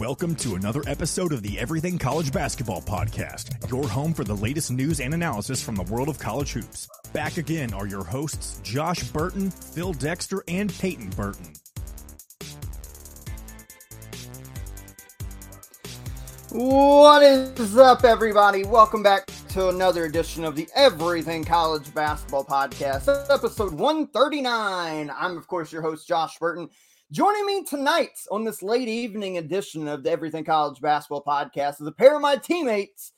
[0.00, 4.70] Welcome to another episode of the Everything College Basketball Podcast, your home for the latest
[4.70, 6.88] news and analysis from the world of college hoops.
[7.12, 11.52] Back again are your hosts, Josh Burton, Phil Dexter, and Peyton Burton.
[16.48, 18.64] What is up, everybody?
[18.64, 25.10] Welcome back to another edition of the Everything College Basketball Podcast, episode 139.
[25.14, 26.70] I'm, of course, your host, Josh Burton.
[27.12, 31.86] Joining me tonight on this late evening edition of the Everything College Basketball Podcast is
[31.88, 33.12] a pair of my teammates,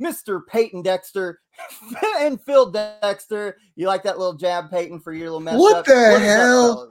[0.00, 0.40] Mr.
[0.48, 1.40] Peyton Dexter
[2.20, 3.58] and Phil Dexter.
[3.76, 5.84] You like that little jab, Peyton, for your little mess What up?
[5.84, 6.90] the is up, hell?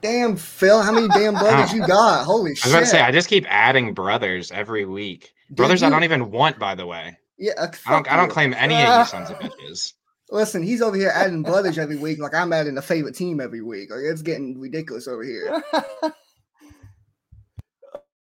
[0.00, 2.24] Damn, Phil, how many damn brothers you got?
[2.24, 2.64] Holy shit.
[2.64, 2.72] I was shit!
[2.72, 5.34] about to say, I just keep adding brothers every week.
[5.50, 7.18] Brothers I don't even want, by the way.
[7.38, 8.12] yeah, uh, I don't.
[8.12, 9.92] I don't claim any of you sons of bitches.
[10.30, 13.62] Listen, he's over here adding brothers every week, like I'm adding a favorite team every
[13.62, 13.90] week.
[13.90, 15.62] Like it's getting ridiculous over here.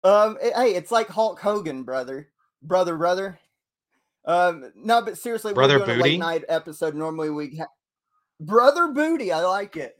[0.03, 2.29] um, it- hey, it's like Hulk Hogan, brother,
[2.62, 3.40] brother, brother.
[4.26, 6.10] Um, no, but seriously, Brother we're doing a Booty?
[6.12, 6.93] late night episode.
[6.93, 7.65] Normally, we ha-
[8.40, 9.32] brother booty.
[9.32, 9.95] I like it.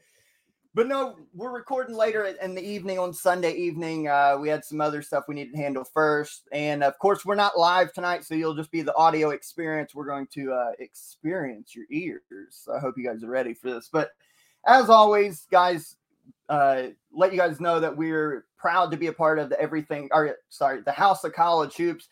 [0.72, 4.06] But no, we're recording later in the evening on Sunday evening.
[4.06, 7.34] Uh, we had some other stuff we needed to handle first, and of course, we're
[7.34, 9.96] not live tonight, so you'll just be the audio experience.
[9.96, 12.68] We're going to uh, experience your ears.
[12.72, 13.88] I hope you guys are ready for this.
[13.92, 14.10] But
[14.64, 15.96] as always, guys,
[16.48, 20.08] uh, let you guys know that we're proud to be a part of the everything,
[20.12, 22.06] or sorry, the House of College Hoops.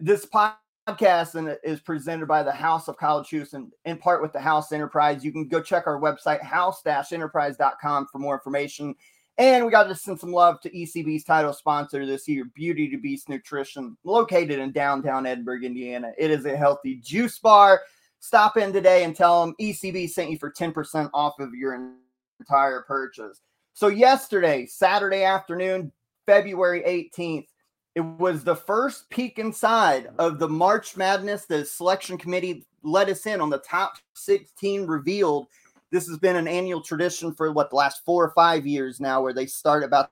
[0.00, 0.56] This podcast
[0.86, 4.70] and is presented by the House of College Hoops and in part with the House
[4.70, 5.24] Enterprise.
[5.24, 8.94] You can go check our website, house-enterprise.com for more information.
[9.38, 12.98] And we got to send some love to ECB's title sponsor this year, Beauty to
[12.98, 16.12] Beast Nutrition, located in downtown Edinburgh, Indiana.
[16.18, 17.80] It is a healthy juice bar.
[18.20, 21.92] Stop in today and tell them ECB sent you for 10% off of your
[22.40, 23.40] entire purchase.
[23.72, 25.90] So, yesterday, Saturday afternoon,
[26.26, 27.48] February 18th,
[27.94, 31.46] it was the first peek inside of the March Madness.
[31.46, 35.46] The selection committee let us in on the top 16 revealed.
[35.92, 39.22] This has been an annual tradition for what the last four or five years now,
[39.22, 40.10] where they start about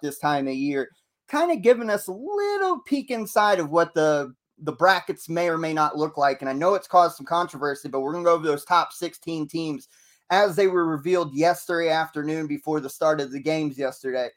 [0.00, 0.88] this time of year,
[1.28, 5.58] kind of giving us a little peek inside of what the the brackets may or
[5.58, 6.40] may not look like.
[6.40, 9.48] And I know it's caused some controversy, but we're gonna go over those top 16
[9.48, 9.88] teams
[10.30, 14.30] as they were revealed yesterday afternoon before the start of the games yesterday.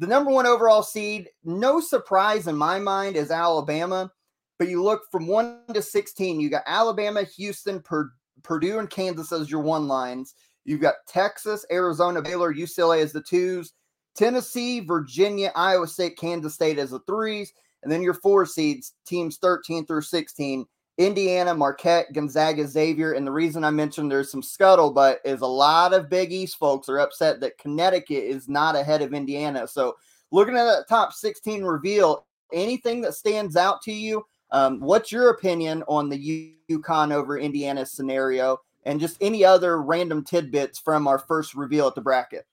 [0.00, 4.10] The number one overall seed, no surprise in my mind, is Alabama.
[4.58, 9.30] But you look from one to 16, you got Alabama, Houston, Pur- Purdue, and Kansas
[9.30, 10.34] as your one lines.
[10.64, 13.74] You've got Texas, Arizona, Baylor, UCLA as the twos,
[14.16, 17.52] Tennessee, Virginia, Iowa State, Kansas State as the threes.
[17.82, 20.64] And then your four seeds, teams 13 through 16,
[20.98, 23.12] Indiana, Marquette, Gonzaga, Xavier.
[23.12, 26.88] And the reason I mentioned there's some scuttlebutt is a lot of Big East folks
[26.88, 29.66] are upset that Connecticut is not ahead of Indiana.
[29.66, 29.96] So
[30.30, 35.30] looking at that top 16 reveal, anything that stands out to you, um, what's your
[35.30, 41.18] opinion on the UConn over Indiana scenario and just any other random tidbits from our
[41.18, 42.46] first reveal at the bracket?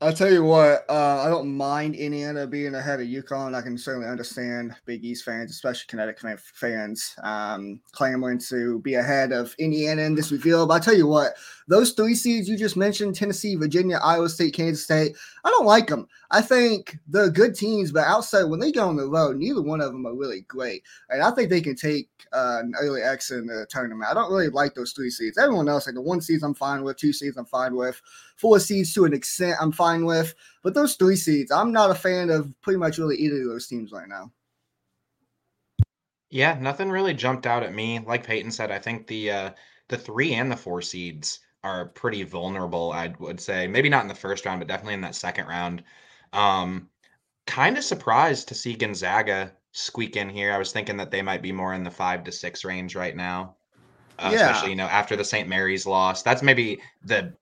[0.00, 3.52] I'll tell you what, uh, I don't mind Indiana being ahead of UConn.
[3.52, 9.32] I can certainly understand Big East fans, especially Connecticut fans, um, clamoring to be ahead
[9.32, 10.68] of Indiana in this reveal.
[10.68, 11.32] But I tell you what,
[11.66, 15.16] those three seeds you just mentioned Tennessee, Virginia, Iowa State, Kansas State
[15.48, 16.06] I don't like them.
[16.30, 19.80] I think they're good teams, but outside when they go on the road, neither one
[19.80, 20.82] of them are really great.
[21.08, 24.10] And I think they can take uh, an early exit in the tournament.
[24.10, 25.38] I don't really like those three seeds.
[25.38, 26.98] Everyone else, like the one seeds, I'm fine with.
[26.98, 28.00] Two seeds, I'm fine with.
[28.38, 30.34] Four seeds to an extent, I'm fine with.
[30.62, 33.66] But those three seeds, I'm not a fan of pretty much really either of those
[33.66, 34.32] teams right now.
[36.30, 38.00] Yeah, nothing really jumped out at me.
[38.00, 39.50] Like Peyton said, I think the uh,
[39.88, 42.92] the three and the four seeds are pretty vulnerable.
[42.92, 45.82] I would say maybe not in the first round, but definitely in that second round.
[46.32, 46.88] Um,
[47.46, 50.52] kind of surprised to see Gonzaga squeak in here.
[50.52, 53.16] I was thinking that they might be more in the five to six range right
[53.16, 53.56] now.
[54.18, 54.50] Uh, Yeah.
[54.50, 55.48] Especially, you know, after the St.
[55.48, 56.22] Mary's loss.
[56.22, 57.32] That's maybe the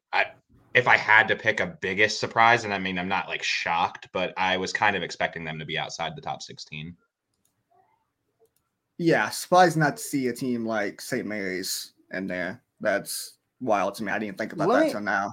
[0.76, 4.09] if I had to pick a biggest surprise, and I mean, I'm not like shocked,
[4.12, 6.95] but I was kind of expecting them to be outside the top 16.
[8.98, 11.27] Yeah, surprised not to see a team like St.
[11.27, 12.62] Mary's in there.
[12.80, 14.12] That's wild to me.
[14.12, 15.33] I didn't think about Let that me- till now.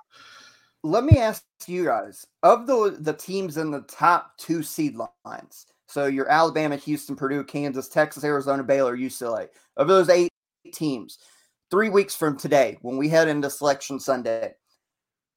[0.84, 5.66] let me ask you guys of the the teams in the top two seed lines
[5.88, 9.48] so your alabama houston purdue kansas texas arizona baylor ucla
[9.78, 10.30] of those eight
[10.74, 11.20] teams
[11.72, 14.54] three weeks from today when we head into selection sunday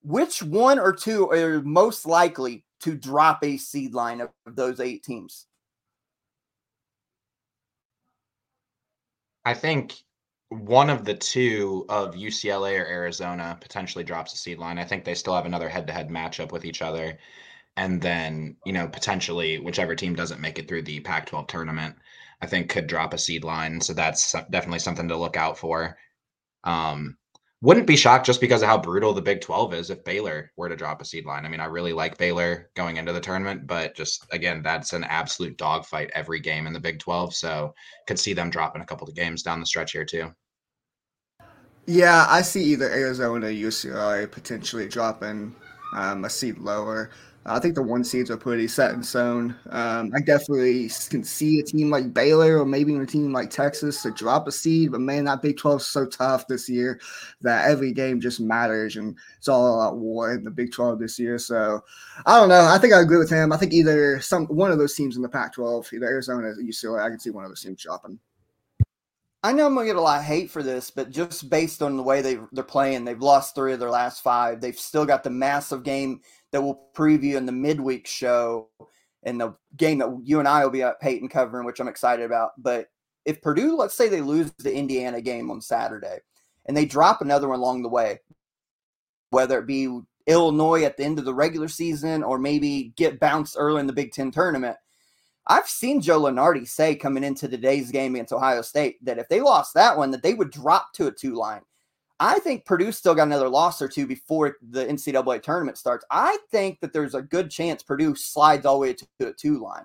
[0.06, 5.02] which one or two are most likely to drop a seed line of those eight
[5.02, 5.46] teams
[9.44, 9.94] I think
[10.48, 14.78] one of the two of UCLA or Arizona potentially drops a seed line.
[14.78, 17.18] I think they still have another head-to-head matchup with each other.
[17.76, 21.96] and then you know potentially whichever team doesn't make it through the Pac-12 tournament,
[22.42, 23.80] I think could drop a seed line.
[23.80, 25.98] So that's definitely something to look out for.
[26.64, 27.18] Um,
[27.62, 30.68] wouldn't be shocked just because of how brutal the Big 12 is if Baylor were
[30.68, 31.46] to drop a seed line.
[31.46, 35.04] I mean, I really like Baylor going into the tournament, but just again, that's an
[35.04, 37.34] absolute dogfight every game in the Big 12.
[37.34, 37.74] So
[38.06, 40.32] could see them dropping a couple of games down the stretch here too.
[41.86, 45.54] Yeah, I see either Arizona, or UCLA potentially dropping
[45.94, 47.10] um, a seed lower.
[47.48, 49.54] I think the one seeds are pretty set in stone.
[49.70, 54.02] Um, I definitely can see a team like Baylor or maybe a team like Texas
[54.02, 57.00] to drop a seed, but man, that Big 12 is so tough this year
[57.42, 61.20] that every game just matters and it's all out war in the Big 12 this
[61.20, 61.38] year.
[61.38, 61.84] So
[62.26, 62.66] I don't know.
[62.66, 63.52] I think I agree with him.
[63.52, 66.56] I think either some one of those teams in the Pac 12, either Arizona or
[66.56, 68.18] UCLA, I can see one of those teams dropping.
[69.44, 71.96] I know I'm gonna get a lot of hate for this, but just based on
[71.96, 74.60] the way they they're playing, they've lost three of their last five.
[74.60, 76.20] They've still got the massive game
[76.56, 78.70] that we'll preview in the midweek show
[79.24, 82.24] and the game that you and I will be at Peyton covering, which I'm excited
[82.24, 82.52] about.
[82.56, 82.86] But
[83.26, 86.20] if Purdue, let's say they lose the Indiana game on Saturday
[86.64, 88.20] and they drop another one along the way,
[89.28, 93.56] whether it be Illinois at the end of the regular season or maybe get bounced
[93.58, 94.78] early in the Big Ten tournament,
[95.46, 99.42] I've seen Joe Lunardi say coming into today's game against Ohio State that if they
[99.42, 101.60] lost that one, that they would drop to a two line.
[102.18, 106.04] I think Purdue still got another loss or two before the NCAA tournament starts.
[106.10, 109.62] I think that there's a good chance Purdue slides all the way to a two
[109.62, 109.84] line.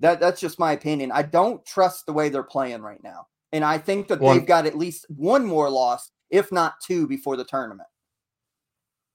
[0.00, 1.12] That that's just my opinion.
[1.12, 4.64] I don't trust the way they're playing right now, and I think that they've got
[4.64, 7.88] at least one more loss, if not two, before the tournament.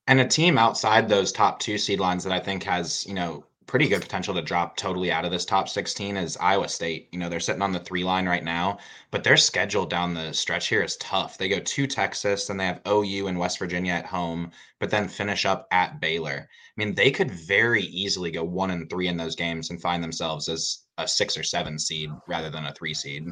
[0.08, 3.46] And a team outside those top two seed lines that I think has you know
[3.66, 7.10] pretty good potential to drop totally out of this top 16 is Iowa State.
[7.12, 8.78] You know, they're sitting on the three line right now,
[9.12, 11.38] but their schedule down the stretch here is tough.
[11.38, 15.08] They go to Texas, then they have OU and West Virginia at home, but then
[15.08, 16.48] finish up at Baylor.
[16.50, 20.04] I mean, they could very easily go one and three in those games and find
[20.04, 23.28] themselves as a six or seven seed rather than a three seed.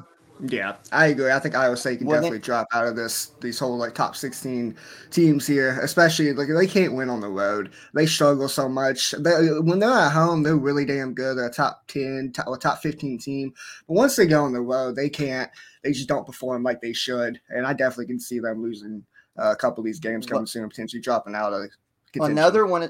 [0.48, 1.31] Yeah, I agree.
[1.31, 3.94] I think Iowa State can well, definitely they, drop out of this these whole like
[3.94, 4.75] top sixteen
[5.12, 7.72] teams here, especially like they can't win on the road.
[7.94, 9.12] They struggle so much.
[9.12, 11.38] They, when they're at home, they're really damn good.
[11.38, 13.54] They're a top ten, top, top fifteen team.
[13.88, 15.51] But once they go on the road, they can't.
[15.83, 17.39] They just don't perform like they should.
[17.50, 19.04] And I definitely can see them losing
[19.38, 21.69] uh, a couple of these games coming well, soon, potentially dropping out of.
[22.13, 22.38] Contention.
[22.38, 22.89] Another one.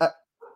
[0.00, 0.08] Uh,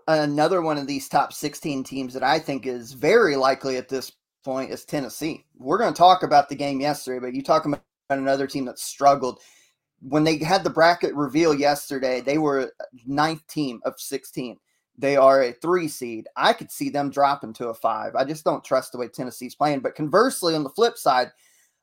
[0.06, 4.12] another one of these top 16 teams that I think is very likely at this
[4.42, 5.44] point is Tennessee.
[5.56, 8.78] We're going to talk about the game yesterday, but you talk about another team that
[8.78, 9.40] struggled.
[10.00, 12.72] When they had the bracket reveal yesterday, they were
[13.06, 14.58] ninth team of 16.
[14.98, 16.28] They are a three seed.
[16.36, 18.14] I could see them dropping to a five.
[18.14, 19.80] I just don't trust the way Tennessee's playing.
[19.80, 21.30] But conversely, on the flip side,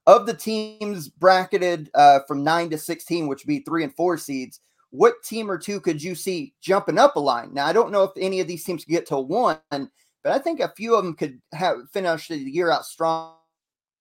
[0.06, 4.17] of the teams bracketed uh, from nine to 16, which would be three and four
[4.17, 4.59] seeds,
[4.91, 7.53] what team or two could you see jumping up a line?
[7.53, 9.59] Now, I don't know if any of these teams get to one,
[10.24, 13.36] but I think a few of them could have finish the year out strong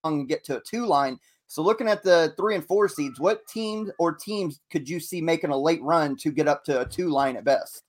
[0.05, 1.19] and get to a two line.
[1.47, 5.21] So looking at the three and four seeds, what team or teams could you see
[5.21, 7.85] making a late run to get up to a two line at best?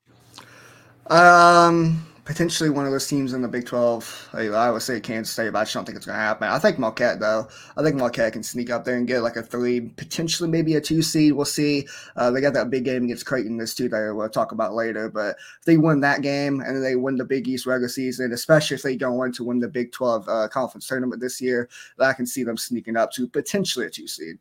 [1.08, 4.30] Um, potentially one of those teams in the Big 12.
[4.36, 6.48] I would say Kansas State, but I just don't think it's going to happen.
[6.48, 7.48] I think Marquette, though.
[7.76, 10.81] I think Marquette can sneak up there and get like a three, potentially maybe a
[10.81, 11.34] two seed.
[11.34, 11.88] We'll see.
[12.16, 15.10] Uh, they got that big game against Creighton this that we'll talk about later.
[15.10, 18.76] But if they win that game and they win the Big East regular season, especially
[18.76, 21.68] if they go on to win the Big 12 uh, conference tournament this year,
[21.98, 24.38] I can see them sneaking up to potentially a two seed.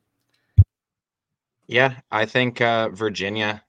[1.67, 3.63] Yeah, I think uh, Virginia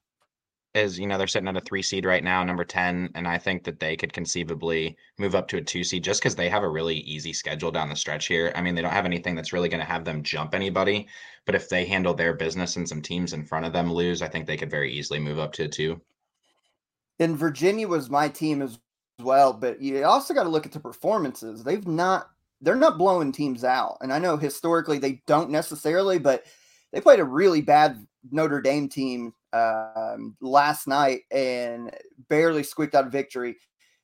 [0.75, 3.37] is you know they're sitting at a three seed right now, number ten, and I
[3.37, 6.63] think that they could conceivably move up to a two seed just because they have
[6.63, 8.51] a really easy schedule down the stretch here.
[8.55, 11.07] I mean, they don't have anything that's really going to have them jump anybody,
[11.45, 14.27] but if they handle their business and some teams in front of them lose, I
[14.27, 15.99] think they could very easily move up to a two.
[17.19, 18.79] And Virginia was my team as
[19.19, 21.63] well, but you also got to look at the performances.
[21.63, 22.29] They've not
[22.61, 26.43] they're not blowing teams out, and I know historically they don't necessarily, but
[26.91, 31.91] they played a really bad Notre Dame team um, last night and
[32.27, 33.57] barely squeaked out a victory.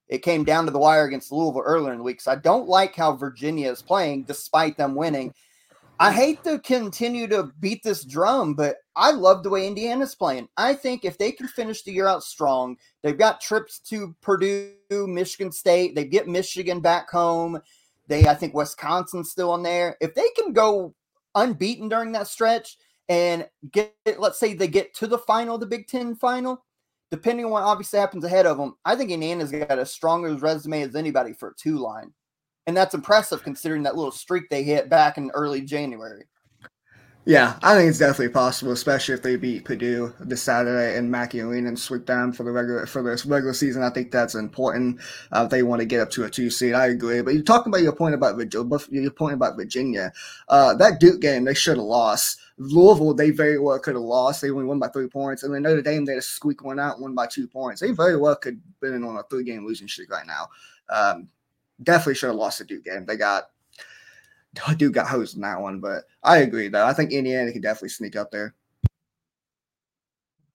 [0.07, 2.21] It came down to the wire against Louisville earlier in the week.
[2.21, 5.33] So I don't like how Virginia is playing despite them winning.
[5.99, 10.49] I hate to continue to beat this drum, but I love the way Indiana's playing.
[10.57, 14.73] I think if they can finish the year out strong, they've got trips to Purdue,
[14.91, 17.61] Michigan State, they get Michigan back home.
[18.07, 19.95] They, I think Wisconsin's still in there.
[20.01, 20.93] If they can go
[21.33, 22.77] unbeaten during that stretch,
[23.09, 26.63] and get let's say they get to the final, the Big Ten final,
[27.11, 30.81] depending on what obviously happens ahead of them, I think Indiana's got a stronger resume
[30.81, 32.13] as anybody for a two line.
[32.67, 36.25] And that's impressive considering that little streak they hit back in early January.
[37.27, 41.39] Yeah, I think it's definitely possible, especially if they beat Purdue this Saturday and Mackey
[41.39, 43.81] and sweep them for the regular for the regular season.
[43.81, 45.01] I think that's important.
[45.31, 47.23] Uh, if they want to get up to a two seed, I agree.
[47.23, 50.13] But you're talking about your point about your point about Virginia.
[50.49, 52.41] Uh, that Duke game, they should have lost.
[52.59, 54.41] Louisville, they very well could have lost.
[54.41, 56.79] They only won by three points, and then Notre Dame, they had to squeak one
[56.79, 57.81] out, won by two points.
[57.81, 60.49] They very well could have been on a three game losing streak right now.
[60.89, 61.29] Um,
[61.81, 63.07] definitely should have lost the Duke game.
[63.07, 63.49] They got
[64.77, 66.85] Duke got hosed in that one, but I agree though.
[66.85, 68.55] I think Indiana could definitely sneak up there.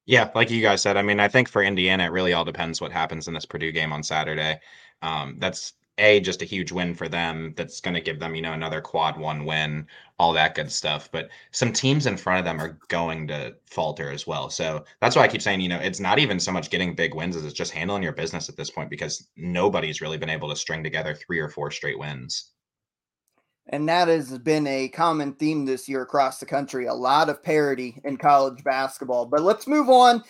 [0.06, 2.80] Yeah, like you guys said, I mean, I think for Indiana, it really all depends
[2.80, 4.58] what happens in this Purdue game on Saturday.
[5.02, 7.54] Um, that's a just a huge win for them.
[7.56, 9.86] That's going to give them, you know, another quad one win,
[10.18, 11.10] all that good stuff.
[11.12, 14.50] But some teams in front of them are going to falter as well.
[14.50, 17.14] So that's why I keep saying, you know, it's not even so much getting big
[17.14, 20.48] wins as it's just handling your business at this point because nobody's really been able
[20.48, 22.50] to string together three or four straight wins.
[23.72, 26.86] And that has been a common theme this year across the country.
[26.86, 29.26] A lot of parity in college basketball.
[29.26, 30.24] But let's move on.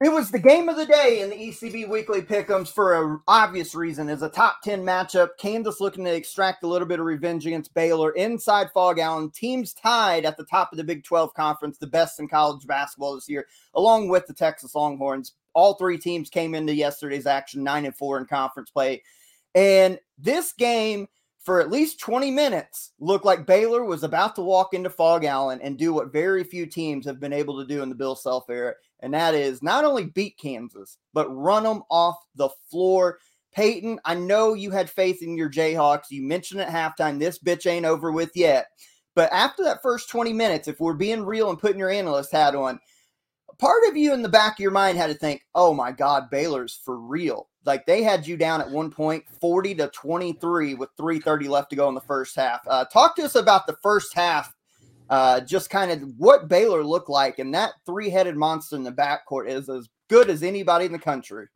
[0.00, 3.74] It was the game of the day in the ECB Weekly Pickums for an obvious
[3.74, 4.08] reason.
[4.08, 7.74] As a top 10 matchup, Kansas looking to extract a little bit of revenge against
[7.74, 9.30] Baylor inside Phog Allen.
[9.30, 13.14] Teams tied at the top of the Big 12 conference, the best in college basketball
[13.16, 15.32] this year, along with the Texas Longhorns.
[15.54, 19.02] All three teams came into yesterday's action 9 and 4 in conference play.
[19.56, 21.08] And this game–
[21.44, 25.60] for at least 20 minutes looked like Baylor was about to walk into Phog Allen
[25.62, 28.48] and do what very few teams have been able to do in the Bill Self
[28.48, 28.74] era.
[29.00, 33.18] And that is not only beat Kansas, but run them off the floor.
[33.52, 36.10] Peyton, I know you had faith in your Jayhawks.
[36.10, 38.68] You mentioned at halftime, this bitch ain't over with yet.
[39.14, 42.54] But after that first 20 minutes, if we're being real and putting your analyst hat
[42.54, 42.80] on,
[43.58, 46.30] part of you in the back of your mind had to think, oh my God,
[46.30, 47.48] Baylor's for real.
[47.64, 51.76] Like they had you down at one point, 40 to 23 with 330 left to
[51.76, 52.60] go in the first half.
[52.66, 54.54] Uh, talk to us about the first half,
[55.10, 57.38] uh, just kind of what Baylor looked like.
[57.38, 60.98] And that three headed monster in the backcourt is as good as anybody in the
[60.98, 61.46] country.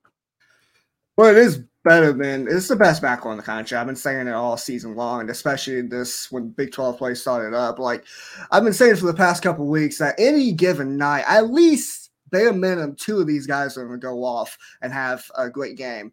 [1.17, 3.77] Well, it is better than it's the best backcourt in the country.
[3.77, 7.57] I've been saying it all season long, and especially this when Big 12 play started
[7.57, 7.79] up.
[7.79, 8.05] Like
[8.50, 12.52] I've been saying for the past couple weeks that any given night, at least bare
[12.52, 16.12] minimum, two of these guys are going to go off and have a great game.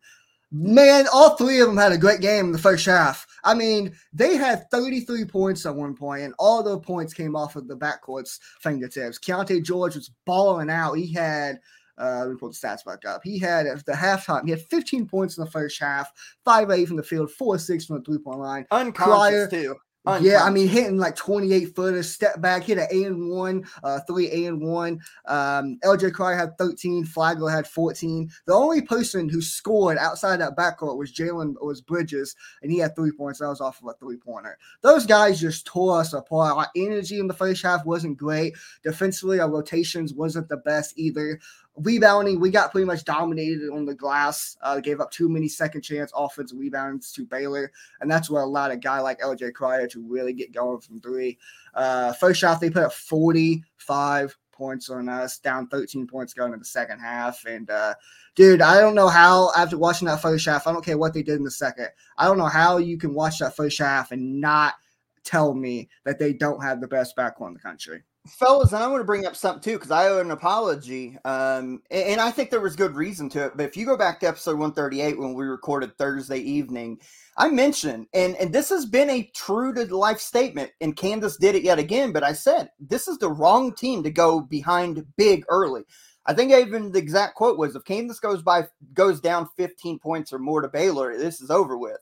[0.52, 3.28] Man, all three of them had a great game in the first half.
[3.44, 7.56] I mean, they had 33 points at one point, and all the points came off
[7.56, 9.20] of the backcourt's fingertips.
[9.20, 10.94] Keyonte George was balling out.
[10.94, 11.60] He had
[11.98, 13.22] uh, let me pull the stats back up.
[13.24, 16.12] He had at the halftime, he had 15 points in the first half,
[16.44, 18.66] 5 8 from the field, 4 6 from the three point line.
[18.72, 19.76] Unconscious, Cryer, too.
[20.22, 24.00] Yeah, I mean, hitting like 28 footers, step back, hit an A and one, uh,
[24.02, 25.00] three A and one.
[25.26, 28.30] Um, LJ Cryer had 13, Flagler had 14.
[28.46, 32.96] The only person who scored outside that backcourt was Jalen was Bridges, and he had
[32.96, 33.40] three points.
[33.40, 34.58] That was off of a three pointer.
[34.82, 36.58] Those guys just tore us apart.
[36.58, 38.56] Our energy in the first half wasn't great.
[38.84, 41.40] Defensively, our rotations wasn't the best either
[41.78, 44.58] rebounding, we got pretty much dominated on the glass.
[44.62, 48.72] Uh, gave up too many second chance offensive rebounds to Baylor, and that's what allowed
[48.72, 51.38] a guy like LJ Cryer to really get going from three.
[51.74, 56.60] Uh, first shot, they put up 45 points on us, down 13 points going into
[56.60, 57.46] the second half.
[57.46, 57.94] And uh,
[58.36, 61.24] dude, I don't know how after watching that first half, I don't care what they
[61.24, 61.90] did in the second.
[62.18, 64.76] I don't know how you can watch that first half and not
[65.24, 69.02] tell me that they don't have the best backcourt in the country fellas, I want
[69.02, 72.50] to bring up something too because I owe an apology, um, and, and, I think
[72.50, 73.54] there was good reason to it.
[73.56, 77.00] But if you go back to episode one thirty eight when we recorded Thursday evening,
[77.38, 81.56] I mentioned, and and this has been a true to life statement, and Kansas did
[81.56, 82.12] it yet again.
[82.12, 85.84] But I said this is the wrong team to go behind big early.
[86.26, 90.34] I think even the exact quote was, "If Kansas goes by goes down fifteen points
[90.34, 91.98] or more to Baylor, this is over with."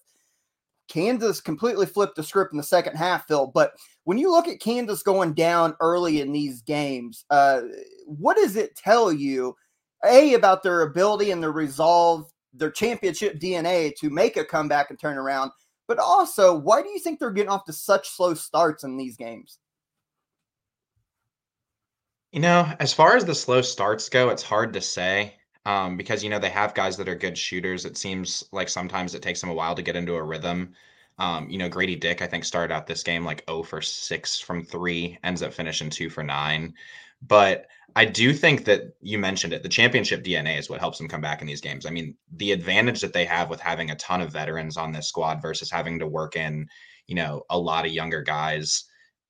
[0.93, 3.47] Kansas completely flipped the script in the second half, Phil.
[3.47, 3.73] But
[4.03, 7.61] when you look at Kansas going down early in these games, uh,
[8.05, 9.55] what does it tell you,
[10.05, 14.99] A, about their ability and their resolve, their championship DNA to make a comeback and
[14.99, 15.49] turn around?
[15.87, 19.17] But also, why do you think they're getting off to such slow starts in these
[19.17, 19.57] games?
[22.31, 25.33] You know, as far as the slow starts go, it's hard to say
[25.65, 27.85] um, because you know they have guys that are good shooters.
[27.85, 30.73] It seems like sometimes it takes them a while to get into a rhythm.
[31.19, 34.39] Um, you know, Grady Dick, I think, started out this game like 0 for 6
[34.39, 36.73] from three, ends up finishing 2 for 9.
[37.21, 39.61] But I do think that you mentioned it.
[39.61, 41.85] The championship DNA is what helps them come back in these games.
[41.85, 45.07] I mean, the advantage that they have with having a ton of veterans on this
[45.07, 46.67] squad versus having to work in,
[47.07, 48.85] you know, a lot of younger guys,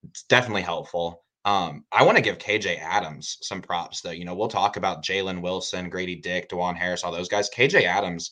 [0.10, 1.24] it's definitely helpful.
[1.46, 4.12] Um, I want to give KJ Adams some props though.
[4.12, 7.50] You know, we'll talk about Jalen Wilson, Grady Dick, Dajuan Harris, all those guys.
[7.50, 8.32] KJ Adams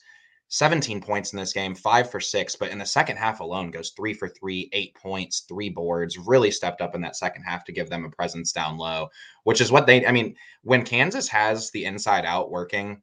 [0.51, 3.91] 17 points in this game, five for six, but in the second half alone goes
[3.91, 7.71] three for three, eight points, three boards, really stepped up in that second half to
[7.71, 9.07] give them a presence down low,
[9.45, 13.01] which is what they, I mean, when Kansas has the inside out working,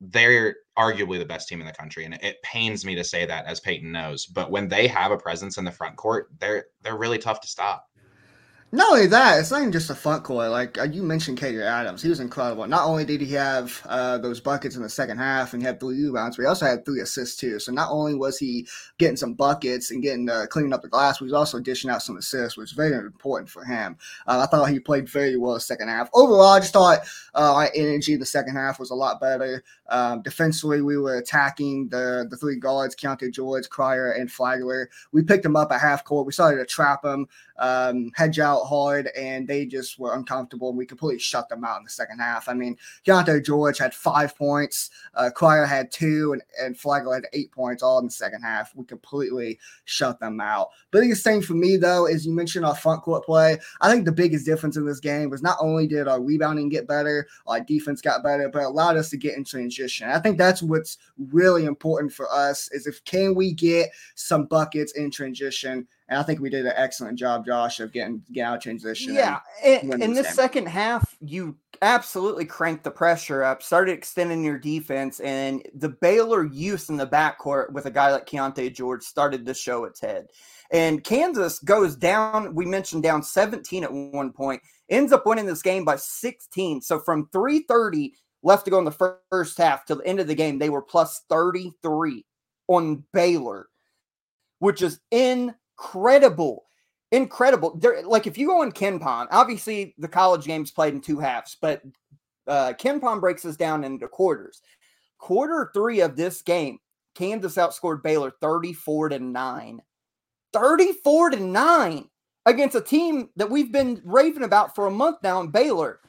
[0.00, 2.04] they're arguably the best team in the country.
[2.04, 5.18] And it pains me to say that as Peyton knows, but when they have a
[5.18, 7.88] presence in the front court, they're, they're really tough to stop.
[8.70, 10.50] Not only that, it's not even just a front court.
[10.50, 12.66] Like uh, you mentioned, KJ Adams, he was incredible.
[12.66, 15.80] Not only did he have uh, those buckets in the second half and he had
[15.80, 17.58] three rebounds, but he also had three assists too.
[17.60, 18.66] So not only was he
[18.98, 21.88] getting some buckets and getting uh, cleaning up the glass, but he was also dishing
[21.88, 23.96] out some assists, which was very important for him.
[24.26, 26.10] Uh, I thought he played very well the second half.
[26.12, 26.98] Overall, I just thought
[27.34, 29.64] uh, our energy in the second half was a lot better.
[29.88, 34.90] Um, defensively, we were attacking the the three guards, Keyonte George, Cryer, and Flagler.
[35.12, 36.26] We picked them up at half court.
[36.26, 37.26] We started to trap them
[37.58, 40.72] um, hedge out hard, and they just were uncomfortable.
[40.72, 42.48] We completely shut them out in the second half.
[42.48, 47.26] I mean, Keyonte George had five points, uh, Cryer had two, and, and Flagler had
[47.32, 48.74] eight points all in the second half.
[48.74, 50.68] We completely shut them out.
[50.90, 53.58] But the biggest thing for me, though, is you mentioned our front court play.
[53.80, 56.86] I think the biggest difference in this game was not only did our rebounding get
[56.86, 60.08] better, our defense got better, but it allowed us to get in transition.
[60.08, 60.98] I think that's what's
[61.30, 66.22] really important for us is if can we get some buckets in transition and I
[66.22, 69.14] think we did an excellent job, Josh, of getting getting out transition.
[69.14, 74.58] Yeah, in, in this second half, you absolutely cranked the pressure up, started extending your
[74.58, 79.44] defense, and the Baylor use in the backcourt with a guy like Keyonte George started
[79.44, 80.28] to show its head.
[80.70, 82.54] And Kansas goes down.
[82.54, 86.80] We mentioned down 17 at one point, ends up winning this game by 16.
[86.80, 88.12] So from 3:30
[88.42, 90.82] left to go in the first half to the end of the game, they were
[90.82, 92.24] plus 33
[92.66, 93.68] on Baylor,
[94.58, 96.64] which is in incredible,
[97.12, 97.80] incredible.
[98.04, 101.82] Like if you go on KenPom, obviously the college game's played in two halves, but
[102.46, 104.62] uh, KenPom breaks this down into quarters.
[105.18, 106.78] Quarter three of this game,
[107.14, 109.80] Kansas outscored Baylor 34 to 9.
[110.52, 112.08] 34 to 9
[112.46, 116.00] against a team that we've been raving about for a month now in Baylor.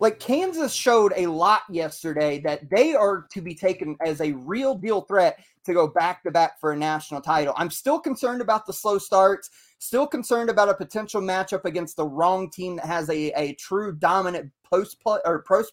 [0.00, 4.74] Like Kansas showed a lot yesterday that they are to be taken as a real
[4.74, 7.54] deal threat to go back to back for a national title.
[7.56, 12.06] I'm still concerned about the slow starts, still concerned about a potential matchup against the
[12.06, 15.72] wrong team that has a, a true dominant post or post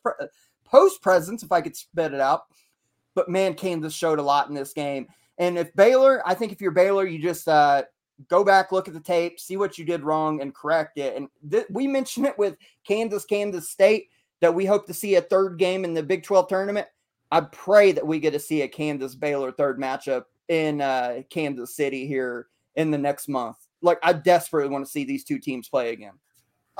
[0.63, 2.43] post presence, if I could spit it out.
[3.15, 5.07] But man, Kansas showed a lot in this game.
[5.37, 7.83] And if Baylor, I think if you're Baylor, you just uh,
[8.29, 11.17] go back, look at the tape, see what you did wrong, and correct it.
[11.17, 14.07] And th- we mentioned it with Kansas, Kansas State
[14.41, 16.87] that we hope to see a third game in the Big 12 tournament.
[17.31, 21.75] I pray that we get to see a Kansas Baylor third matchup in uh, Kansas
[21.75, 23.55] City here in the next month.
[23.81, 26.13] Like, I desperately want to see these two teams play again.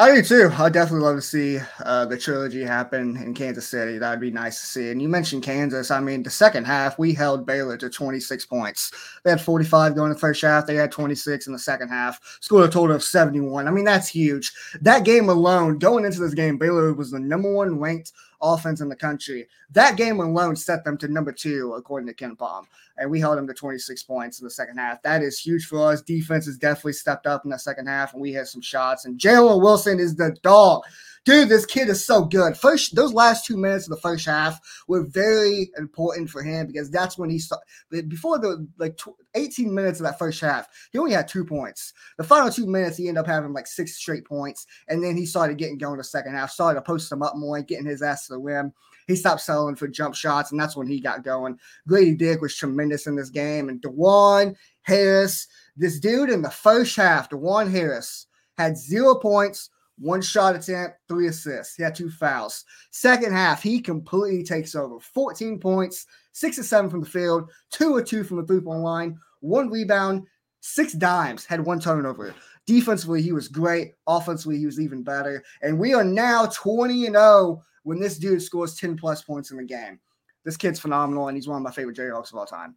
[0.02, 0.52] I do too.
[0.58, 4.00] I'd definitely love to see uh, the trilogy happen in Kansas City.
[4.00, 4.90] That'd be nice to see.
[4.90, 5.92] And you mentioned Kansas.
[5.92, 8.92] I mean, the second half, we held Baylor to 26 points.
[9.24, 10.66] They had 45 going in the first half.
[10.66, 12.20] They had 26 in the second half.
[12.42, 13.68] Scored a total of 71.
[13.68, 14.52] I mean, that's huge.
[14.82, 18.90] That game alone, going into this game, Baylor was the number one ranked offense in
[18.90, 19.48] the country.
[19.72, 22.64] That game alone set them to number two, according to KenPom.
[22.98, 25.02] And we held them to 26 points in the second half.
[25.02, 26.02] That is huge for us.
[26.02, 29.06] Defense has definitely stepped up in the second half, and we had some shots.
[29.06, 30.84] And Jalen Wilson is the dog.
[31.24, 32.58] Dude, this kid is so good.
[32.58, 36.90] First, those last two minutes of the first half were very important for him because
[36.90, 38.10] that's when he started.
[38.10, 39.00] Before the like
[39.36, 41.94] 18 minutes of that first half, he only had two points.
[42.18, 45.28] The final two minutes, he ended up having like six straight points, and then he
[45.28, 46.50] started getting going the second half.
[46.50, 48.74] Started to post him up more and getting his ass to the rim.
[49.08, 51.60] He stopped selling for jump shots, and that's when he got going.
[51.88, 56.96] Grady Dick was tremendous in this game, and Dajuan Harris, this dude in the first
[56.96, 58.26] half, Dajuan Harris
[58.58, 59.70] had zero points
[60.02, 61.76] one shot attempt, three assists.
[61.76, 62.66] He had two fouls.
[62.90, 65.00] Second half, he completely takes over.
[65.00, 68.82] 14 points, six or seven from the field, two or two from the three point
[68.82, 70.26] line, one rebound,
[70.60, 72.34] six dimes, had one turnover.
[72.66, 73.94] Defensively, he was great.
[74.08, 75.44] Offensively, he was even better.
[75.62, 79.58] And we are now 20 and 0 when this dude scores 10 plus points in
[79.58, 80.00] the game.
[80.44, 82.76] This kid's phenomenal, and he's one of my favorite Jayhawks of all time.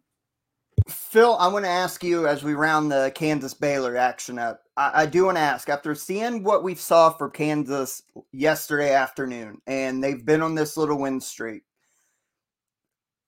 [0.87, 4.61] Phil, I want to ask you as we round the Kansas Baylor action up.
[4.77, 9.61] I, I do want to ask after seeing what we saw for Kansas yesterday afternoon,
[9.67, 11.63] and they've been on this little win streak.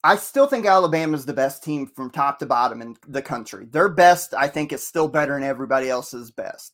[0.04, 3.66] I still think Alabama is the best team from top to bottom in the country.
[3.66, 6.74] Their best, I think, is still better than everybody else's best.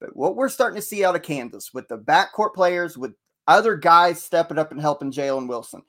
[0.00, 3.14] But what we're starting to see out of Kansas with the backcourt players, with
[3.46, 5.82] other guys stepping up and helping Jalen Wilson.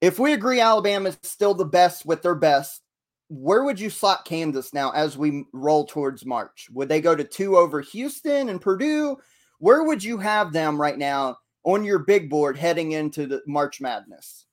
[0.00, 2.82] If we agree Alabama is still the best with their best,
[3.28, 6.68] where would you slot Kansas now as we roll towards March?
[6.72, 9.16] Would they go to two over Houston and Purdue?
[9.58, 13.80] Where would you have them right now on your big board heading into the March
[13.80, 14.46] Madness?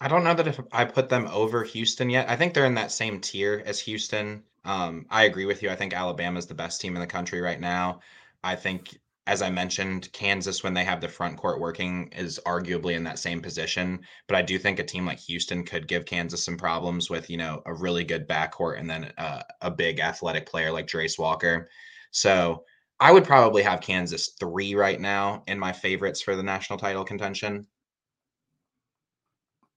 [0.00, 2.30] I don't know that if I put them over Houston yet.
[2.30, 4.44] I think they're in that same tier as Houston.
[4.64, 5.70] Um, I agree with you.
[5.70, 8.00] I think Alabama is the best team in the country right now.
[8.44, 8.96] I think,
[9.28, 13.18] as I mentioned, Kansas, when they have the front court working, is arguably in that
[13.18, 14.00] same position.
[14.26, 17.36] But I do think a team like Houston could give Kansas some problems with, you
[17.36, 21.68] know, a really good backcourt and then uh, a big athletic player like Jarace Walker.
[22.10, 22.64] So
[23.00, 27.04] I would probably have Kansas three right now in my favorites for the national title
[27.04, 27.66] contention.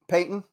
[0.08, 0.46] Peyton?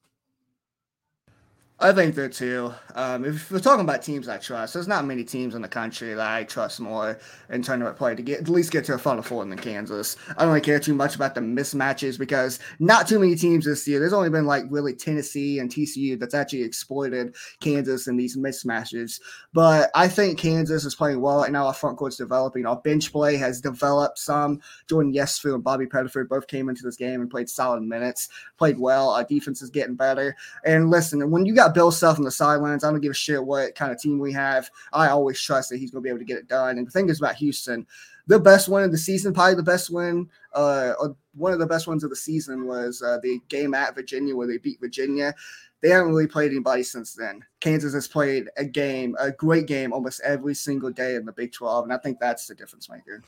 [1.80, 2.74] I think there too.
[2.96, 6.12] Um, if we're talking about teams I trust, there's not many teams in the country
[6.12, 9.22] that I trust more in tournament play to get at least get to a Final
[9.22, 10.16] Four than Kansas.
[10.30, 13.86] I don't really care too much about the mismatches because not too many teams this
[13.86, 14.00] year.
[14.00, 19.20] There's only been like really Tennessee and TCU that's actually exploited Kansas in these mismatches.
[19.52, 21.68] But I think Kansas is playing well right now.
[21.68, 22.66] Our front court's developing.
[22.66, 24.60] Our bench play has developed some.
[24.88, 28.80] Jordan Yesufu and Bobby Pettiford both came into this game and played solid minutes, played
[28.80, 29.10] well.
[29.10, 30.34] Our defense is getting better.
[30.64, 32.84] And listen, when you got Bill Self on the sidelines.
[32.84, 34.70] I don't give a shit what kind of team we have.
[34.92, 36.78] I always trust that he's going to be able to get it done.
[36.78, 37.86] And the thing is about Houston,
[38.26, 40.92] the best win of the season, probably the best win, uh,
[41.34, 44.46] one of the best ones of the season was uh, the game at Virginia where
[44.46, 45.34] they beat Virginia.
[45.80, 47.44] They haven't really played anybody since then.
[47.60, 51.52] Kansas has played a game, a great game, almost every single day in the Big
[51.52, 53.22] 12, and I think that's the difference maker.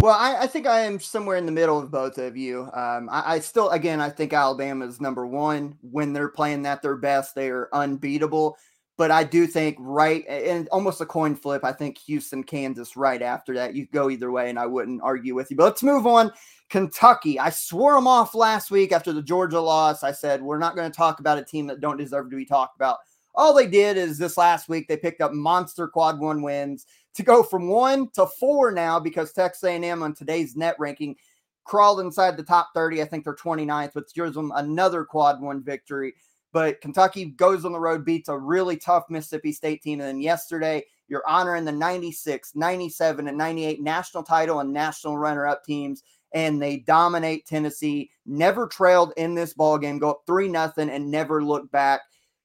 [0.00, 2.62] Well, I, I, think I am somewhere in the middle of both of you.
[2.72, 5.76] Um, I, I, still, again, I think Alabama is number one.
[5.82, 8.56] When they're playing at their best, they are unbeatable.
[8.96, 11.64] But I do think right and almost a coin flip.
[11.64, 13.74] I think Houston, Kansas, right after that.
[13.74, 15.56] You go either way, and I wouldn't argue with you.
[15.58, 16.32] But let's move on.
[16.70, 17.38] Kentucky.
[17.38, 20.02] I swore them off last week after the Georgia loss.
[20.02, 22.46] I said we're not going to talk about a team that don't deserve to be
[22.46, 22.98] talked about.
[23.34, 27.22] All they did is this last week they picked up monster quad one wins to
[27.22, 31.16] go from one to four now because Texas A&M on today's net ranking
[31.64, 33.02] crawled inside the top 30.
[33.02, 36.14] I think they're 29th, which gives them another quad one victory.
[36.52, 40.00] But Kentucky goes on the road, beats a really tough Mississippi State team.
[40.00, 45.46] And then yesterday, you're honoring the 96, 97, and 98 national title and national runner
[45.46, 46.02] up teams.
[46.32, 51.10] And they dominate Tennessee, never trailed in this ball game, go up 3 nothing, and
[51.10, 52.00] never look back.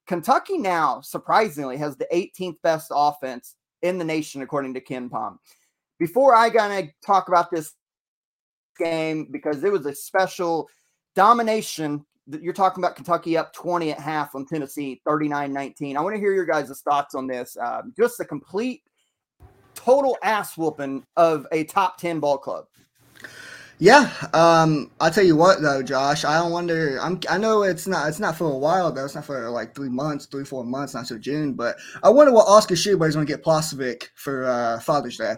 [0.08, 5.38] Kentucky now, surprisingly, has the 18th best offense in the nation, according to KenPom.
[6.00, 7.74] Before I gonna talk about this
[8.78, 10.68] game because it was a special
[11.16, 12.06] domination.
[12.28, 15.96] You're talking about Kentucky up 20 at half on Tennessee, 39-19.
[15.96, 17.56] I want to hear your guys' thoughts on this.
[17.58, 18.82] Um, just a complete,
[19.76, 22.66] total ass whooping of a top 10 ball club.
[23.78, 26.24] Yeah, um, I'll tell you what though, Josh.
[26.24, 26.98] I don't wonder.
[27.02, 27.20] I'm.
[27.30, 28.08] I know it's not.
[28.08, 29.04] It's not for a while though.
[29.04, 31.54] It's not for like three months, three four months, not till June.
[31.54, 35.36] But I wonder what Oscar Tshiebwe is going to get Plavsic for uh, Father's Day.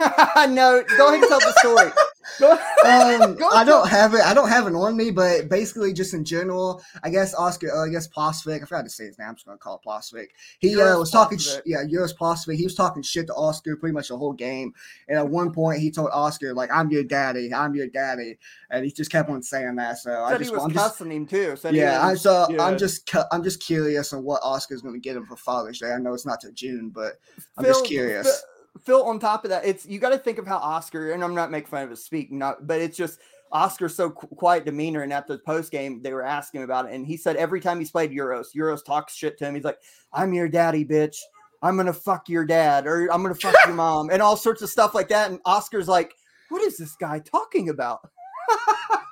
[0.00, 1.90] no, go ahead and tell the story.
[2.42, 4.20] um, I don't have it.
[4.20, 7.74] I don't have it on me, but basically, just in general, I guess Oscar.
[7.74, 8.62] Uh, I guess Plavsic.
[8.62, 9.28] I forgot to say his name.
[9.28, 10.28] I'm just gonna call it Plavsic.
[10.58, 11.38] He uh, was talking.
[11.38, 12.56] Sh- yeah, Uros Plavsic.
[12.56, 14.74] He was talking shit to Oscar pretty much the whole game.
[15.08, 17.52] And at one point, he told Oscar like, "I'm your daddy.
[17.54, 18.38] I'm your daddy,"
[18.70, 19.98] and he just kept on saying that.
[19.98, 21.56] So Said I just he was I'm cussing just, him too.
[21.56, 22.64] Said yeah, was, I, so yeah.
[22.64, 25.80] I'm just cu- I'm just curious on what Oscar's going to get him for Father's
[25.80, 25.92] Day.
[25.92, 27.14] I know it's not till June, but
[27.56, 28.26] I'm Phil, just curious.
[28.26, 31.22] Phil, Phil, on top of that, it's you got to think of how Oscar, and
[31.22, 33.20] I'm not making fun of his speak, not, but it's just
[33.52, 35.02] Oscar's so qu- quiet demeanor.
[35.02, 37.78] And at the post game, they were asking about it, and he said every time
[37.78, 39.54] he's played Uros, Uros talks shit to him.
[39.54, 39.78] He's like,
[40.12, 41.16] "I'm your daddy, bitch.
[41.62, 44.70] I'm gonna fuck your dad, or I'm gonna fuck your mom," and all sorts of
[44.70, 45.30] stuff like that.
[45.30, 46.14] And Oscar's like,
[46.48, 48.08] "What is this guy talking about?"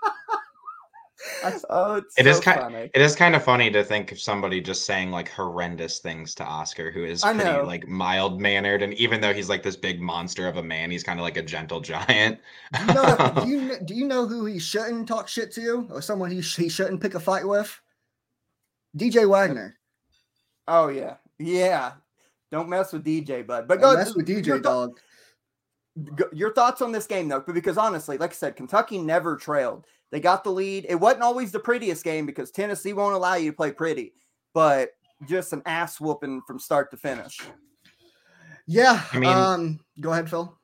[1.70, 2.60] oh, it's It so is kind.
[2.60, 2.90] funny.
[2.94, 6.44] It is kind of funny to think of somebody just saying like horrendous things to
[6.44, 7.64] Oscar, who is I pretty know.
[7.64, 11.02] like mild mannered, and even though he's like this big monster of a man, he's
[11.02, 12.38] kind of like a gentle giant.
[12.72, 16.00] Do you, know, do, you, do you know who he shouldn't talk shit to, or
[16.02, 17.78] someone he, he shouldn't pick a fight with?
[18.96, 19.76] DJ Wagner.
[20.66, 21.92] Oh yeah, yeah.
[22.50, 23.68] Don't mess with DJ, bud.
[23.68, 24.98] But Don't go mess with your DJ th- dog.
[26.16, 29.84] g- your thoughts on this game though because honestly like i said kentucky never trailed
[30.10, 33.50] they got the lead it wasn't always the prettiest game because tennessee won't allow you
[33.50, 34.12] to play pretty
[34.54, 34.90] but
[35.28, 37.38] just an ass whooping from start to finish
[38.66, 39.02] Yeah.
[39.12, 40.54] I mean- um, go ahead, Phil.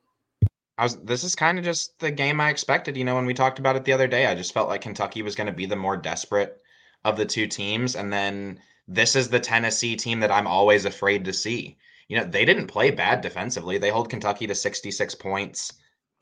[0.77, 0.97] I was.
[0.97, 2.95] This is kind of just the game I expected.
[2.97, 5.21] You know, when we talked about it the other day, I just felt like Kentucky
[5.21, 6.61] was going to be the more desperate
[7.05, 11.23] of the two teams, and then this is the Tennessee team that I'm always afraid
[11.25, 11.77] to see.
[12.09, 13.77] You know, they didn't play bad defensively.
[13.77, 15.73] They hold Kentucky to 66 points,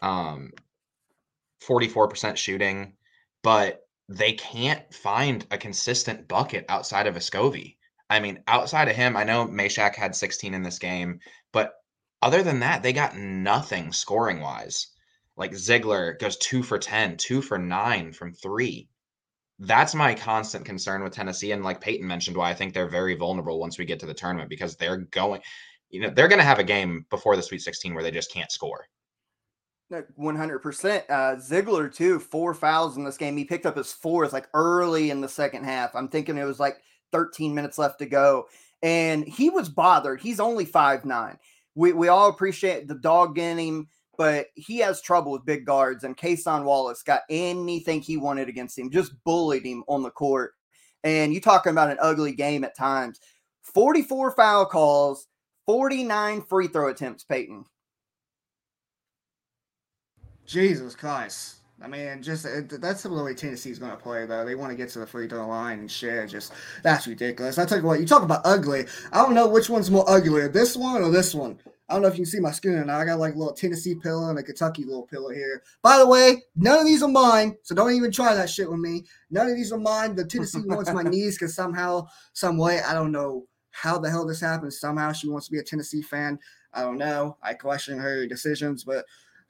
[0.02, 0.52] um,
[1.68, 2.94] 44% shooting,
[3.44, 7.78] but they can't find a consistent bucket outside of Vescovi.
[8.10, 11.20] I mean, outside of him, I know Mashack had 16 in this game,
[11.52, 11.74] but
[12.22, 14.88] other than that, they got nothing scoring wise.
[15.36, 18.90] Like Zeigler goes two for 10, two for nine from three.
[19.60, 21.52] that's my constant concern with Tennessee.
[21.52, 24.14] And like Peyton mentioned, why I think they're very vulnerable once we get to the
[24.14, 25.42] tournament because they're going,
[25.90, 28.32] you know, they're going to have a game before the Sweet 16 where they just
[28.34, 28.88] can't score.
[30.20, 31.04] 100%.
[31.10, 33.38] Uh, Zeigler, too, four fouls in this game.
[33.38, 35.96] He picked up his fourth like early in the second half.
[35.96, 36.78] I'm thinking it was like
[37.12, 38.48] 13 minutes left to go.
[38.82, 40.20] And he was bothered.
[40.20, 41.38] He's only five nine.
[41.76, 46.04] We, we all appreciate the dog in him, but he has trouble with big guards.
[46.04, 50.52] And Cason Wallace got anything he wanted against him, just bullied him on the court.
[51.04, 53.20] And you talking about an ugly game at times.
[53.62, 55.28] 44 foul calls,
[55.66, 57.66] 49 free throw attempts, Peyton.
[60.46, 61.58] Jesus Christ.
[61.82, 64.46] I mean, just uh, that's the way Tennessee's going to play, though.
[64.46, 66.30] They want to get to the free throw line and shit.
[66.30, 67.58] Just that's ridiculous.
[67.58, 68.86] I tell you what, you talk about ugly.
[69.12, 71.60] I don't know which one's more uglier, this one or this one.
[71.90, 72.98] I don't know if you can see my screen now.
[72.98, 75.62] I got like a little Tennessee pillow and a Kentucky little pillow here.
[75.82, 78.80] By the way, none of these are mine, so don't even try that shit with
[78.80, 79.04] me.
[79.30, 80.16] None of these are mine.
[80.16, 84.26] The Tennessee wants my niece because somehow, some way, I don't know how the hell
[84.26, 84.74] this happened.
[84.74, 86.40] Somehow she wants to be a Tennessee fan.
[86.74, 87.38] I don't know.
[87.44, 89.06] I question her decisions, but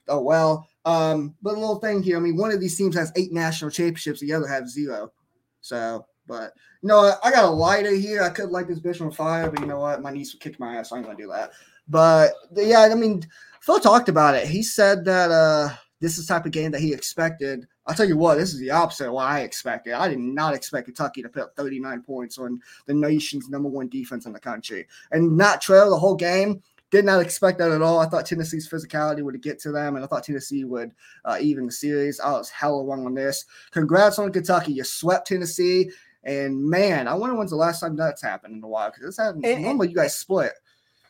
[0.08, 0.66] oh well.
[0.84, 2.16] Um, but a little thing here.
[2.16, 5.12] I mean, one of these teams has eight national championships, the other has zero.
[5.60, 8.22] So, but you know, I got a lighter here.
[8.22, 10.02] I could light this bitch on fire, but you know what?
[10.02, 10.90] My niece would kick my ass.
[10.90, 11.52] So I'm gonna do that.
[11.88, 13.22] But yeah, I mean,
[13.60, 14.46] Phil talked about it.
[14.46, 17.66] He said that uh this is the type of game that he expected.
[17.86, 19.94] I'll tell you what, this is the opposite of what I expected.
[19.94, 23.88] I did not expect Kentucky to put up 39 points on the nation's number one
[23.88, 26.62] defense in the country and not trail the whole game.
[26.94, 27.98] Did not expect that at all.
[27.98, 30.92] I thought Tennessee's physicality would get to them, and I thought Tennessee would
[31.24, 32.20] uh, even the series.
[32.20, 33.46] I was hella wrong on this.
[33.72, 34.74] Congrats on Kentucky.
[34.74, 35.90] You swept Tennessee,
[36.22, 39.18] and man, I wonder when's the last time that's happened in a while because it's
[39.18, 39.42] happened.
[39.42, 40.52] Normally, you guys split.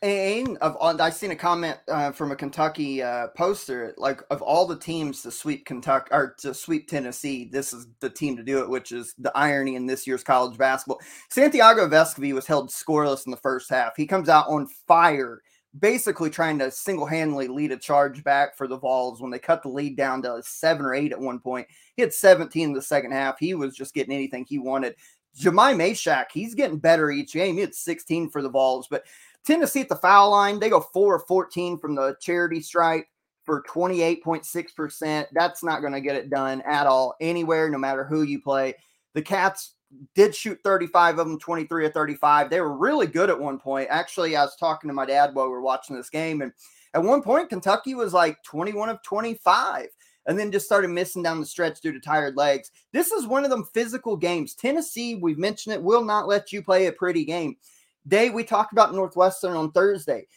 [0.01, 4.41] And of all, I seen a comment uh, from a Kentucky uh, poster, like of
[4.41, 8.43] all the teams to sweep Kentucky or to sweep Tennessee, this is the team to
[8.43, 10.99] do it, which is the irony in this year's college basketball.
[11.29, 13.95] Santiago Vescovi was held scoreless in the first half.
[13.95, 15.43] He comes out on fire
[15.79, 19.69] basically trying to single-handedly lead a charge back for the Vols when they cut the
[19.69, 21.67] lead down to seven or eight at one point.
[21.95, 23.37] He had 17 in the second half.
[23.39, 24.95] He was just getting anything he wanted.
[25.37, 27.55] Jahmai Mashack, he's getting better each game.
[27.55, 29.03] He had 16 for the Vols, but
[29.45, 33.05] Tennessee at the foul line, they go four of 14 from the charity stripe
[33.43, 35.25] for 28.6%.
[35.33, 38.75] That's not going to get it done at all, anywhere, no matter who you play.
[39.13, 39.74] The Cats
[40.13, 42.49] did shoot 35 of them, 23 or 35.
[42.49, 43.87] They were really good at one point.
[43.89, 46.51] Actually, I was talking to my dad while we were watching this game, and
[46.93, 49.87] at one point, Kentucky was like 21 of 25
[50.27, 52.71] and then just started missing down the stretch due to tired legs.
[52.93, 54.55] This is one of them physical games.
[54.55, 57.57] Tennessee, we've mentioned it, will not let you play a pretty game.
[58.05, 60.27] They we talked about Northwestern on Thursday.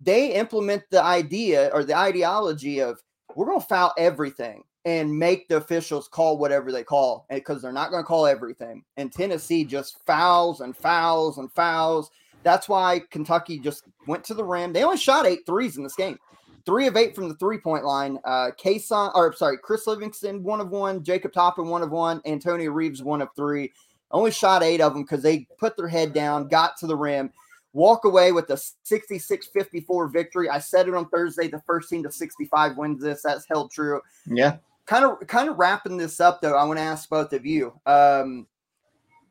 [0.00, 3.00] They implement the idea or the ideology of
[3.34, 7.72] we're going to foul everything and make the officials call whatever they call because they're
[7.72, 8.82] not going to call everything.
[8.96, 12.10] And Tennessee just fouls and fouls and fouls.
[12.42, 14.72] That's why Kentucky just went to the rim.
[14.72, 16.16] They only shot eight threes in this game.
[16.64, 18.18] Three of eight from the three point line.
[18.24, 21.04] Uh, Kason, or sorry, Chris Livingston, one of one.
[21.04, 22.22] Jacob Toppin, one of one.
[22.24, 23.70] Antonio Reeves, one of three.
[24.10, 27.30] Only shot eight of them because they put their head down, got to the rim,
[27.74, 30.48] walk away with a 66 54 victory.
[30.48, 31.48] I said it on Thursday.
[31.48, 33.20] The first team to 65 wins this.
[33.22, 34.00] That's held true.
[34.24, 34.56] Yeah
[34.88, 37.78] kind of kind of wrapping this up though, I want to ask both of you.
[37.86, 38.46] Um,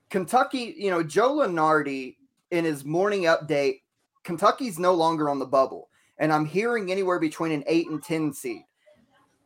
[0.10, 2.16] Kentucky, you know, Joe Lunardi
[2.52, 3.82] in his morning update,
[4.24, 5.90] Kentucky's no longer on the bubble,
[6.20, 8.62] and I'm hearing anywhere between an eight and ten seed.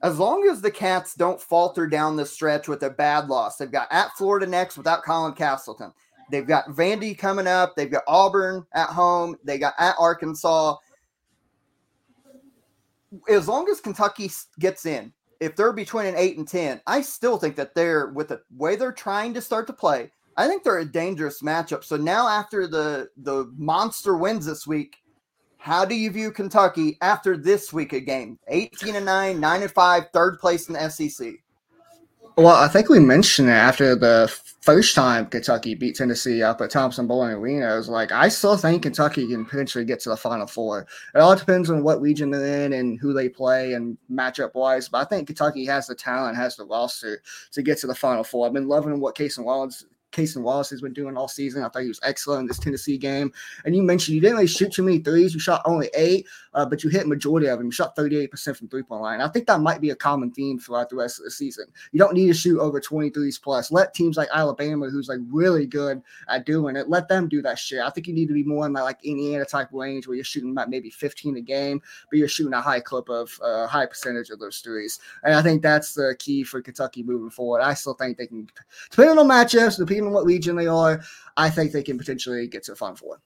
[0.04, 3.72] As long as the Cats don't falter down the stretch with a bad loss, they've
[3.72, 5.94] got at Florida next without Colin Castleton.
[6.30, 7.76] They've got Vandy coming up.
[7.76, 9.38] They've got Auburn at home.
[9.44, 10.76] They got at Arkansas.
[13.30, 17.38] As long as Kentucky gets in, if they're between an eight and ten, I still
[17.38, 20.12] think that they're with the way they're trying to start to play.
[20.38, 21.84] I think they're a dangerous matchup.
[21.84, 24.98] So now after the the monster wins this week,
[25.58, 28.38] how do you view Kentucky after this week of game?
[28.48, 31.34] 18 and 9, 9 and 5, third place in the SEC.
[32.38, 34.28] Well, I think we mentioned it after the
[34.62, 37.74] first time Kentucky beat Tennessee up at Thompson Boling Arena.
[37.74, 40.88] It was like I still think Kentucky can potentially get to the Final Four.
[41.14, 44.88] It all depends on what region they're in and who they play and matchup wise.
[44.88, 48.24] But I think Kentucky has the talent, has the roster to get to the Final
[48.24, 48.48] Four.
[48.48, 51.64] I've been loving what Cason Wallace Cason Wallace has been doing all season.
[51.64, 53.32] I thought he was excellent in this Tennessee game.
[53.66, 55.34] And you mentioned you didn't really shoot too many threes.
[55.34, 57.68] You shot only eight, uh, but you hit majority of them.
[57.68, 59.22] You shot 38% from three point line.
[59.22, 61.66] I think that might be a common theme throughout the rest of the season.
[61.92, 63.72] You don't need to shoot over 23s plus.
[63.72, 67.58] Let teams like Alabama, who's like really good at doing it, let them do that
[67.60, 67.80] shit.
[67.80, 70.24] I think you need to be more in that like Indiana type range where you're
[70.24, 73.68] shooting about maybe 15 a game, but you're shooting a high clip of a uh,
[73.68, 75.00] high percentage of those threes.
[75.24, 77.62] And I think that's the key for Kentucky moving forward.
[77.62, 78.48] I still think they can,
[78.90, 81.02] depending on matchups, depending on what region they are,
[81.38, 83.22] I think they can potentially get to a Final Four.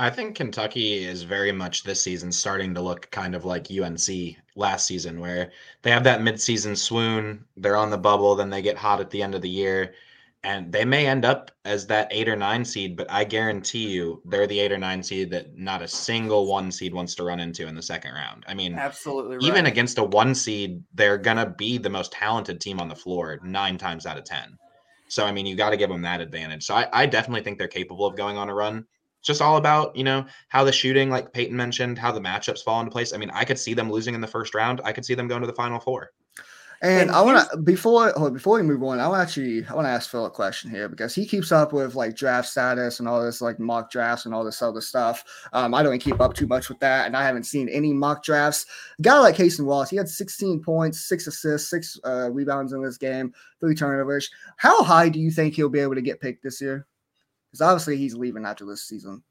[0.00, 4.36] I think Kentucky is very much this season starting to look kind of like UNC
[4.54, 5.50] last season, where
[5.82, 7.44] they have that midseason swoon.
[7.56, 9.94] They're on the bubble, then they get hot at the end of the year,
[10.44, 12.96] and they may end up as that eight or nine seed.
[12.96, 16.70] But I guarantee you, they're the eight or nine seed that not a single one
[16.70, 18.44] seed wants to run into in the second round.
[18.46, 19.44] I mean, absolutely, right.
[19.46, 23.40] even against a one seed, they're gonna be the most talented team on the floor
[23.42, 24.56] nine times out of ten.
[25.08, 26.64] So I mean, you got to give them that advantage.
[26.64, 28.86] So I, I definitely think they're capable of going on a run.
[29.20, 32.62] It's just all about you know how the shooting like peyton mentioned how the matchups
[32.62, 33.12] fall into place.
[33.12, 34.80] I mean i could see them losing in the first round.
[34.84, 36.12] I could see them going to the final four
[36.80, 39.86] and, and I want to before before we move on, I want actually I want
[39.86, 43.08] to ask Phil a question here because he keeps up with like draft status and
[43.08, 45.24] all this like mock drafts and all this other stuff.
[45.52, 48.22] Um, I don't keep up too much with that, and I haven't seen any mock
[48.22, 48.66] drafts.
[48.98, 52.82] A guy like Cason Wallace, he had 16 points, six assists, six uh, rebounds in
[52.82, 54.30] this game, three turnovers.
[54.56, 56.86] How high do you think he'll be able to get picked this year?
[57.50, 59.22] Because obviously he's leaving after this season.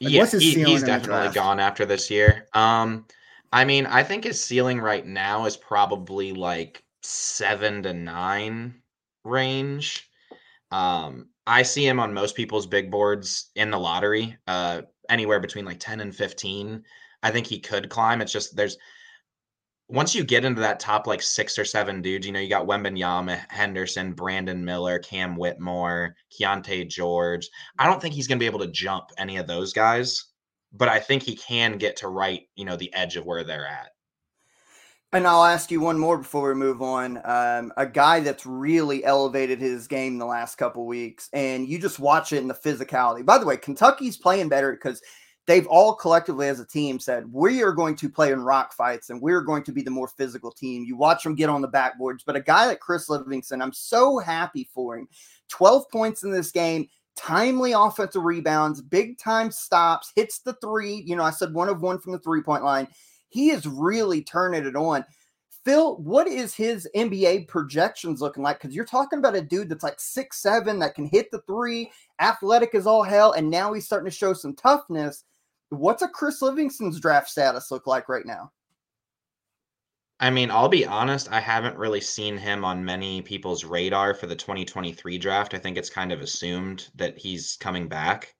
[0.00, 2.46] Like, yeah, he, he's definitely gone after this year.
[2.52, 3.06] Um,
[3.52, 8.82] I mean, I think his ceiling right now is probably like seven to nine
[9.24, 10.08] range.
[10.70, 15.64] Um, I see him on most people's big boards in the lottery, uh, anywhere between
[15.64, 16.84] like 10 and 15.
[17.22, 18.20] I think he could climb.
[18.20, 18.76] It's just there's
[19.88, 22.66] once you get into that top like six or seven dudes, you know, you got
[22.66, 27.48] Wembanyama, Henderson, Brandon Miller, Cam Whitmore, Keyonte George.
[27.78, 30.26] I don't think he's going to be able to jump any of those guys,
[30.72, 33.66] but I think he can get to right, you know, the edge of where they're
[33.66, 33.90] at.
[35.12, 37.18] And I'll ask you one more before we move on.
[37.24, 41.98] Um, a guy that's really elevated his game the last couple weeks, and you just
[41.98, 43.24] watch it in the physicality.
[43.24, 45.02] By the way, Kentucky's playing better because–
[45.48, 49.10] they've all collectively as a team said we are going to play in rock fights
[49.10, 51.68] and we're going to be the more physical team you watch them get on the
[51.68, 55.08] backboards but a guy like chris livingston i'm so happy for him
[55.48, 56.86] 12 points in this game
[57.18, 61.82] timely offensive rebounds big time stops hits the three you know i said one of
[61.82, 62.86] one from the three point line
[63.28, 65.04] he is really turning it on
[65.68, 68.58] Phil, what is his NBA projections looking like?
[68.58, 71.90] Because you're talking about a dude that's like six seven that can hit the three,
[72.20, 75.24] athletic as all hell, and now he's starting to show some toughness.
[75.68, 78.50] What's a Chris Livingston's draft status look like right now?
[80.20, 84.26] I mean, I'll be honest, I haven't really seen him on many people's radar for
[84.26, 85.54] the 2023 draft.
[85.54, 88.34] I think it's kind of assumed that he's coming back.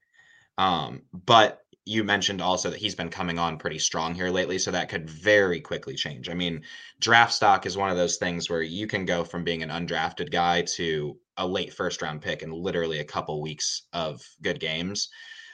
[0.59, 4.71] Um, but you mentioned also that he's been coming on pretty strong here lately, so
[4.73, 6.29] that could very quickly change.
[6.29, 6.65] I mean,
[7.01, 10.31] draft stock is one of those things where you can go from being an undrafted
[10.31, 15.09] guy to a late first round pick in literally a couple weeks of good games.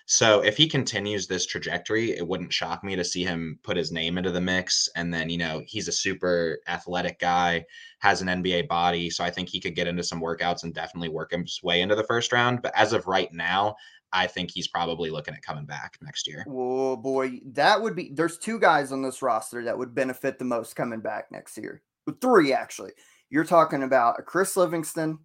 [0.06, 3.90] So if he continues this trajectory, it wouldn't shock me to see him put his
[3.90, 4.88] name into the mix.
[4.96, 7.64] And then, you know, he's a super athletic guy,
[8.00, 9.08] has an NBA body.
[9.08, 11.94] So I think he could get into some workouts and definitely work his way into
[11.94, 12.60] the first round.
[12.60, 13.76] But as of right now,
[14.12, 16.44] I think he's probably looking at coming back next year.
[16.48, 20.44] Oh boy, that would be there's two guys on this roster that would benefit the
[20.44, 21.82] most coming back next year.
[22.20, 22.92] Three actually.
[23.30, 25.18] You're talking about a Chris Livingston,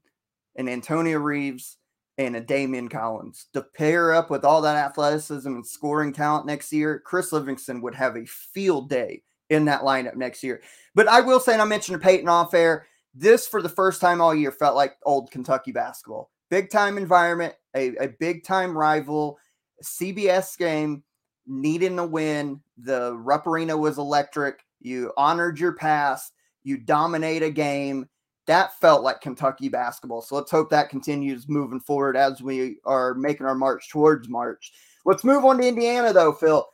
[0.60, 1.78] and Antonio Reeves,
[2.20, 6.74] and a Daimion Collins to pair up with all that athleticism and scoring talent next
[6.74, 10.62] year, Chris Livingston would have a field day in that lineup next year.
[10.94, 14.02] But I will say, and I mentioned to Peyton off air, this for the first
[14.02, 16.30] time all year felt like old Kentucky basketball.
[16.50, 19.40] Big time environment, a, a big time rival,
[19.82, 21.04] CBS game,
[21.48, 22.60] needing to win.
[22.78, 24.66] The Rupp Arena was electric.
[24.82, 26.34] You honored your past.
[26.64, 28.10] You dominate a game
[28.50, 30.24] that felt like Kentucky basketball.
[30.24, 34.74] So let's hope that continues moving forward as we are making our march towards March.
[35.06, 36.68] Let's move on to Indiana, though, Phil.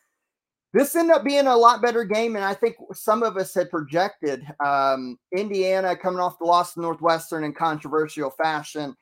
[0.71, 3.69] This ended up being a lot better game, and I think some of us had
[3.69, 8.95] projected um, Indiana coming off the loss to Northwestern in controversial fashion,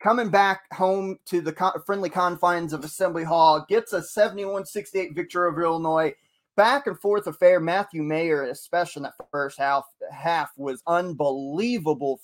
[0.00, 5.48] coming back home to the friendly confines of Assembly Hall, gets a 71 68 victory
[5.48, 6.14] over Illinois
[6.56, 7.60] back and forth affair.
[7.60, 12.20] Matthew Mayer, especially in that first half, half was unbelievable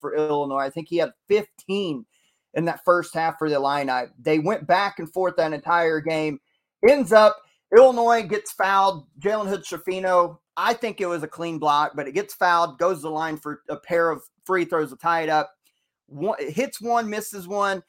[0.00, 0.58] for Illinois.
[0.58, 2.04] I think he had 15
[2.54, 4.06] in that first half for the Illini.
[4.18, 6.40] They went back and forth that entire game.
[6.88, 7.40] Ends up
[7.76, 9.06] Illinois gets fouled.
[9.18, 10.38] Jalen Hood Schifino.
[10.56, 13.36] I think it was a clean block, but it gets fouled, goes to the line
[13.36, 15.50] for a pair of free throws to tie it up.
[16.06, 17.82] one, hits one, misses one,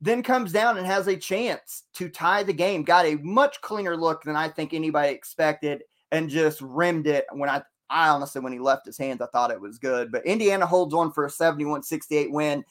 [0.00, 2.84] then comes down and has a chance to tie the game.
[2.84, 5.82] Got a much cleaner look than I think anybody expected
[6.12, 9.50] and just rimmed it when I I honestly when he left his hands I thought
[9.50, 10.12] it was good.
[10.12, 12.64] But Indiana holds on for a 71-68 win.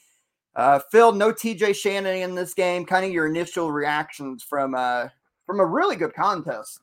[0.56, 2.86] Uh, Phil, no TJ Shannon in this game.
[2.86, 5.08] Kind of your initial reactions from uh
[5.46, 6.80] from a really good contest.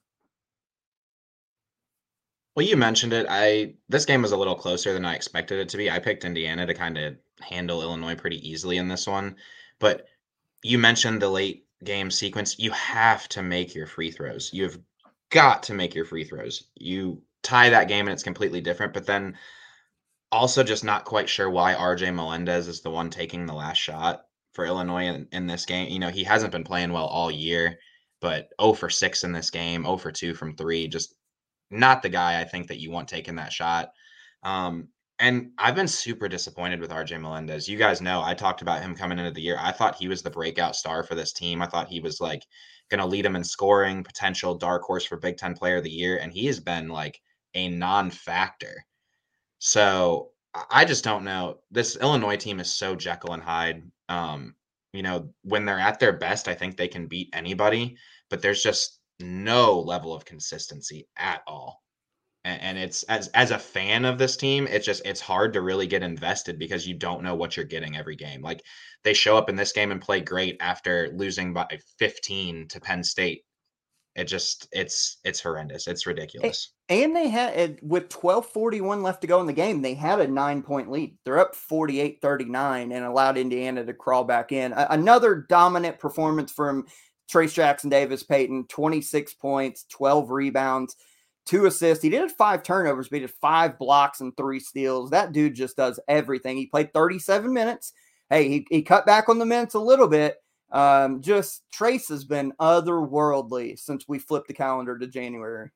[2.55, 3.27] Well, you mentioned it.
[3.29, 5.91] I this game was a little closer than I expected it to be.
[5.91, 9.37] I picked Indiana to kind of handle Illinois pretty easily in this one,
[9.81, 10.07] but
[10.65, 12.59] you mentioned the late game sequence.
[12.59, 14.51] You have to make your free throws.
[14.53, 14.79] You've
[15.31, 16.65] got to make your free throws.
[16.75, 18.95] You tie that game and it's completely different.
[18.95, 19.37] But then
[20.33, 24.25] also just not quite sure why RJ Melendez is the one taking the last shot
[24.55, 25.91] for Illinois in, in this game.
[25.91, 27.79] You know, he hasn't been playing well all year,
[28.23, 30.89] but 0 for 6 in this game, 0 for 2 from three.
[30.89, 31.15] Just
[31.71, 33.91] not the guy I think that you want taking that shot.
[34.43, 34.89] Um,
[35.19, 37.69] and I've been super disappointed with RJ Melendez.
[37.69, 39.57] You guys know I talked about him coming into the year.
[39.61, 41.63] I thought he was the breakout star for this team.
[41.63, 42.45] I thought he was like
[42.91, 45.91] going to lead them in scoring, potential dark horse for Big Ten Player of the
[45.91, 47.21] Year, and he has been like
[47.55, 48.85] a non-factor.
[49.61, 50.31] So
[50.71, 51.61] I just don't know.
[51.71, 53.83] This Illinois team is so Jekyll and Hyde.
[54.09, 54.57] Um,
[54.93, 57.97] you know, when they're at their best, I think they can beat anybody,
[58.31, 61.84] but there's just no level of consistency at all.
[62.45, 65.63] And, and it's as as a fan of this team, it's just it's hard to
[65.63, 68.43] really get invested because you don't know what you're getting every game.
[68.43, 68.63] Like
[69.03, 71.67] they show up in this game and play great after losing by
[71.99, 73.45] 15 to Penn State.
[74.15, 75.89] It just it's it's horrendous.
[75.89, 76.73] It's ridiculous.
[76.89, 80.91] And they had with 12:41 left to go in the game, they had a 9-point
[80.91, 81.17] lead.
[81.25, 84.73] They're up 48-39 and allowed Indiana to crawl back in.
[84.73, 86.87] Another dominant performance from
[87.29, 90.95] trace Jackson Davis Payton, 26 points, 12 rebounds,
[91.45, 92.03] two assists.
[92.03, 95.11] He did have five turnovers, but he did five blocks and three steals.
[95.11, 96.57] That dude just does everything.
[96.57, 97.93] He played 37 minutes.
[98.31, 100.37] Hey, he, he cut back on the minutes a little bit.
[100.73, 105.71] Um, just Trace has been otherworldly since we flipped the calendar to January.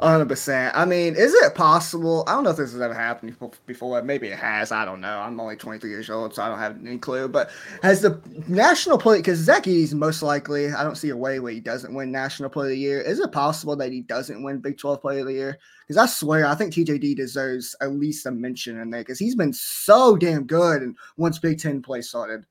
[0.00, 0.72] 100%.
[0.74, 2.22] I mean, is it possible?
[2.26, 3.34] I don't know if this has ever happened
[3.64, 4.02] before.
[4.02, 4.70] Maybe it has.
[4.70, 5.18] I don't know.
[5.18, 7.28] I'm only 23 years old, so I don't have any clue.
[7.28, 7.50] But
[7.82, 11.52] has the national play, because Zach Edey's most likely, I don't see a way where
[11.52, 13.00] he doesn't win national play of the year.
[13.00, 15.58] Is it possible that he doesn't win Big 12 play of the year?
[15.88, 19.36] Because I swear, I think TJD deserves at least a mention in there because he's
[19.36, 22.44] been so damn good and once Big 10 play started.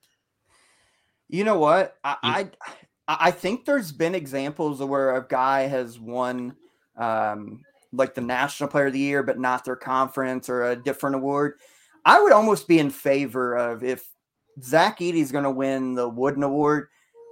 [1.29, 1.97] You know what?
[2.03, 2.49] I, I,
[3.07, 6.55] I think there's been examples of where a guy has won
[6.97, 11.15] um, like the National Player of the Year, but not their conference or a different
[11.15, 11.59] award.
[12.05, 14.07] I would almost be in favor of if
[14.61, 16.87] Zach Edey's going to win the Wooden Award.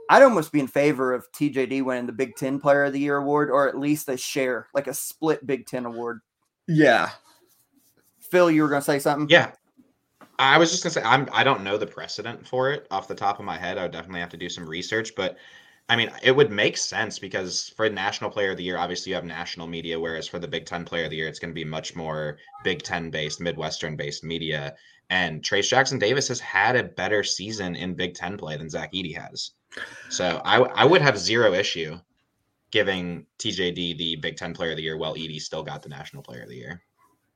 [0.10, 3.18] I'd almost be in favor of TJD winning the Big Ten Player of the Year
[3.18, 6.20] award, or at least a share, like a split Big Ten award.
[6.68, 7.10] Yeah.
[8.20, 9.30] Phil, you were going to say something?
[9.30, 9.52] Yeah.
[10.40, 13.16] I was just gonna say I'm I don't know the precedent for it off the
[13.16, 13.78] top of my head.
[13.78, 15.38] I would definitely have to do some research, but
[15.90, 19.16] I mean, it would make sense because for National Player of the Year, obviously you
[19.16, 21.56] have national media, whereas for the Big Ten Player of the Year, it's going to
[21.56, 24.76] be much more Big Ten based, Midwestern based media.
[25.10, 28.94] And Trace Jackson Davis has had a better season in Big Ten play than Zach
[28.94, 29.52] Edey has.
[30.10, 32.00] So I, I would have zero issue
[32.72, 36.24] giving TJD the Big Ten Player of the Year while Edey still got the National
[36.24, 36.82] Player of the Year.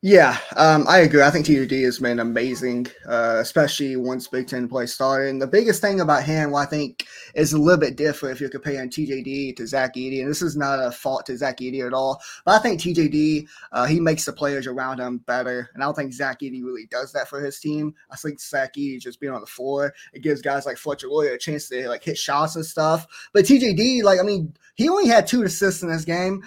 [0.04, 1.24] Yeah, um, I agree.
[1.24, 5.30] I think TJD has been amazing, uh, especially once Big Ten play started.
[5.30, 8.40] And the biggest thing about him, well, I think, is a little bit different if
[8.40, 10.22] you're comparing TJD to Zach Edey.
[10.22, 12.22] And this is not a fault to Zach Edey at all.
[12.46, 15.72] But I think TJD, uh, he makes the players around him better.
[15.74, 17.96] And I don't think Zach Edey really does that for his team.
[18.12, 21.34] I think Zach Edey just being on the floor, it gives guys like Fletcher Loyer
[21.34, 23.08] a chance to like hit shots and stuff.
[23.34, 26.44] But TJD, like, I mean, he only had two assists in this game.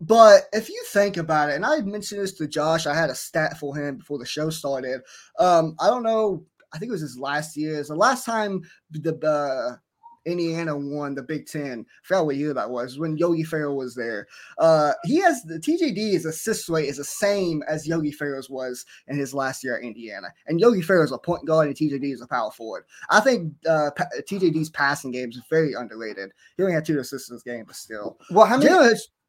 [0.00, 3.14] But if you think about it, and I mentioned this to Josh, I had a
[3.14, 5.00] stat for him before the show started.
[5.38, 6.44] Um, I don't know.
[6.72, 7.80] I think it was his last year.
[7.80, 9.76] It's the last time the uh,
[10.24, 11.80] Indiana won the Big Ten.
[11.80, 14.26] I forgot what year that was when Yogi Ferrell was there.
[14.58, 19.16] Uh, he has the TJD's assist rate is the same as Yogi Ferrell's was in
[19.16, 20.28] his last year at Indiana.
[20.46, 22.84] And Yogi Ferrell is a point guard and TJD is a power forward.
[23.10, 23.90] I think uh,
[24.28, 26.30] TJD's passing game is very underrated.
[26.56, 28.18] He only had two assists in this game, but still.
[28.30, 28.68] Well, how many?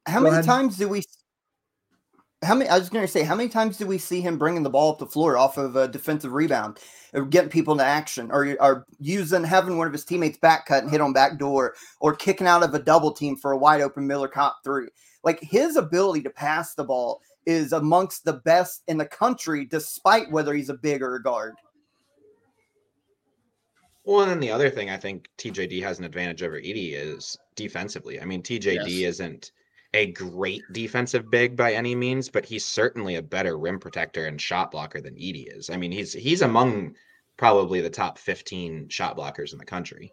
[0.05, 0.45] How Go many ahead.
[0.45, 1.03] times do we?
[2.43, 2.69] How many?
[2.69, 4.93] I was going to say, how many times do we see him bringing the ball
[4.93, 6.79] up the floor off of a defensive rebound,
[7.13, 10.83] or getting people into action, or, or using having one of his teammates back cut
[10.83, 13.81] and hit on back door, or kicking out of a double team for a wide
[13.81, 14.87] open Miller Kopp three?
[15.23, 20.31] Like his ability to pass the ball is amongst the best in the country, despite
[20.31, 21.55] whether he's a big or a guard.
[24.05, 27.37] Well, and then the other thing I think TJD has an advantage over Edey is
[27.55, 28.21] defensively.
[28.21, 28.87] I mean, TJD yes.
[28.87, 29.51] isn't
[29.93, 34.39] a great defensive big by any means, but he's certainly a better rim protector and
[34.39, 35.69] shot blocker than Edey is.
[35.69, 36.95] I mean, he's he's among
[37.37, 40.11] probably the top 15 shot blockers in the country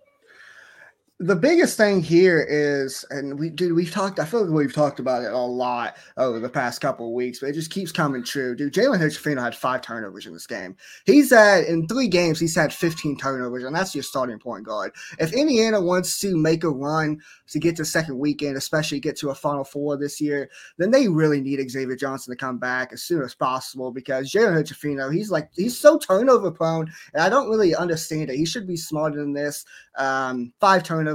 [1.18, 4.18] the biggest thing here is, and we dude, we've talked.
[4.18, 7.38] I feel like we've talked about it a lot over the past couple of weeks,
[7.38, 8.54] but it just keeps coming true.
[8.54, 10.76] Dude, Jalen Hood-Schifino had five turnovers in this game.
[11.06, 14.92] He's had in three games, he's had 15 turnovers, and that's your starting point guard.
[15.18, 19.30] If Indiana wants to make a run to get to second weekend, especially get to
[19.30, 23.02] a Final Four this year, then they really need Xavier Johnson to come back as
[23.02, 27.48] soon as possible because Jalen Hood-Schifino, he's like he's so turnover prone, and I don't
[27.48, 28.36] really understand it.
[28.36, 29.64] He should be smarter than this.
[29.96, 31.05] Um, five turnovers.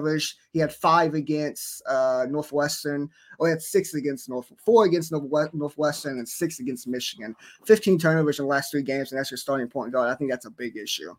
[0.52, 3.10] He had five against uh, Northwestern.
[3.40, 7.36] or he had six against North, four against Northwestern, and six against Michigan.
[7.66, 10.10] Fifteen turnovers in the last three games, and that's your starting point guard.
[10.10, 11.14] I think that's a big issue.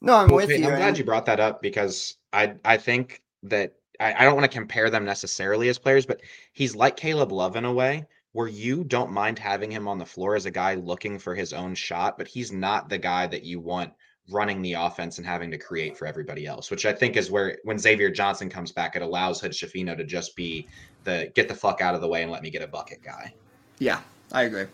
[0.00, 0.66] No, I'm well, with you.
[0.66, 4.50] I'm glad you brought that up because I I think that I, I don't want
[4.50, 6.20] to compare them necessarily as players, but
[6.52, 10.04] he's like Caleb Love in a way where you don't mind having him on the
[10.04, 13.44] floor as a guy looking for his own shot, but he's not the guy that
[13.44, 13.92] you want
[14.30, 17.58] running the offense and having to create for everybody else, which I think is where
[17.64, 20.66] when Xavier Johnson comes back, it allows Hood-Schifino to just be
[21.04, 23.34] the get the fuck out of the way and let me get a bucket guy.
[23.78, 24.00] Yeah,
[24.32, 24.66] I agree.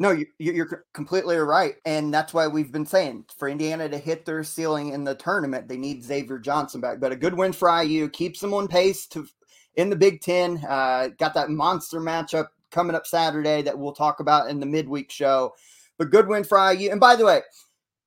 [0.00, 4.24] No, you, you're completely right, and that's why we've been saying for Indiana to hit
[4.24, 6.98] their ceiling in the tournament, they need Xavier Johnson back.
[6.98, 9.28] But a good win for IU keeps them on pace to
[9.76, 10.64] in the Big Ten.
[10.68, 15.12] Uh, got that monster matchup coming up Saturday that we'll talk about in the midweek
[15.12, 15.54] show.
[15.96, 16.90] But good win for IU.
[16.90, 17.42] And by the way,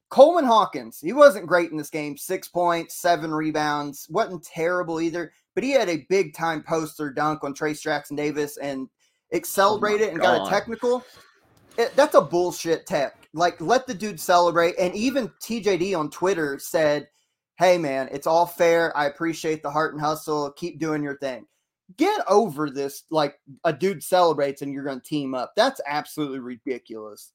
[0.10, 2.18] Coleman Hawkins, he wasn't great in this game.
[2.18, 7.44] Six points, seven rebounds, wasn't terrible either, but he had a big time poster dunk
[7.44, 11.04] on Trace Jackson Davis and oh accelerated oh and got a technical.
[11.78, 13.28] It, that's a bullshit tech.
[13.34, 14.76] Like, let the dude celebrate.
[14.80, 17.08] And even TJD on Twitter said,
[17.58, 18.96] Hey, man, it's all fair.
[18.96, 20.52] I appreciate the heart and hustle.
[20.52, 21.46] Keep doing your thing.
[21.98, 23.04] Get over this.
[23.10, 25.54] Like, a dude celebrates and you're going to team up.
[25.56, 27.34] That's absolutely ridiculous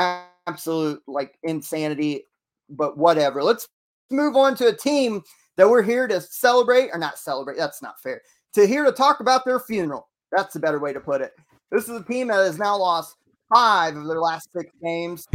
[0.00, 2.24] absolute like insanity,
[2.68, 3.42] but whatever.
[3.42, 3.68] Let's
[4.10, 5.22] move on to a team
[5.56, 7.56] that we're here to celebrate or not celebrate.
[7.56, 8.20] That's not fair.
[8.54, 10.08] To here to talk about their funeral.
[10.32, 11.32] That's a better way to put it.
[11.70, 13.16] This is a team that has now lost
[13.52, 15.26] five of their last six games.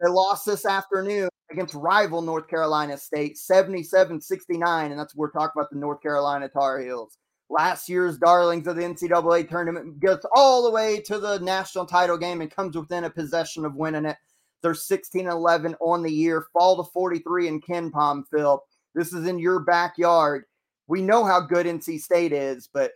[0.00, 4.90] They lost this afternoon against rival North Carolina State 77 69.
[4.90, 7.18] And that's we're talking about the North Carolina Tar Heels
[7.48, 12.18] last year's darlings of the NCAA tournament, gets all the way to the national title
[12.18, 14.16] game and comes within a possession of winning it.
[14.62, 18.62] They're 16 11 on the year, fall to 43 in KenPom, Phil.
[18.94, 20.44] This is in your backyard.
[20.88, 22.92] We know how good NC State is, but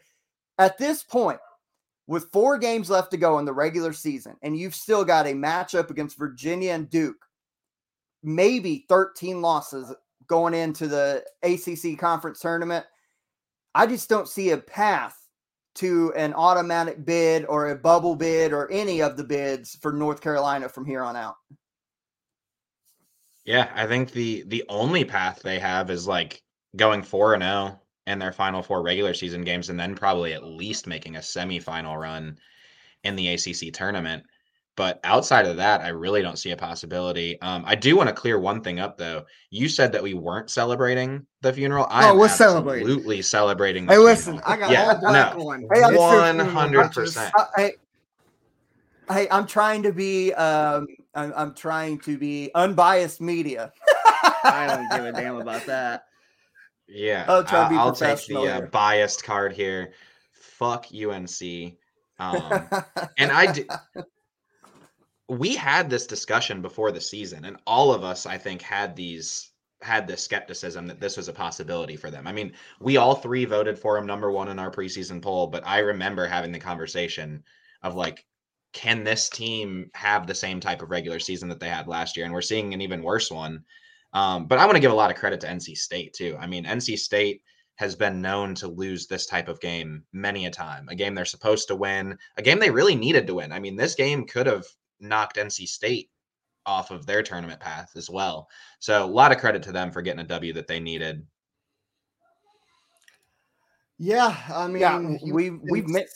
[0.58, 1.40] at this point,
[2.06, 5.32] with four games left to go in the regular season, and you've still got a
[5.32, 7.24] matchup against Virginia and Duke,
[8.22, 9.94] maybe 13 losses
[10.26, 12.84] going into the ACC conference tournament
[13.74, 15.16] I just don't see a path
[15.76, 20.20] to an automatic bid or a bubble bid or any of the bids for North
[20.20, 21.36] Carolina from here on out.
[23.44, 26.42] Yeah, I think the the only path they have is like
[26.76, 30.44] going 4 and 0 in their final four regular season games and then probably at
[30.44, 32.38] least making a semifinal run
[33.04, 34.24] in the ACC tournament.
[34.80, 37.38] But outside of that, I really don't see a possibility.
[37.42, 39.26] Um, I do want to clear one thing up, though.
[39.50, 41.86] You said that we weren't celebrating the funeral.
[41.90, 42.88] I oh, we're celebrating.
[42.88, 43.86] Absolutely celebrating.
[43.86, 44.50] hey, listen, funeral.
[44.50, 45.68] I got yeah, all black no, one.
[45.70, 47.30] Hey, one hundred percent.
[47.56, 47.72] Hey,
[49.10, 50.32] hey, I'm trying to be.
[50.32, 53.74] Um, I'm, I'm trying to be unbiased media.
[54.44, 56.04] I don't give a damn about that.
[56.88, 57.44] Yeah, I'll,
[57.78, 59.92] I'll take the uh, biased card here.
[60.32, 61.74] Fuck UNC.
[62.18, 62.66] Um,
[63.18, 63.68] and I did
[65.30, 69.52] we had this discussion before the season, and all of us, I think, had these
[69.80, 72.26] had this skepticism that this was a possibility for them.
[72.26, 75.66] I mean, we all three voted for him number one in our preseason poll, but
[75.66, 77.42] I remember having the conversation
[77.82, 78.26] of like,
[78.74, 82.26] can this team have the same type of regular season that they had last year?
[82.26, 83.64] And we're seeing an even worse one.
[84.12, 86.36] Um, but I want to give a lot of credit to NC State too.
[86.38, 87.40] I mean, NC State
[87.76, 90.88] has been known to lose this type of game many a time.
[90.90, 93.52] A game they're supposed to win, a game they really needed to win.
[93.52, 94.66] I mean, this game could have
[95.00, 96.10] knocked NC State
[96.66, 98.48] off of their tournament path as well.
[98.78, 101.26] So a lot of credit to them for getting a W that they needed.
[103.98, 104.98] Yeah, I mean, yeah,
[105.30, 106.06] we we've met.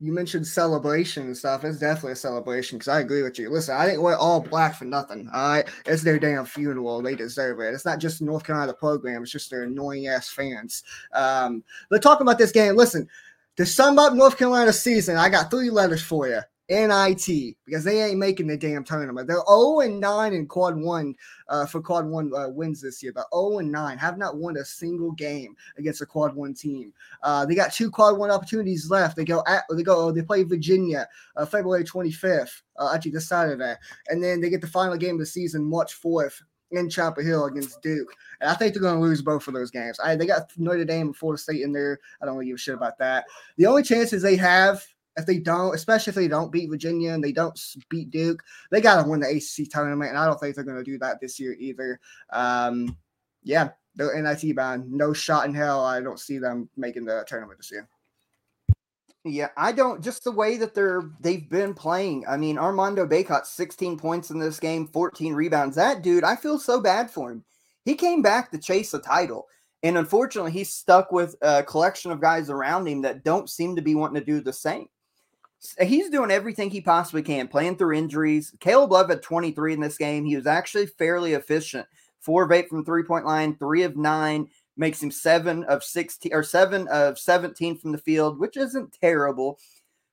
[0.00, 1.64] you mentioned celebration and stuff.
[1.64, 3.48] It's definitely a celebration because I agree with you.
[3.48, 5.30] Listen, I think we're all black for nothing.
[5.32, 7.00] All right, it's their damn funeral.
[7.00, 7.72] They deserve it.
[7.72, 9.22] It's not just North Carolina program.
[9.22, 10.82] It's just their annoying ass fans.
[11.14, 13.08] Um, but talking about this game, listen.
[13.56, 16.40] To sum up North Carolina season, I got three letters for you.
[16.68, 19.28] NIT because they ain't making the damn tournament.
[19.28, 21.14] They're 0 and 9 in quad one
[21.48, 24.56] uh, for quad one uh, wins this year, but 0 and 9 have not won
[24.56, 26.92] a single game against a quad one team.
[27.22, 29.16] Uh, they got two quad one opportunities left.
[29.16, 33.74] They go at they go they play Virginia uh, February 25th, uh, actually this Saturday,
[34.08, 36.42] and then they get the final game of the season March 4th
[36.72, 38.12] in Chapel Hill against Duke.
[38.40, 40.00] And I think they're going to lose both of those games.
[40.00, 42.00] I, they got Notre Dame and Florida State in there.
[42.20, 43.24] I don't really give a shit about that.
[43.56, 44.84] The only chances they have
[45.16, 47.58] if they don't, especially if they don't beat Virginia and they don't
[47.88, 50.10] beat Duke, they got to win the ACC tournament.
[50.10, 52.00] And I don't think they're going to do that this year either.
[52.32, 52.96] Um,
[53.42, 54.90] yeah, they're NIT bound.
[54.92, 55.84] No shot in hell.
[55.84, 57.88] I don't see them making the tournament this year.
[59.24, 62.24] Yeah, I don't just the way that they're they've been playing.
[62.28, 65.74] I mean, Armando Bacot 16 points in this game, 14 rebounds.
[65.74, 67.44] That dude, I feel so bad for him.
[67.84, 69.48] He came back to chase a title.
[69.82, 73.82] And unfortunately, he's stuck with a collection of guys around him that don't seem to
[73.82, 74.88] be wanting to do the same
[75.80, 78.54] he's doing everything he possibly can, playing through injuries.
[78.60, 80.24] Caleb Love had 23 in this game.
[80.24, 81.86] He was actually fairly efficient.
[82.20, 86.32] Four of eight from three point line, three of nine, makes him seven of 16
[86.34, 89.58] or seven of 17 from the field, which isn't terrible.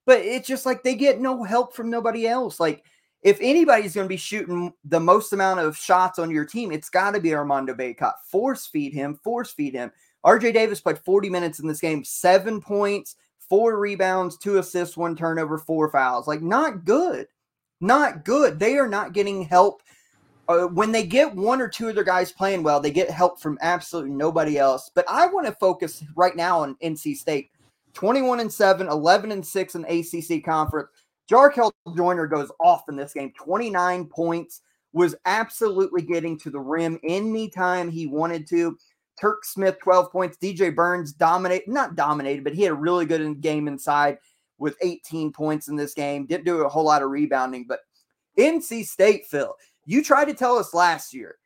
[0.06, 2.60] But it's just like they get no help from nobody else.
[2.60, 2.84] Like,
[3.22, 6.90] if anybody's going to be shooting the most amount of shots on your team, it's
[6.90, 8.12] got to be Armando Bacot.
[8.30, 9.90] Force feed him, force feed him.
[10.24, 13.16] RJ Davis played 40 minutes in this game, seven points,
[13.48, 16.26] four rebounds, two assists, one turnover, four fouls.
[16.26, 17.28] Like, not good.
[17.80, 18.58] Not good.
[18.58, 19.82] They are not getting help.
[20.46, 23.40] Uh, when they get one or two of their guys playing well, they get help
[23.40, 24.90] from absolutely nobody else.
[24.94, 27.50] But I want to focus right now on NC State
[27.94, 30.88] 21 and 7, 11 and 6 in ACC conference.
[31.30, 34.60] Jarkel Joiner goes off in this game, 29 points,
[34.92, 38.76] was absolutely getting to the rim anytime he wanted to.
[39.20, 40.36] Turk Smith, 12 points.
[40.36, 44.18] DJ Burns dominated, not dominated, but he had a really good game inside
[44.58, 46.26] with 18 points in this game.
[46.26, 47.80] Didn't do a whole lot of rebounding, but
[48.38, 49.54] NC State, Phil,
[49.84, 51.36] you tried to tell us last year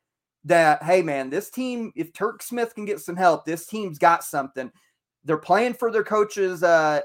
[0.45, 4.25] that, hey, man, this team, if Turk Smith can get some help, this team's got
[4.25, 4.71] something.
[5.25, 7.01] They're playing for their coach's, uh,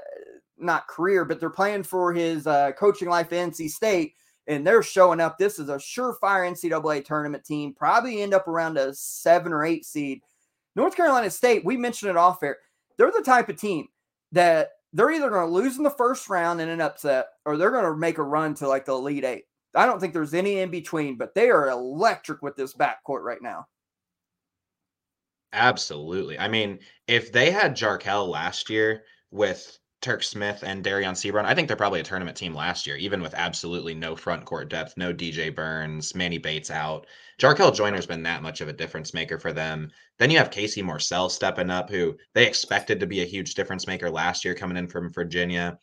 [0.56, 4.14] not career, but they're playing for his uh, coaching life at NC State
[4.46, 5.38] and they're showing up.
[5.38, 9.84] This is a surefire NCAA tournament team, probably end up around a seven or eight
[9.84, 10.20] seed.
[10.76, 12.58] North Carolina State, we mentioned it off air.
[12.98, 13.88] They're the type of team
[14.32, 17.70] that they're either going to lose in the first round in an upset or they're
[17.70, 19.44] going to make a run to like the Elite Eight.
[19.74, 23.42] I don't think there's any in between, but they are electric with this backcourt right
[23.42, 23.66] now.
[25.52, 26.38] Absolutely.
[26.38, 31.46] I mean, if they had Jarkel last year with Turk Smith and Dereon Seabron.
[31.46, 34.68] I think they're probably a tournament team last year, even with absolutely no front court
[34.68, 37.06] depth, no DJ Burns, Manny Bates out.
[37.40, 39.90] Jarkel Joiner's been that much of a difference maker for them.
[40.18, 43.86] Then you have Casey Morsell stepping up, who they expected to be a huge difference
[43.86, 45.78] maker last year coming in from Virginia.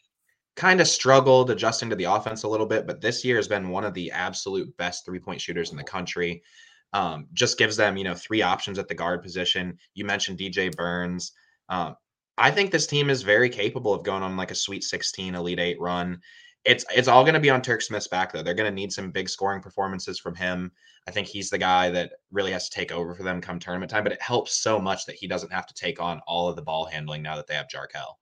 [0.56, 3.70] Kind of struggled adjusting to the offense a little bit, but this year has been
[3.70, 6.44] one of the absolute best three point shooters in the country.
[6.94, 9.80] Um, just gives them, you know, three options at the guard position.
[9.96, 11.32] You mentioned DJ Burns.
[11.70, 11.96] Um,
[12.38, 15.60] I think this team is very capable of going on like a Sweet 16 Elite
[15.60, 16.20] Eight run.
[16.64, 18.44] It's it's all going to be on Turk Smith's back though.
[18.44, 20.72] They're going to need some big scoring performances from him.
[21.08, 23.90] I think he's the guy that really has to take over for them come tournament
[23.90, 24.04] time.
[24.04, 26.62] But it helps so much that he doesn't have to take on all of the
[26.62, 28.16] ball handling now that they have Jarkel.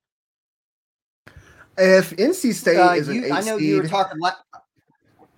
[1.76, 4.18] If NC State uh, is you, an eight I know seed, you were talking.
[4.20, 4.32] La-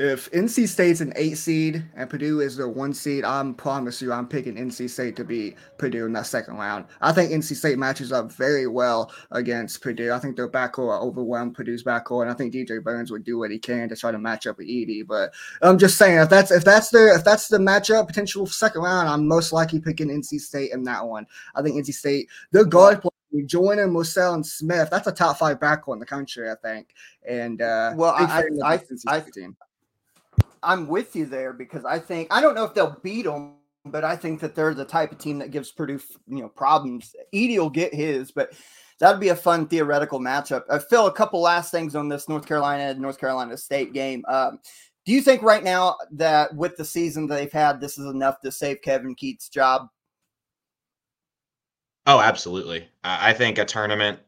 [0.03, 4.13] if NC State's an eight seed and Purdue is the one seed, I'm promise you,
[4.13, 6.87] I'm picking NC State to beat Purdue in that second round.
[7.01, 10.13] I think NC State matches up very well against Purdue.
[10.13, 13.53] I think their backcourt overwhelmed Purdue's backcourt, and I think DJ Burns would do what
[13.53, 15.07] he can to try to match up with Edey.
[15.07, 15.33] But
[15.63, 19.09] I'm just saying, if that's if that's the if that's the matchup potential second round,
[19.09, 21.29] I'm most likely picking NC State in that one.
[21.55, 23.11] I think NC State, their guard play
[23.47, 24.91] Joiner, Morsell, and Smith.
[24.91, 26.89] That's a top five backcourt in the country, I think.
[27.27, 29.23] And uh, well, I, I, I, I,
[30.63, 33.55] I'm with you there because I think I don't know if they'll beat them,
[33.85, 37.15] but I think that they're the type of team that gives Purdue you know problems.
[37.35, 38.53] Edey will get his, but
[38.99, 40.63] that'd be a fun theoretical matchup.
[40.69, 44.25] Uh, Phil, a couple last things on this North Carolina North Carolina State game.
[44.29, 44.61] Um,
[45.05, 48.53] do you think right now that with the season they've had, this is enough to
[48.53, 49.89] save Kevin Keatts' job?
[52.07, 52.89] Oh, absolutely.
[53.05, 54.21] I think a tournament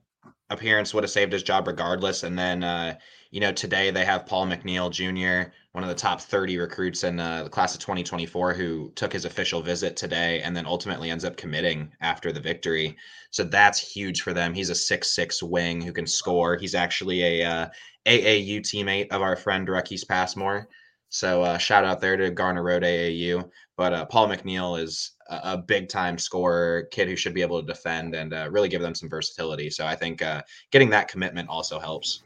[0.51, 2.23] appearance would have saved his job regardless.
[2.23, 2.97] And then, uh,
[3.35, 7.19] you know, today they have Paul McNeil Jr., one of the top 30 recruits in
[7.19, 11.25] uh, the class of 2024, who took his official visit today and then ultimately ends
[11.25, 12.97] up committing after the victory.
[13.33, 14.55] So that's huge for them.
[14.55, 16.57] He's a six-six wing who can score.
[16.57, 17.69] He's actually a uh,
[18.07, 20.69] AAU teammate of our friend Reckis Passmore.
[21.09, 23.51] So uh, shout out there to Garner Road AAU.
[23.77, 27.61] But uh, Paul McNeil is a, a big time scorer, kid who should be able
[27.61, 29.71] to defend and uh, really give them some versatility.
[29.71, 32.23] So I think uh, getting that commitment also helps.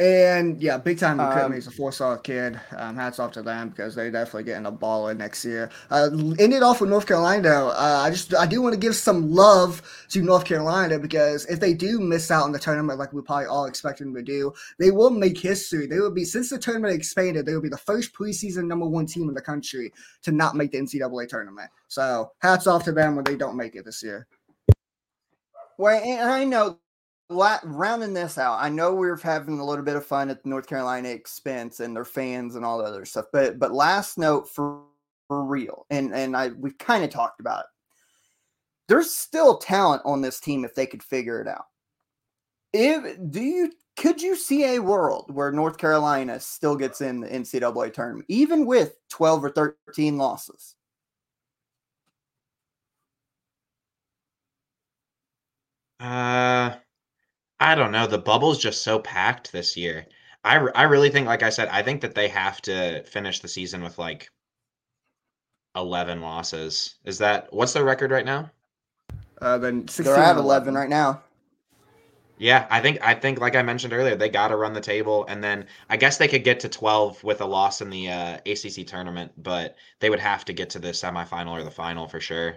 [0.00, 1.46] And yeah, big time recruitment.
[1.46, 2.60] Um, He's a four star kid.
[2.76, 5.70] Um, hats off to them because they're definitely getting a baller next year.
[5.88, 7.68] Uh, ended off with North Carolina though.
[7.68, 11.60] Uh, I just I do want to give some love to North Carolina because if
[11.60, 14.52] they do miss out on the tournament like we probably all expect them to do,
[14.80, 15.86] they will make history.
[15.86, 19.06] They will be since the tournament expanded, they will be the first preseason number one
[19.06, 19.92] team in the country
[20.22, 21.70] to not make the NCAA tournament.
[21.86, 24.26] So hats off to them when they don't make it this year.
[25.78, 26.78] Well, and I know
[27.30, 30.48] la- rounding this out, I know we're having a little bit of fun at the
[30.48, 33.26] North Carolina expense and their fans and all the other stuff.
[33.32, 34.82] But but last note for,
[35.28, 37.66] for real, and and I we've kind of talked about it.
[38.88, 41.66] There's still talent on this team if they could figure it out.
[42.72, 47.28] If do you could you see a world where North Carolina still gets in the
[47.28, 50.74] NCAA tournament, even with 12 or 13 losses?
[56.00, 56.74] Uh,
[57.60, 58.06] I don't know.
[58.06, 60.06] The bubble's just so packed this year.
[60.44, 63.48] I, I really think, like I said, I think that they have to finish the
[63.48, 64.30] season with like
[65.76, 66.96] 11 losses.
[67.04, 68.50] Is that what's their record right now?
[69.40, 71.22] Uh, then they're at 11 right now.
[72.36, 75.24] Yeah, I think I think like I mentioned earlier, they got to run the table,
[75.28, 78.38] and then I guess they could get to 12 with a loss in the uh,
[78.44, 82.20] ACC tournament, but they would have to get to the semifinal or the final for
[82.20, 82.56] sure.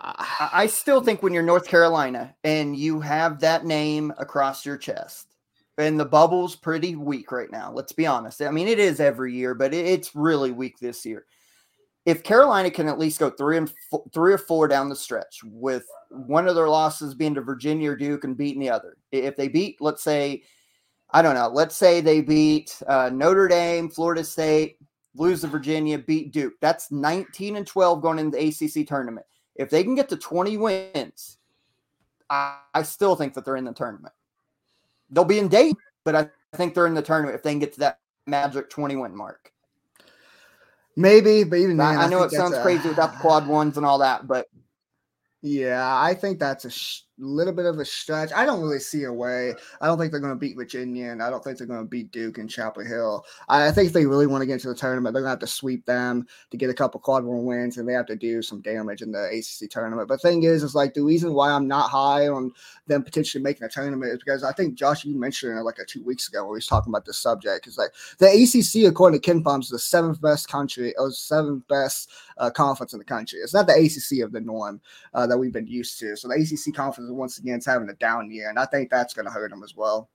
[0.00, 5.34] I still think when you're North Carolina and you have that name across your chest,
[5.76, 7.72] and the bubble's pretty weak right now.
[7.72, 8.40] Let's be honest.
[8.42, 11.26] I mean, it is every year, but it's really weak this year.
[12.06, 15.40] If Carolina can at least go three and four, three or four down the stretch,
[15.44, 19.36] with one of their losses being to Virginia or Duke and beating the other, if
[19.36, 20.42] they beat, let's say,
[21.10, 24.78] I don't know, let's say they beat uh, Notre Dame, Florida State,
[25.16, 26.54] lose to Virginia, beat Duke.
[26.60, 29.26] That's 19 and 12 going into the ACC tournament
[29.58, 31.36] if they can get to 20 wins,
[32.30, 34.14] I, I still think that they're in the tournament.
[35.10, 37.72] They'll be in date, but I think they're in the tournament if they can get
[37.74, 39.52] to that magic 20 win mark.
[40.96, 43.84] Maybe, but even I, I know it sounds a, crazy without the quad ones and
[43.86, 44.46] all that, but
[45.42, 48.30] yeah, I think that's a sh- little bit of a stretch.
[48.32, 49.54] I don't really see a way.
[49.80, 51.88] I don't think they're going to beat Virginia, and I don't think they're going to
[51.88, 53.24] beat Duke and Chapel Hill.
[53.48, 55.38] I, think if they really want to get into the tournament, they're going to have
[55.40, 58.42] to sweep them to get a couple quad one wins, and they have to do
[58.42, 60.08] some damage in the ACC tournament.
[60.08, 62.52] But thing is, is like the reason why I'm not high on
[62.86, 65.84] them potentially making a tournament is because I think Josh, you mentioned it like a
[65.84, 67.66] two weeks ago when we was talking about this subject.
[67.66, 72.10] Is like the ACC, according to KenPom, is the seventh best country, or seventh best
[72.38, 73.40] uh, conference in the country.
[73.40, 74.80] It's not the ACC of the norm
[75.14, 76.16] uh, that we've been used to.
[76.16, 79.14] So the ACC conference once again is having a down year, and I think that's
[79.14, 80.08] going to hurt them as well.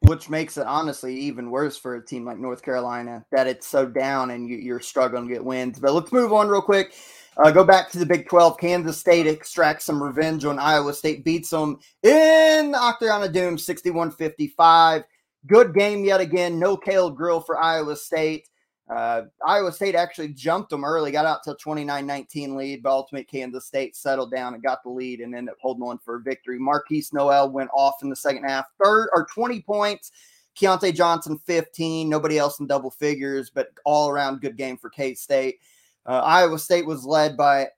[0.00, 3.86] Which makes it honestly even worse for a team like North Carolina that it's so
[3.86, 5.78] down and you, are struggling to get wins.
[5.78, 6.92] But let's move on real quick.
[7.36, 8.58] Uh, go back to the Big 12.
[8.58, 13.56] Kansas State extracts some revenge on Iowa State, beats them in the Octagon of Doom
[13.56, 15.04] 61 55.
[15.46, 16.58] Good game yet again.
[16.58, 18.48] No Caleb Grill for Iowa State.
[18.92, 22.90] Uh, Iowa State actually jumped them early, got out to a 29 19 lead, but
[22.90, 26.16] ultimately Kansas State settled down and got the lead and ended up holding on for
[26.16, 26.58] a victory.
[26.58, 30.12] Markquis Nowell went off in the second half, third or 20 points.
[30.54, 35.14] Keyontae Johnson 15, nobody else in double figures, but all around good game for K
[35.14, 35.60] State.
[36.04, 37.68] Uh, Iowa State was led by,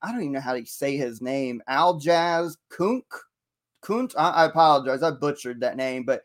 [0.00, 3.06] I don't even know how to say his name, Aljaz Kunk.
[3.80, 6.24] Kunt, I, I apologize, I butchered that name, but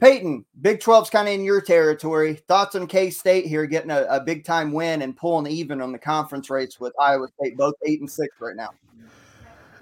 [0.00, 2.34] Peyton, Big 12's kind of in your territory.
[2.34, 5.90] Thoughts on K State here getting a, a big time win and pulling even on
[5.90, 8.70] the conference rates with Iowa State, both eight and six right now?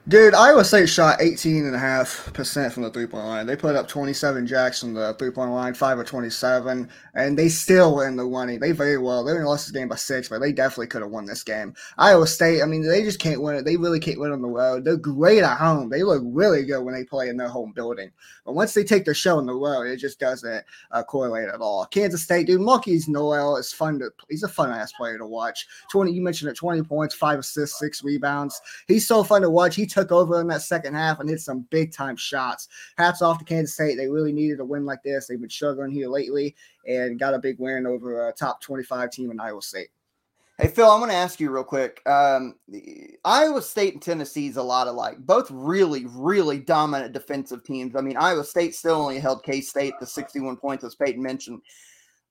[0.09, 3.45] Dude, Iowa State shot 18.5% from the three point line.
[3.45, 7.49] They put up 27 jacks from the three point line, 5 of 27, and they
[7.49, 8.61] still win the running.
[8.61, 9.25] They very well.
[9.25, 11.75] They only lost this game by six, but they definitely could have won this game.
[11.99, 13.65] Iowa State, I mean, they just can't win it.
[13.65, 14.85] They really can't win on the road.
[14.85, 15.89] They're great at home.
[15.89, 18.13] They look really good when they play in their home building.
[18.45, 21.61] But once they take their show on the road, it just doesn't uh, correlate at
[21.61, 21.85] all.
[21.85, 25.67] Kansas State, dude, Markquis Nowell is fun to, he's a fun ass player to watch.
[25.91, 28.61] 20, you mentioned it, 20 points, five assists, six rebounds.
[28.87, 29.75] He's so fun to watch.
[29.75, 32.69] He took over in that second half and hit some big time shots.
[32.99, 33.97] Hats off to Kansas State.
[33.97, 35.27] They really needed a win like this.
[35.27, 36.55] They've been struggling here lately
[36.87, 39.89] and got a big win over a top 25 team in Iowa State.
[40.59, 42.03] Hey Phil, I'm going to ask you real quick.
[42.07, 42.57] Um,
[43.25, 45.17] Iowa State and Tennessee is a lot alike.
[45.19, 47.97] Both really, really dominant defensive teams.
[47.97, 51.61] I mean, Iowa State still only held K State to 61 points, as Peyton mentioned.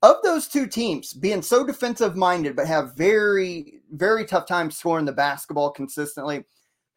[0.01, 5.05] Of those two teams, being so defensive minded, but have very, very tough time scoring
[5.05, 6.45] the basketball consistently,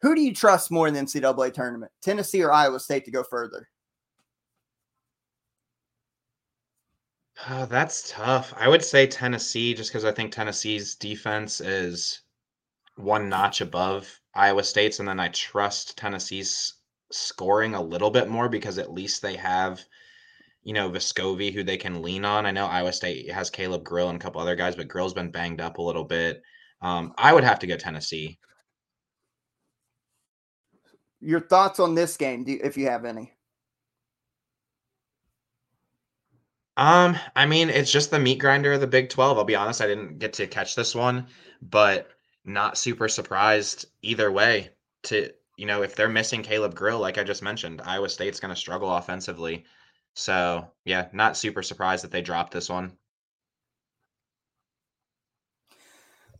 [0.01, 3.23] who do you trust more in the NCAA tournament, Tennessee or Iowa State to go
[3.23, 3.69] further?
[7.49, 8.53] Oh, that's tough.
[8.57, 12.21] I would say Tennessee just because I think Tennessee's defense is
[12.95, 16.75] one notch above Iowa State's, and then I trust Tennessee's
[17.11, 19.83] scoring a little bit more because at least they have
[20.63, 22.45] you know, Vescovi, who they can lean on.
[22.45, 25.31] I know Iowa State has Caleb Grill and a couple other guys, but Grill's been
[25.31, 26.41] banged up a little bit.
[26.81, 28.37] Um, I would have to go Tennessee.
[31.21, 33.33] Your thoughts on this game, do, if you have any?
[36.77, 39.37] Um, I mean, it's just the meat grinder of the Big 12.
[39.37, 41.27] I'll be honest, I didn't get to catch this one,
[41.61, 42.09] but
[42.45, 44.69] not super surprised either way.
[45.03, 48.53] To you know, if they're missing Caleb Grill, like I just mentioned, Iowa State's going
[48.53, 49.65] to struggle offensively.
[50.13, 52.97] So yeah, not super surprised that they dropped this one.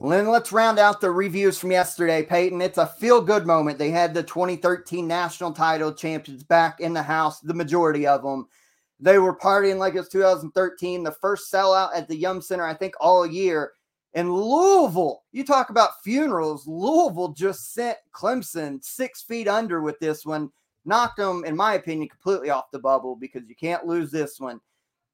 [0.02, 2.62] Then let's round out the reviews from yesterday, Peyton.
[2.62, 3.78] It's a feel good moment.
[3.78, 8.48] They had the 2013 national title champions back in the house, the majority of them.
[9.02, 12.74] They were partying like it was 2013, the first sellout at the Yum Center, I
[12.74, 13.74] think, all year.
[14.14, 16.66] In Louisville, you talk about funerals.
[16.66, 20.50] Louisville just sent Clemson six feet under with this one,
[20.86, 24.62] knocked them, in my opinion, completely off the bubble because you can't lose this one.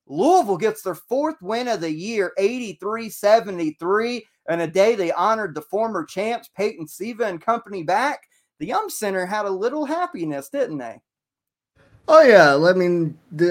[0.08, 4.26] Louisville gets their fourth win of the year, 83 73.
[4.48, 8.22] And a day they honored the former champs, Peyton Siva and company back.
[8.60, 11.02] The Yum Center had a little happiness, didn't they?
[12.08, 13.46] Oh yeah, I mean the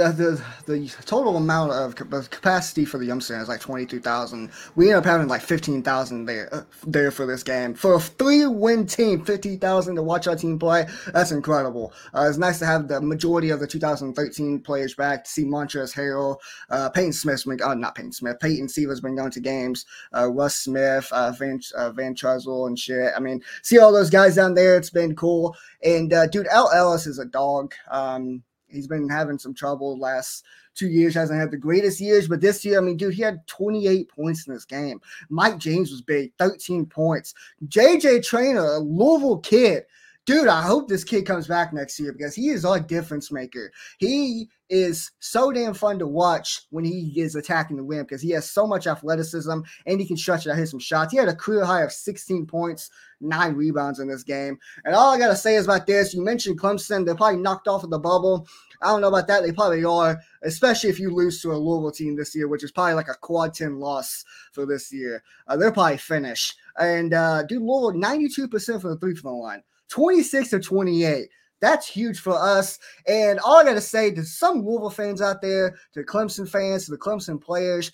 [0.66, 4.52] the, the total amount of capacity for the Yum Center is like twenty two thousand.
[4.76, 7.74] We end up having like fifteen thousand there uh, there for this game.
[7.74, 10.86] For a three win team, fifty thousand to watch our team play.
[11.12, 11.92] That's incredible.
[12.14, 15.24] Uh, it's nice to have the majority of the 2013 players back.
[15.24, 16.36] To see Montrezl Harrell,
[16.70, 19.84] uh, Peyton Smith's been uh, not Peyton Smith, Peyton Siva's been going to games.
[20.14, 23.12] Uh, Russ Smith, uh, Van uh, Van Tressel and shit.
[23.16, 24.76] I mean, see all those guys down there.
[24.76, 25.56] It's been cool.
[25.84, 27.74] And uh, dude, El Ellis is a dog.
[27.90, 31.14] Um, he's been having some trouble last two years.
[31.14, 34.46] Hasn't had the greatest years, but this year, I mean, dude, he had 28 points
[34.46, 35.00] in this game.
[35.28, 37.34] Mike James was big, 13 points.
[37.66, 39.84] JJ Traynor, a Louisville kid.
[40.26, 43.70] Dude, I hope this kid comes back next year because he is our difference maker.
[43.98, 48.30] He is so damn fun to watch when he is attacking the rim because he
[48.30, 51.12] has so much athleticism and he can stretch it out, hit some shots.
[51.12, 52.88] He had a career high of 16 points
[53.24, 54.58] nine rebounds in this game.
[54.84, 57.68] And all I got to say is about this you mentioned Clemson, they're probably knocked
[57.68, 58.46] off of the bubble.
[58.82, 59.42] I don't know about that.
[59.42, 62.70] They probably are, especially if you lose to a Louisville team this year, which is
[62.70, 65.22] probably like a quad 10 loss for this year.
[65.48, 66.56] Uh, they're probably finished.
[66.78, 71.28] And uh, dude, Louisville, 92% for the three from the line, 26 to 28.
[71.60, 72.78] That's huge for us.
[73.08, 76.84] And all I got to say to some Louisville fans out there, to Clemson fans,
[76.84, 77.90] to the Clemson players,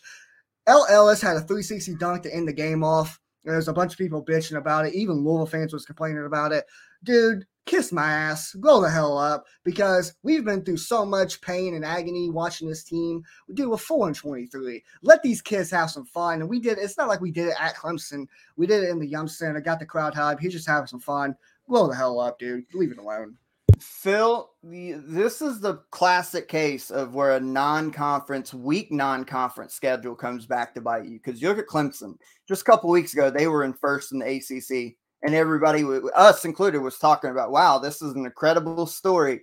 [0.67, 3.21] El Ellis had a 360 dunk to end the game off.
[3.51, 4.95] There's a bunch of people bitching about it.
[4.95, 6.67] Even Louisville fans was complaining about it.
[7.05, 8.55] Dude, kiss my ass.
[8.55, 12.85] Grow the hell up because we've been through so much pain and agony watching this
[12.85, 13.23] team.
[13.49, 14.83] We do a 4 and 23.
[15.03, 16.41] Let these kids have some fun.
[16.41, 18.27] And we did it's not like we did it at Clemson.
[18.57, 20.41] We did it in the Yum Center, got the crowd hype.
[20.41, 21.35] He's just having some fun.
[21.69, 22.65] Grow the hell up, dude.
[22.75, 23.37] Leave it alone.
[23.81, 30.75] Phil, this is the classic case of where a non-conference, weak non-conference schedule comes back
[30.75, 31.21] to bite you.
[31.23, 32.15] Because you look at Clemson,
[32.47, 36.45] just a couple weeks ago, they were in first in the ACC, and everybody, us
[36.45, 39.43] included, was talking about, "Wow, this is an incredible story."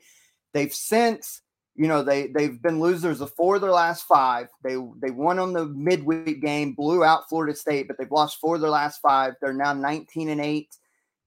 [0.54, 1.42] They've since,
[1.76, 4.48] you know, they they've been losers of four of their last five.
[4.64, 8.56] They they won on the midweek game, blew out Florida State, but they've lost four
[8.56, 9.36] of their last five.
[9.42, 10.76] They're now 19 and eight.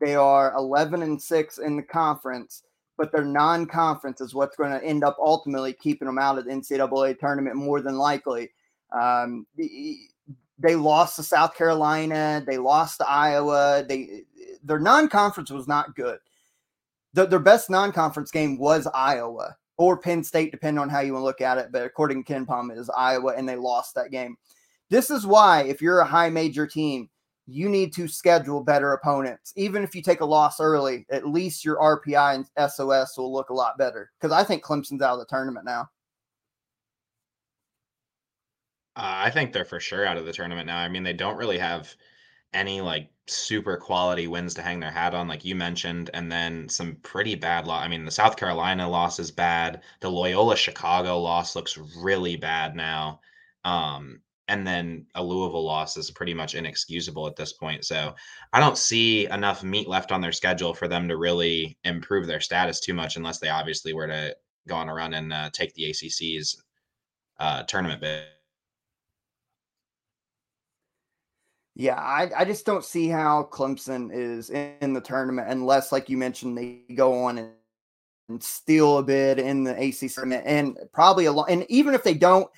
[0.01, 2.63] They are 11 and six in the conference
[3.01, 6.51] but their non-conference is what's going to end up ultimately keeping them out of the
[6.51, 8.51] NCAA tournament more than likely.
[8.93, 13.87] Um, they lost to South Carolina, they lost to Iowa.
[13.89, 14.25] They
[14.63, 16.19] their non-conference was not good.
[17.15, 21.23] The, their best non-conference game was Iowa or Penn State, depending on how you want
[21.23, 21.73] to look at it.
[21.73, 24.37] But according to KenPom, it is Iowa, and they lost that game.
[24.91, 27.09] This is why, if you're a high major team,
[27.51, 29.53] you need to schedule better opponents.
[29.57, 33.51] Even if you take a loss early, at least your RPI and SOS will look
[33.51, 34.11] a lot better.
[34.21, 35.89] Because I think Clemson's out of the tournament now.
[38.97, 40.79] Uh, I think they're for sure out of the tournament now.
[40.79, 41.95] I mean, they don't really have
[42.53, 46.69] any like super quality wins to hang their hat on, like you mentioned, and then
[46.69, 47.85] some pretty bad loss.
[47.85, 49.83] I mean, the South Carolina loss is bad.
[50.01, 53.21] The Loyola Chicago loss looks really bad now.
[53.65, 54.21] Um,
[54.51, 57.85] and then a Louisville loss is pretty much inexcusable at this point.
[57.85, 58.17] So
[58.53, 62.41] I don't see enough meat left on their schedule for them to really improve their
[62.41, 64.37] status too much, unless they obviously were to
[64.67, 66.61] go on a run and uh, take the ACC's
[67.39, 68.25] uh, tournament bid.
[71.77, 76.09] Yeah, I, I just don't see how Clemson is in, in the tournament unless, like
[76.09, 77.51] you mentioned, they go on and,
[78.29, 81.49] and steal a bid in the ACC tournament, and probably a lot.
[81.49, 82.51] And even if they don't,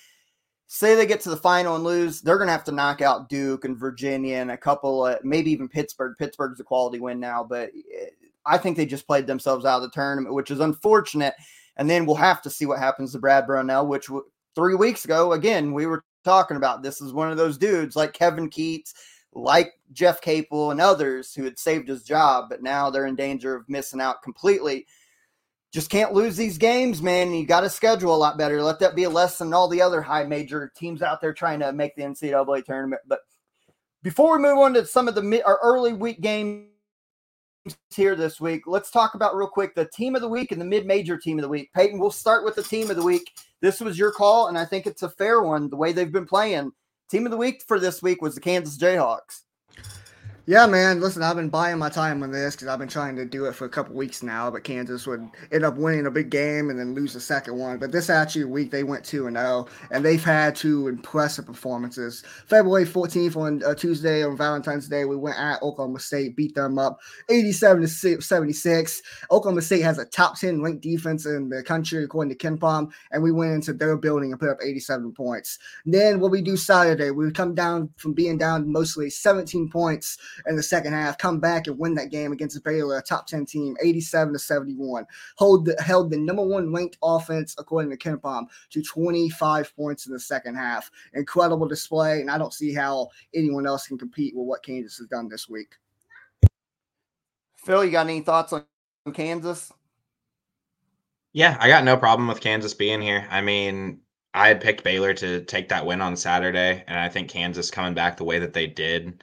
[0.67, 3.29] say they get to the final and lose, they're going to have to knock out
[3.29, 6.17] Duke and Virginia and a couple, of, maybe even Pittsburgh.
[6.19, 8.07] Pittsburgh's a quality win now, but eh,
[8.47, 11.35] I think they just played themselves out of the tournament, which is unfortunate.
[11.77, 15.05] And then we'll have to see what happens to Brad Brownell, which w- three weeks
[15.05, 16.83] ago, again, we were talking about.
[16.83, 18.93] This is one of those dudes like Kevin Keatts,
[19.35, 23.55] like Jeff Capel, and others who had saved his job, but now they're in danger
[23.55, 24.87] of missing out completely.
[25.73, 27.33] Just can't lose these games, man.
[27.33, 28.63] You got to schedule a lot better.
[28.63, 31.61] Let that be a lesson to all the other high major teams out there trying
[31.61, 33.01] to make the NCAA tournament.
[33.07, 33.21] But
[34.03, 36.67] before we move on to some of the mid, our early week games
[37.89, 40.67] here this week, let's talk about real quick the team of the week and the
[40.67, 41.71] mid-major team of the week.
[41.75, 43.31] Peyton, we'll start with the team of the week.
[43.63, 45.71] This was your call, and I think it's a fair one.
[45.71, 46.73] The way they've been playing,
[47.09, 49.45] team of the week for this week was the Kansas Jayhawks.
[50.45, 51.01] Yeah, man.
[51.01, 53.55] Listen, I've been buying my time on this because I've been trying to do it
[53.55, 54.51] for a couple weeks now.
[54.51, 57.79] But Kansas would end up winning a big game and then lose the second one.
[57.79, 62.25] But this actually week they went two and zero, and they've had two impressive performances.
[62.49, 66.77] February 14th on uh, Tuesday on Valentine's Day, we went at Oklahoma State, beat them
[66.77, 66.99] up
[67.31, 69.03] 87 to 76.
[69.31, 73.23] Oklahoma State has a top 10 ranked defense in the country according to KenPom, and
[73.23, 75.61] we went into their building and put up 87 points.
[75.87, 80.57] then what we do Saturday, we come down from being down mostly 17 points in
[80.57, 83.77] the second half, come back and win that game against Baylor, a top 10 team,
[83.83, 85.07] 87 to 71.
[85.37, 90.13] Hold the, held the number one ranked offense, according to KenPom, to 25 points in
[90.13, 90.91] the second half.
[91.15, 95.09] Incredible display, and I don't see how anyone else can compete with what Kansas has
[95.09, 95.77] done this week.
[97.57, 98.65] Phil, you got any thoughts on
[99.13, 99.73] Kansas?
[101.33, 103.27] Yeah, I got no problem with Kansas being here.
[103.31, 104.01] I mean,
[104.35, 107.95] I had picked Baylor to take that win on Saturday, and I think Kansas coming
[107.95, 109.23] back the way that they did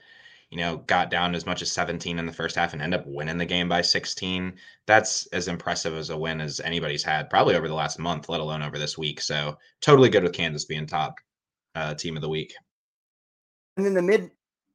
[0.52, 3.06] you know, got down as much as 17 in the first half and end up
[3.06, 4.54] winning the game by 16.
[4.88, 8.40] That's as impressive as a win as anybody's had, probably over the last month, let
[8.40, 9.22] alone over this week.
[9.22, 11.16] So totally good with Kansas being top
[11.76, 12.56] uh, team of the week.
[13.78, 14.32] And then the mid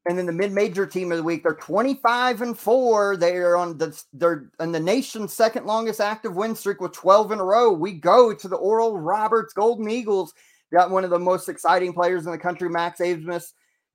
[0.06, 3.16] and then the mid-major team of the week, they're 25 and 4.
[3.16, 7.32] They are on the they're on the nation's second longest active win streak with 12
[7.32, 7.72] in a row.
[7.72, 10.34] We go to the Oral Roberts Golden Eagles.
[10.72, 13.52] Got one of the most exciting players in the country, Max Abmas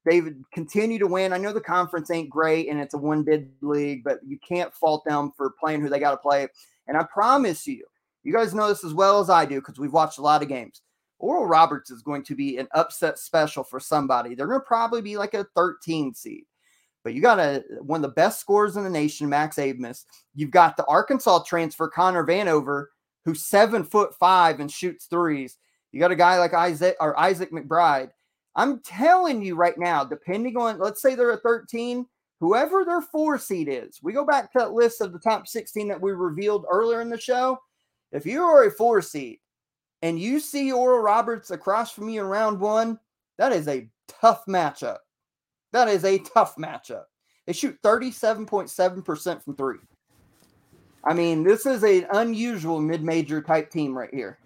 [0.09, 1.33] David, continue to win.
[1.33, 4.73] I know the conference ain't great and it's a one bid league, but you can't
[4.73, 6.47] fault them for playing who they got to play.
[6.87, 7.85] And I promise you,
[8.23, 10.49] you guys know this as well as I do because we've watched a lot of
[10.49, 10.81] games.
[11.19, 14.33] Oral Roberts is going to be an upset special for somebody.
[14.33, 16.45] They're going to probably be like a 13 seed.
[17.03, 20.05] But you got a one of the best scorers in the nation, Max Abmas.
[20.35, 22.87] You've got the Arkansas transfer, Connor Vanover,
[23.25, 25.57] who's seven foot five and shoots threes.
[25.91, 28.09] You got a guy like Isaac or Isaac McBride
[28.55, 32.05] I'm telling you right now, depending on, let's say they're a 13,
[32.39, 35.87] whoever their four seed is, we go back to that list of the top 16
[35.87, 37.57] that we revealed earlier in the show.
[38.11, 39.39] If you are a four seed
[40.01, 42.99] and you see Oral Roberts across from you in round one,
[43.37, 44.97] that is a tough matchup.
[45.71, 47.03] That is a tough matchup.
[47.45, 49.77] They shoot 37.7% from three.
[51.03, 54.37] I mean, this is an unusual mid major type team right here.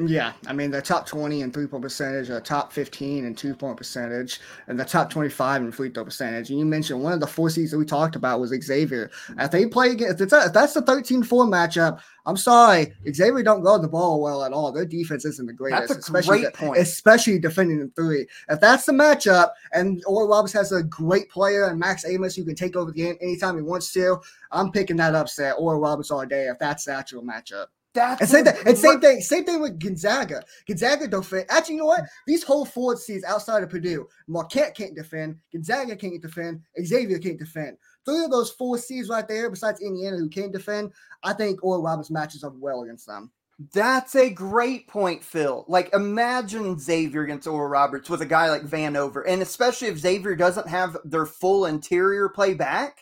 [0.00, 3.52] Yeah, I mean the top twenty in three point percentage, the top fifteen in two
[3.52, 6.50] point percentage, and the top twenty five in free throw percentage.
[6.50, 9.10] And you mentioned one of the four seeds that we talked about was Xavier.
[9.38, 13.82] If they play against, if, if that's the 13-4 matchup, I'm sorry, Xavier don't guard
[13.82, 14.70] the ball well at all.
[14.70, 16.78] Their defense isn't the greatest, especially great point.
[16.78, 18.26] especially defending the three.
[18.48, 22.44] If that's the matchup, and Oral Roberts has a great player and Max Abmas who
[22.44, 24.20] can take over the game anytime he wants to,
[24.52, 25.56] I'm picking that upset.
[25.58, 27.66] Oral Roberts all day if that's the actual matchup.
[27.98, 28.54] That's and same thing.
[28.66, 29.20] And same thing.
[29.20, 30.42] Same thing with Gonzaga.
[30.66, 31.46] Gonzaga don't fit.
[31.48, 32.04] Actually, you know what?
[32.26, 35.36] These whole forward seeds outside of Purdue, Marquette can't defend.
[35.52, 36.62] Gonzaga can't defend.
[36.82, 37.76] Xavier can't defend.
[38.04, 40.92] Three of those four seeds right there, besides Indiana, who can't defend.
[41.22, 43.30] I think Oral Roberts matches up well against them.
[43.72, 45.64] That's a great point, Phil.
[45.66, 50.36] Like, imagine Xavier against Oral Roberts with a guy like Vanover, and especially if Xavier
[50.36, 52.98] doesn't have their full interior play back.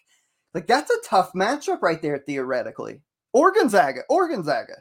[0.54, 3.02] Like, that's a tough matchup right there, theoretically.
[3.34, 4.76] Or Gonzaga, or Gonzaga.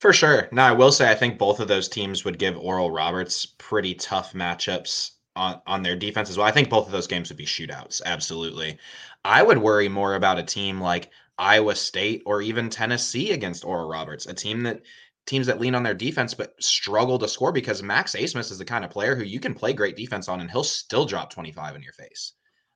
[0.00, 0.48] For sure.
[0.50, 3.94] Now, I will say I think both of those teams would give Oral Roberts pretty
[3.94, 6.46] tough matchups on, on their defense as well.
[6.46, 8.02] I think both of those games would be shootouts.
[8.04, 8.78] Absolutely.
[9.24, 13.88] I would worry more about a team like Iowa State or even Tennessee against Oral
[13.88, 14.82] Roberts, a team that
[15.26, 18.64] teams that lean on their defense but struggle to score because Max Abmas is the
[18.64, 21.76] kind of player who you can play great defense on and he'll still drop 25
[21.76, 22.32] in your face.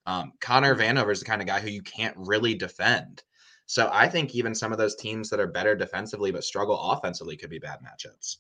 [0.07, 3.23] Um, Connor Vanover is the kind of guy who you can't really defend.
[3.67, 7.37] So I think even some of those teams that are better defensively but struggle offensively
[7.37, 8.37] could be bad matchups.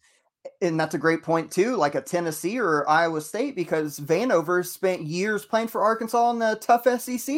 [0.60, 5.02] And that's a great point too, like a Tennessee or Iowa State, because Vanover spent
[5.02, 7.36] years playing for Arkansas in the tough SEC.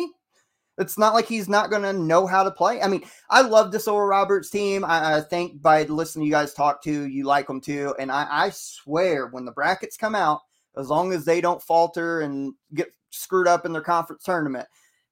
[0.78, 2.82] It's not like he's not going to know how to play.
[2.82, 4.84] I mean, I love this Oral Roberts team.
[4.84, 7.94] I, I, think by listening to you guys talk to, you like them too.
[7.98, 10.42] And I, I swear, when the brackets come out,
[10.76, 14.68] as long as they don't falter and get screwed up in their conference tournament,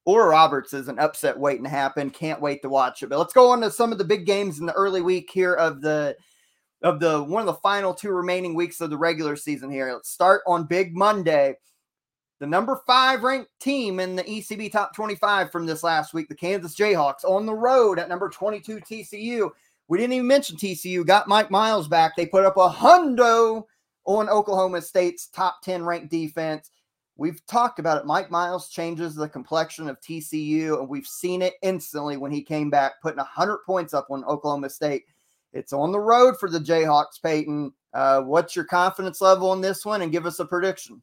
[0.07, 2.11] Oral Roberts is an upset waiting to happen.
[2.11, 3.09] Can't wait to watch it.
[3.09, 5.55] But let's go on to some of the big games in the early week here
[5.55, 6.17] of the
[6.83, 9.91] of the one of the final two remaining weeks of the regular season here.
[9.93, 11.57] Let's start on Big Monday.
[12.41, 16.35] The number five ranked team in the ECB top 25 from this last week, the
[16.35, 19.51] Kansas Jayhawks, on the road at number 22 TCU.
[19.89, 22.17] We didn't even mention TCU, got Mike Miles back.
[22.17, 23.65] They put up a hundo
[24.05, 26.71] on Oklahoma State's top 10 ranked defense.
[27.17, 28.07] We've talked about it.
[28.07, 32.71] Mike Miles changes the complexion of TCU, and we've seen it instantly when he came
[32.71, 35.05] back, putting 100 points up on Oklahoma State.
[35.53, 37.73] It's on the road for the Jayhawks, Peyton.
[37.93, 40.03] Uh, what's your confidence level in this one?
[40.03, 41.01] And give us a prediction.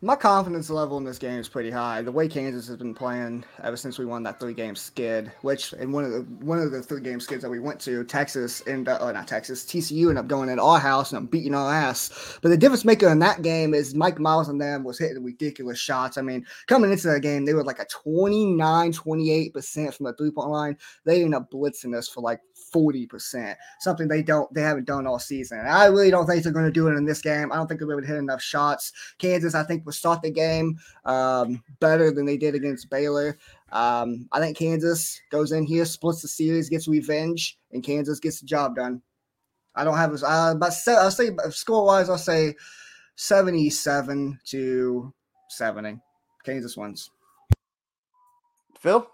[0.00, 2.02] My confidence level in this game is pretty high.
[2.02, 5.72] The way Kansas has been playing ever since we won that three game skid, which
[5.72, 8.60] in one of the one of the three game skids that we went to, Texas
[8.68, 11.74] and uh, oh, not Texas, TCU ended up going in our house and beating our
[11.74, 12.38] ass.
[12.40, 15.80] But the difference maker in that game is Mike Miles and them was hitting ridiculous
[15.80, 16.16] shots.
[16.16, 20.30] I mean, coming into that game, they were like a 29, 28% from the three
[20.30, 20.76] point line.
[21.06, 22.38] They ended up blitzing us for like
[22.74, 25.60] 40%, something they don't they haven't done all season.
[25.60, 27.52] I really don't think they're going to do it in this game.
[27.52, 28.92] I don't think be able to hit enough shots.
[29.18, 33.38] Kansas, I think, will start the game um, better than they did against Baylor.
[33.72, 38.40] Um, I think Kansas goes in here, splits the series, gets revenge, and Kansas gets
[38.40, 39.02] the job done.
[39.74, 42.54] I don't have uh, about I'll say score wise, I'll say
[43.16, 45.12] 77 to
[45.50, 45.98] 70.
[46.44, 47.10] Kansas wins.
[48.78, 49.08] Phil?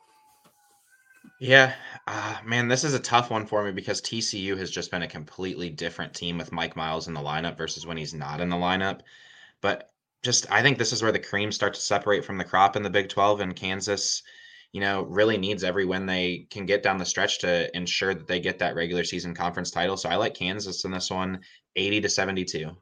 [1.41, 1.75] Yeah,
[2.07, 5.09] uh, man, this is a tough one for me because TCU has just been a
[5.09, 8.57] completely different team with Mike Miles in the lineup versus when he's not in the
[8.57, 9.01] lineup.
[9.61, 12.77] But just, I think this is where the cream starts to separate from the crop
[12.77, 14.23] in the Big 12, and Kansas,
[14.73, 18.27] you know, really needs every win they can get down the stretch to ensure that
[18.29, 19.97] they get that regular season conference title.
[19.97, 21.41] So I like Kansas in this one,
[21.77, 22.77] 80 to 72.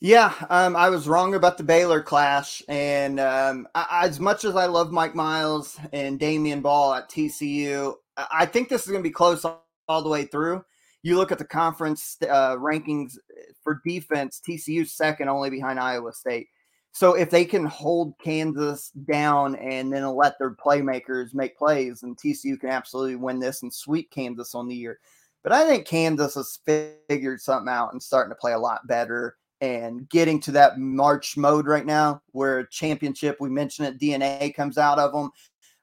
[0.00, 4.54] Yeah, um, I was wrong about the Baylor clash, and um, I, as much as
[4.54, 9.08] I love Mike Miles and Damion Baugh at TCU, I think this is going to
[9.08, 10.64] be close all, all, the way through.
[11.02, 13.16] You look at the conference uh, rankings
[13.64, 16.46] for defense, TCU second, only behind Iowa State.
[16.92, 22.16] So if they can hold Kansas down and then let their playmakers make plays, and
[22.16, 25.00] TCU can absolutely win this and sweep Kansas on the year.
[25.42, 29.34] But I think Kansas has figured something out and starting to play a lot better
[29.60, 34.78] and getting to that March mode right now where championship, we mentioned it, DNA comes
[34.78, 35.30] out of them.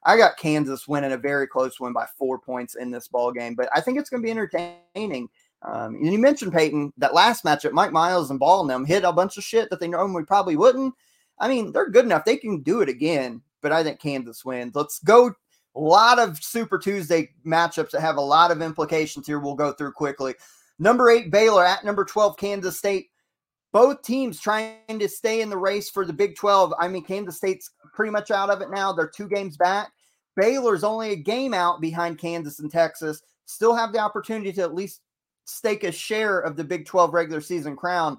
[0.04, 3.54] I got Kansas winning a very close win by four points in this ball game,
[3.54, 5.28] but I think it's going to be entertaining.
[5.62, 9.04] Um, and you mentioned Peyton that last matchup, Mike Miles and Baugh and them hit
[9.04, 10.94] a bunch of shit that they normally probably wouldn't.
[11.38, 13.42] I mean, they're good enough; they can do it again.
[13.62, 14.74] But I think Kansas wins.
[14.74, 15.32] Let's go.
[15.74, 19.40] A lot of Super Tuesday matchups that have a lot of implications here.
[19.40, 20.34] We'll go through quickly.
[20.78, 23.08] Number eight Baylor at number twelve Kansas State
[23.76, 26.72] both teams trying to stay in the race for the Big 12.
[26.78, 28.90] I mean, Kansas State's pretty much out of it now.
[28.90, 29.92] They're two games back.
[30.34, 33.20] Baylor's only a game out behind Kansas and Texas.
[33.44, 35.02] Still have the opportunity to at least
[35.44, 38.16] stake a share of the Big 12 regular season crown.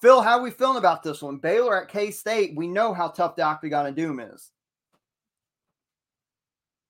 [0.00, 1.38] Phil, how are we feeling about this one?
[1.38, 2.54] Baylor at K State.
[2.54, 4.52] We know how tough the Octagon of Doom is.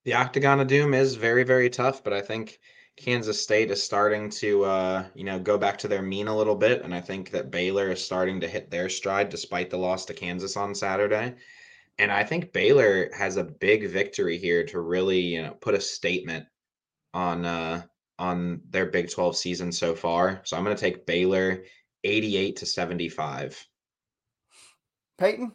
[0.05, 2.61] The Octagon of Doom is very, very tough, but I think
[2.97, 6.55] Kansas State is starting to, uh, you know, go back to their mean a little
[6.55, 10.07] bit, and I think that Baylor is starting to hit their stride despite the loss
[10.07, 11.35] to Kansas on Saturday.
[11.99, 15.81] And I think Baylor has a big victory here to really, you know, put a
[15.81, 16.47] statement
[17.15, 17.83] on uh,
[18.19, 20.41] on their Big 12 season so far.
[20.45, 21.65] So I'm going to take Baylor
[22.05, 23.67] 88 to 75.
[25.19, 25.53] Peyton?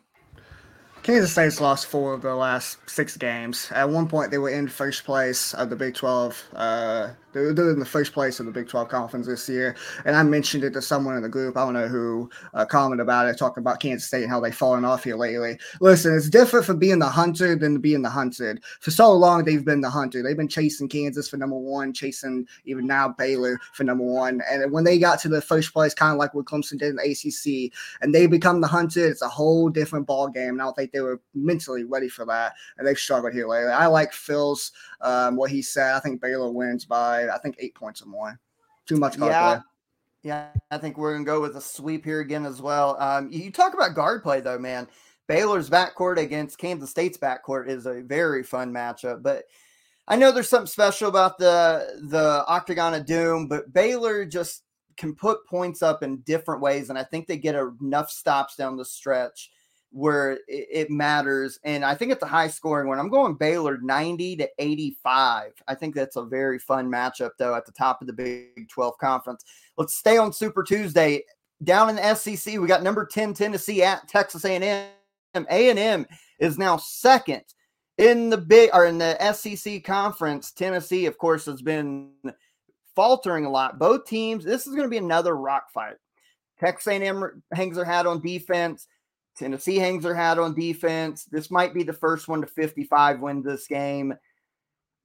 [1.04, 3.72] Kansas State's lost four of the last six games.
[3.74, 7.72] At one point, they were in first place of the Big 12 uh, they're, they're
[7.72, 9.76] in the first place of the Big 12 conference this year.
[10.06, 11.58] And I mentioned it to someone in the group.
[11.58, 14.56] I don't know who uh, commented about it, talking about Kansas State and how they've
[14.56, 15.58] fallen off here lately.
[15.80, 18.64] Listen, it's different for being the hunter than being the hunted.
[18.80, 20.22] For so long, they've been the hunter.
[20.22, 24.42] They've been chasing Kansas for number one, chasing even now Baylor for number one.
[24.50, 26.96] And when they got to the first place, kind of like what Clemson did in
[26.98, 30.50] the ACC, and they become the hunted, it's a whole different ball game.
[30.50, 32.54] And I don't think they were mentally ready for that.
[32.78, 33.72] And they've struggled here lately.
[33.72, 34.72] I like Phil's
[35.02, 35.96] um, what he said.
[35.96, 38.40] I think Baylor wins by I think eight points or more.
[38.86, 39.18] Too much.
[39.18, 39.56] Yeah.
[39.56, 39.64] Play.
[40.24, 42.96] Yeah, I think we're gonna go with a sweep here again as well.
[43.00, 44.88] Um, you talk about guard play though, man.
[45.28, 49.46] Baylor's backcourt against Kansas State's backcourt is a very fun matchup, but
[50.08, 54.64] I know there's something special about the the Octagon of Doom, but Baylor just
[54.98, 58.78] can put points up in different ways, and I think they get enough stops down
[58.78, 59.50] the stretch
[59.92, 61.60] where it, matters.
[61.64, 63.00] And I think it's a high scoring one.
[63.00, 65.54] I'm going Baylor 90 to 85.
[65.68, 68.98] I think that's a very fun matchup, though, at the top of the Big 12
[68.98, 69.44] conference.
[69.78, 71.24] Let's stay on Super Tuesday.
[71.64, 74.88] Down in the SEC, we got number 10 Tennessee at Texas A&M.
[75.36, 76.06] A&M
[76.40, 77.44] is now second
[77.98, 80.52] in the big or in the SEC conference.
[80.52, 82.12] Tennessee, of course, has been
[82.96, 83.78] faltering a lot.
[83.78, 85.96] Both teams, this is going to be another rock fight.
[86.60, 88.88] Texas A&M hangs their hat on defense.
[89.42, 91.26] Tennessee hangs their hat on defense.
[91.26, 94.14] This might be the first one to 55 win this game.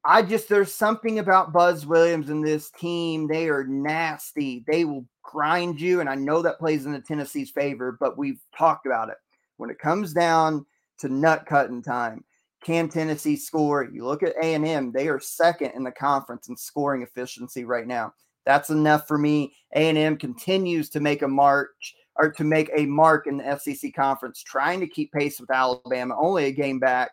[0.04, 3.26] I just there's something about Buzz Williams and this team.
[3.26, 4.62] They are nasty.
[4.66, 7.96] They will grind you, and I know that plays into Tennessee's favor.
[7.98, 9.16] But we've talked about it.
[9.56, 10.66] When it comes down
[10.98, 12.22] to nut cutting time,
[12.62, 13.88] can Tennessee score?
[13.90, 17.64] You look at A and M; they are second in the conference in scoring efficiency
[17.64, 18.12] right now.
[18.44, 19.54] That's enough for me.
[19.74, 23.58] A and M continues to make a march or to make a mark in the
[23.58, 27.10] SEC conference, trying to keep pace with Alabama, only a game back,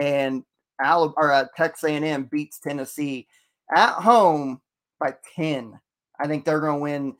[0.00, 0.44] and
[0.82, 3.26] Alabama or uh, Texas A&M beats Tennessee
[3.74, 4.60] at home
[5.00, 5.78] by 10.
[6.18, 7.16] I think they're going to win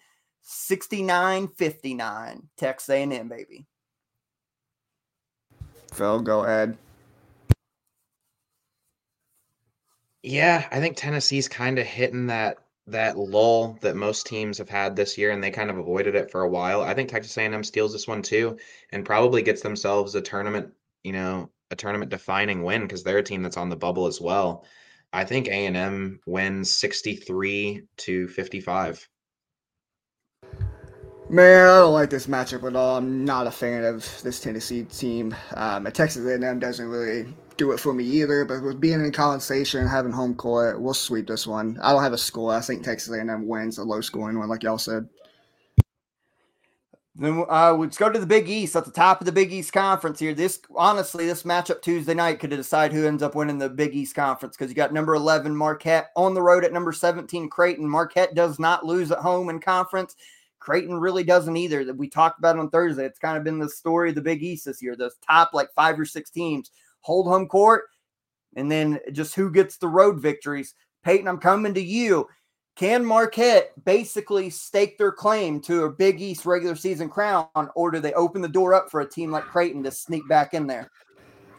[0.46, 3.66] 69-59 Texas A&M baby.
[5.92, 6.76] Phil, go ahead.
[10.22, 14.96] Yeah, I think Tennessee's kind of hitting that that lull that most teams have had
[14.96, 16.82] this year, and they kind of avoided it for a while.
[16.82, 18.59] I think Texas A&M steals this one too,
[18.90, 20.72] and probably gets themselves a tournament,
[21.04, 24.20] you know, a tournament defining win because they're a team that's on the bubble as
[24.20, 24.64] well.
[25.12, 29.09] I think A&M wins 63 to 55.
[31.32, 32.98] Man, I don't like this matchup at all.
[32.98, 35.34] I'm not a fan of this Tennessee team.
[35.54, 38.44] Um, Texas A&M doesn't really do it for me either.
[38.44, 41.78] But with being in College Station having home court, we'll sweep this one.
[41.80, 42.52] I don't have a score.
[42.52, 45.09] I think Texas A&M wins a low scoring one, like y'all said.
[47.16, 49.72] Then uh, let's go to the Big East at the top of the Big East
[49.72, 50.34] Conference here.
[50.34, 54.14] This honestly, this matchup Tuesday night could decide who ends up winning the Big East
[54.14, 57.88] Conference because you got number 11 Marquette on the road at number 17 Creighton.
[57.88, 60.14] Marquette does not lose at home in conference.
[60.62, 61.84] Creighton really doesn't either.
[61.84, 63.05] That we talked about on Thursday.
[63.05, 64.94] It's kind of been the story of the Big East this year.
[64.94, 66.70] Those top like five or six teams
[67.01, 67.84] hold home court,
[68.55, 70.74] and then just who gets the road victories.
[71.05, 72.28] Peyton, I'm coming to you.
[72.76, 77.98] Can Marquette basically stake their claim to a Big East regular season crown, or do
[77.98, 80.90] they open the door up for a team like Creighton to sneak back in there?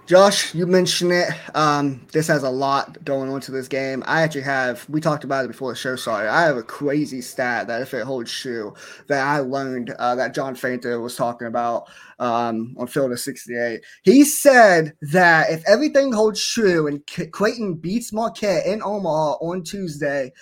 [0.05, 1.29] Josh, you mentioned it.
[1.55, 4.03] Um, this has a lot going on to this game.
[4.05, 6.29] I actually have, we talked about it before the show started.
[6.29, 8.73] I have a crazy stat that if it holds true,
[9.07, 11.89] that I learned uh, that John Fanta was talking about
[12.19, 13.81] um, on Field of 68.
[14.03, 17.01] He said that if everything holds true and
[17.31, 20.33] Creighton beats Marquette in Omaha on Tuesday,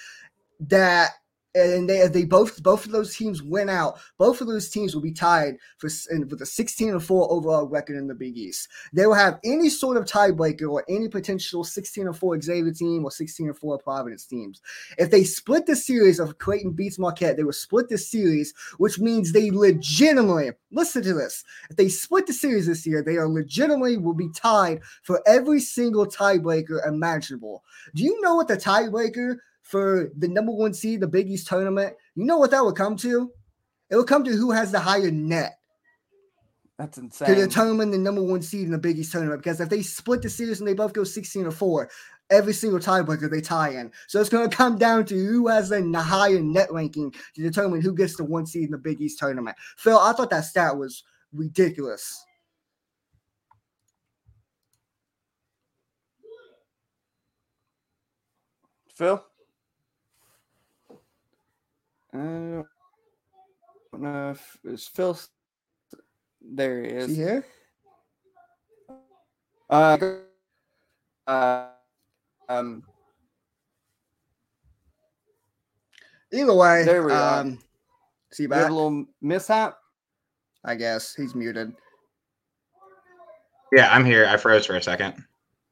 [0.61, 1.11] that
[1.53, 3.99] and they they both both of those teams win out.
[4.17, 7.97] Both of those teams will be tied for with a 16 and 4 overall record
[7.97, 8.69] in the Big East.
[8.93, 13.03] They will have any sort of tiebreaker or any potential 16 and 4 Xavier team
[13.03, 14.61] or 16 and 4 Providence teams.
[14.97, 18.99] If they split the series of Creighton beats Marquette, they will split the series, which
[18.99, 21.43] means they legitimately listen to this.
[21.69, 25.59] If they split the series this year, they are legitimately will be tied for every
[25.59, 27.63] single tiebreaker imaginable.
[27.95, 31.95] Do you know what the tiebreaker for the number one seed, the Big East tournament,
[32.15, 33.31] you know what that would come to?
[33.89, 35.57] It would come to who has the higher net.
[36.77, 37.27] That's insane.
[37.27, 39.43] To determine the number one seed in the Big East tournament.
[39.43, 41.89] Because if they split the series and they both go 16 or 4,
[42.31, 43.91] every single tiebreaker they tie in.
[44.07, 47.81] So it's going to come down to who has the higher net ranking to determine
[47.81, 49.57] who gets the one seed in the Big East tournament.
[49.77, 52.25] Phil, I thought that stat was ridiculous.
[58.95, 59.23] Phil?
[62.13, 65.17] I don't know if it's Phil.
[66.41, 67.11] There he is.
[67.11, 67.45] is he here?
[69.69, 69.97] Uh,
[71.27, 71.67] uh,
[72.49, 72.83] um,
[76.33, 77.57] Either way, there we um, are.
[78.31, 78.61] See back?
[78.61, 78.71] back?
[78.71, 79.77] a little mishap.
[80.63, 81.73] I guess he's muted.
[83.73, 84.25] Yeah, I'm here.
[84.25, 85.23] I froze for a second.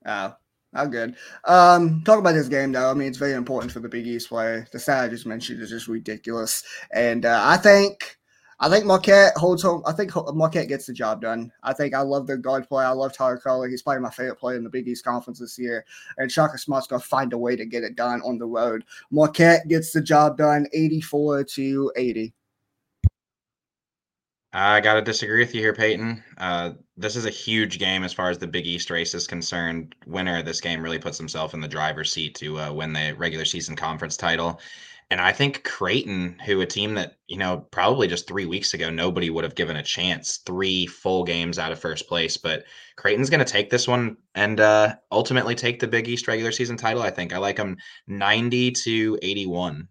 [0.05, 0.33] Oh,
[0.75, 1.15] Oh, good.
[1.45, 2.91] Um, talk about this game though.
[2.91, 4.65] I mean, it's very important for the Big East play.
[4.71, 8.19] The stat I just mentioned is just ridiculous, and uh, I think
[8.61, 9.81] I think Marquette holds home.
[9.87, 11.51] I think Marquette gets the job done.
[11.63, 12.83] I think I love their guard play.
[12.83, 13.69] I love Tyler Kolek.
[13.69, 15.85] He's probably my favorite player in the Big East Conference this year.
[16.17, 18.83] And Shaka Smart's going to find a way to get it done on the road.
[19.11, 22.33] Marquette gets the job done 84 to 80.
[24.51, 26.23] I got to disagree with you here, Peyton.
[26.37, 29.93] Uh, this is a huge game as far as the Big East race is concerned.
[30.07, 33.13] Winner of this game really puts himself in the driver's seat to uh, win the
[33.15, 34.59] regular season conference title.
[35.11, 38.89] And I think Creighton, who a team that, you know, probably just three weeks ago,
[38.89, 42.37] nobody would have given a chance, three full games out of first place.
[42.37, 42.65] But
[42.95, 46.77] Creighton's going to take this one and uh, ultimately take the Big East regular season
[46.77, 47.33] title, I think.
[47.33, 47.77] I like them
[48.07, 49.87] 90 to 81.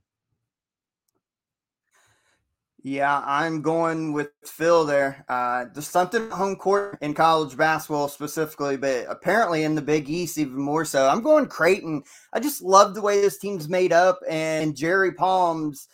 [2.85, 5.25] Yeah, I'm going with Phil there.
[5.29, 10.39] Uh, there's something home court in college basketball specifically, but apparently in the Big East
[10.39, 11.09] even more so.
[11.09, 12.05] I'm going Creighton.
[12.33, 15.89] I just love the way this team's made up, and Jerry Palm's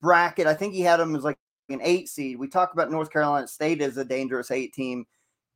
[0.00, 0.46] bracket.
[0.46, 1.36] I think he had them as like
[1.68, 2.38] an eight seed.
[2.38, 5.04] We talk about North Carolina State as a dangerous eight team.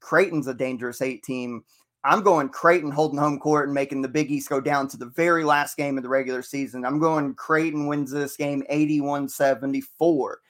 [0.01, 1.65] Creighton's a dangerous eight team.
[2.05, 5.07] I'm going Creighton holding home court and making the Big East go down to the
[5.17, 6.85] very last game of the regular season.
[6.85, 10.41] I'm going Creighton wins this game 81 74.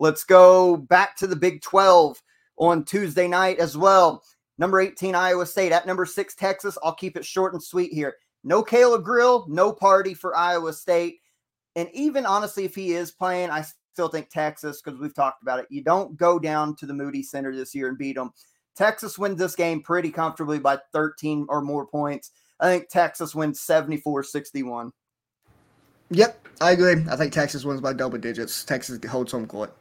[0.00, 2.20] Let's go back to the Big 12
[2.56, 4.24] on Tuesday night as well.
[4.56, 6.78] Number 18, Iowa State at number six, Texas.
[6.82, 8.14] I'll keep it short and sweet here.
[8.42, 11.18] No Caleb Grill, no party for Iowa State.
[11.76, 13.62] And even honestly, if he is playing, I
[13.92, 15.66] still think Texas, because we've talked about it.
[15.68, 18.32] You don't go down to the Moody Center this year and beat them.
[18.74, 22.30] Texas wins this game pretty comfortably by 13 or more points.
[22.58, 24.92] I think Texas wins 74 61.
[26.10, 27.04] Yep, I agree.
[27.10, 28.64] I think Texas wins by double digits.
[28.64, 29.74] Texas holds home court.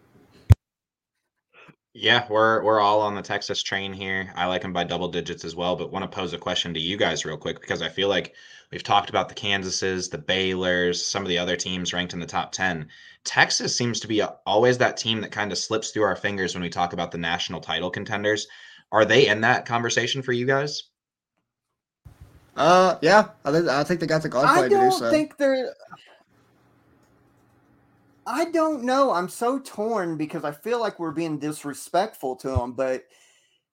[1.94, 4.32] Yeah, we're we're all on the Texas train here.
[4.36, 6.80] I like them by double digits as well, but want to pose a question to
[6.80, 8.36] you guys real quick because I feel like
[8.72, 12.28] we've talked about the Kansases, the Baylors, some of the other teams ranked in the
[12.28, 12.88] top 10.
[13.24, 16.62] Texas seems to be always that team that kind of slips through our fingers when
[16.62, 18.48] we talk about the national title contenders.
[18.92, 20.84] Are they in that conversation for you guys?
[22.56, 25.10] Uh, yeah, I think I think they got the guard I don't to do so.
[25.10, 25.74] think they're.
[28.30, 29.12] I don't know.
[29.12, 33.06] I'm so torn because I feel like we're being disrespectful to them, but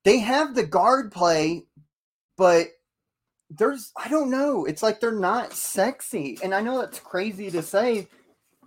[0.03, 1.67] they have the guard play,
[2.39, 2.69] but
[3.51, 4.65] there's I don't know.
[4.65, 6.39] It's like they're not sexy.
[6.43, 8.09] And I know that's crazy to say,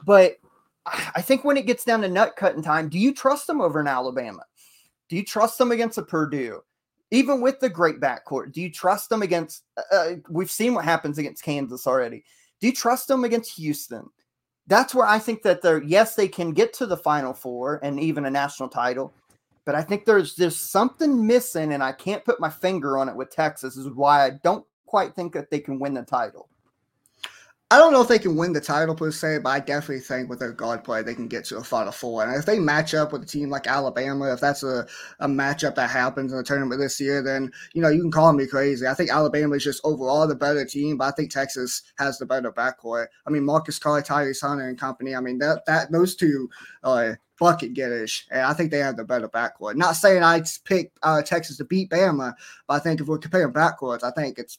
[0.05, 0.37] but
[0.85, 3.79] I think when it gets down to nut cutting time, do you trust them over
[3.79, 4.43] in Alabama?
[5.09, 6.61] Do you trust them against a Purdue?
[7.09, 9.63] Even with the great backcourt, do you trust them against?
[9.75, 12.23] Uh, uh we've seen what happens against Kansas already.
[12.61, 14.07] Do you trust them against Houston?
[14.69, 17.99] That's where I think that they're yes, they can get to the final four and
[17.99, 19.11] even a national title,
[19.65, 23.15] but I think there's there's something missing, and I can't put my finger on it
[23.15, 26.47] with Texas, is why I don't quite think that they can win the title.
[27.71, 30.27] I don't know if they can win the title per se, but I definitely think
[30.27, 32.23] with their guard play they can get to a final four.
[32.23, 34.87] And if they match up with a team like Alabama, if that's a,
[35.19, 38.33] a matchup that happens in the tournament this year, then you know you can call
[38.33, 38.87] me crazy.
[38.87, 42.25] I think Alabama is just overall the better team, but I think Texas has the
[42.25, 43.05] better backcourt.
[43.27, 45.15] I mean Marcus Carr, Tyrese Hunter, and company.
[45.15, 46.49] I mean that that those two
[46.83, 49.75] uh, bucket getters, and I think they have the better backcourt.
[49.75, 52.33] Not saying I pick uh, Texas to beat Bama,
[52.67, 54.57] but I think if we're comparing backcourts, I think it's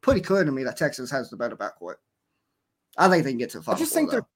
[0.00, 1.96] pretty clear to me that Texas has the better backcourt.
[2.98, 3.76] I think they can get to five.
[3.76, 4.26] I just think they're.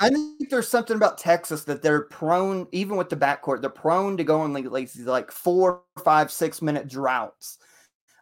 [0.00, 4.16] I think there's something about Texas that they're prone, even with the backcourt, they're prone
[4.16, 7.58] to going like, like, like four, five, six minute droughts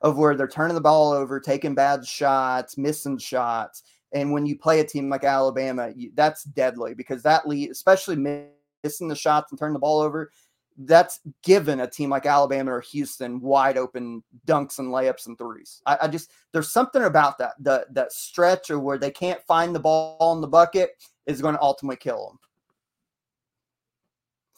[0.02, 3.82] of where they're turning the ball over, taking bad shots, missing shots.
[4.12, 8.16] And when you play a team like Alabama, you, that's deadly because that lead, especially
[8.16, 10.31] missing the shots and turning the ball over,
[10.78, 15.82] that's given a team like Alabama or Houston wide open dunks and layups and threes.
[15.86, 19.74] I, I, just there's something about that the that stretch or where they can't find
[19.74, 20.90] the ball in the bucket
[21.26, 22.38] is going to ultimately kill them.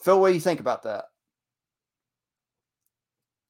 [0.02, 1.06] Phil, what do you think about that?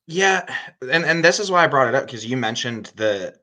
[0.07, 0.45] Yeah,
[0.83, 3.39] and and this is why I brought it up because you mentioned the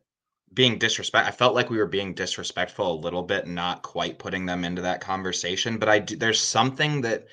[0.53, 1.27] being disrespect.
[1.27, 4.81] I felt like we were being disrespectful a little bit, not quite putting them into
[4.81, 5.77] that conversation.
[5.77, 7.27] But I do, there's something that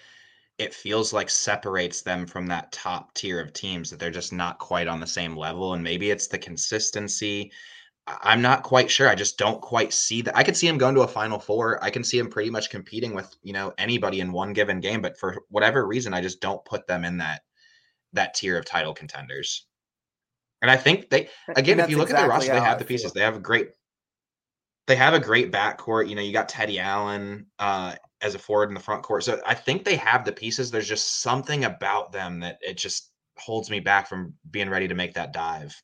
[0.58, 4.58] it feels like separates them from that top tier of teams that they're just not
[4.58, 5.74] quite on the same level.
[5.74, 7.52] And maybe it's the consistency.
[8.06, 9.08] I'm not quite sure.
[9.08, 10.36] I just don't quite see that.
[10.36, 11.82] I could see him going to a final four.
[11.82, 15.02] I can see him pretty much competing with, you know, anybody in one given game,
[15.02, 17.42] but for whatever reason, I just don't put them in that
[18.12, 19.66] that tier of title contenders.
[20.62, 22.84] And I think they again, if you look exactly at the roster, they have the
[22.84, 23.12] pieces.
[23.12, 23.70] They have a great
[24.86, 26.08] they have a great backcourt.
[26.08, 29.24] You know, you got Timmy Allen uh, as a forward in the front court.
[29.24, 30.70] So I think they have the pieces.
[30.70, 34.94] There's just something about them that it just holds me back from being ready to
[34.94, 35.80] make that dive.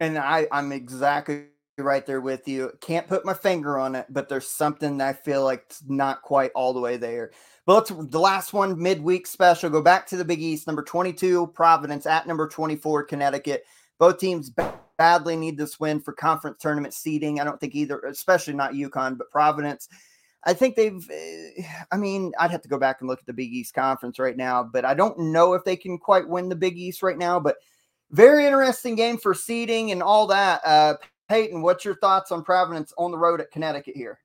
[0.00, 1.46] And I, I'm exactly
[1.78, 2.72] right there with you.
[2.80, 6.22] Can't put my finger on it, but there's something that I feel like it's not
[6.22, 7.32] quite all the way there.
[7.66, 9.70] But let's the last one midweek special.
[9.70, 13.64] Go back to the Big East, number 22, Providence at number 24, Connecticut.
[13.98, 14.50] Both teams
[14.98, 17.40] badly need this win for conference tournament seeding.
[17.40, 19.88] I don't think either, especially not UConn, but Providence
[20.46, 23.32] I think they've, eh, I mean, I'd have to go back and look at the
[23.32, 26.56] Big East Conference right now, but I don't know if they can quite win the
[26.56, 27.40] Big East right now.
[27.40, 27.56] But
[28.10, 30.60] very interesting game for seeding and all that.
[30.64, 30.94] Uh,
[31.28, 34.18] Peyton, what's your thoughts on Providence on the road at Connecticut here?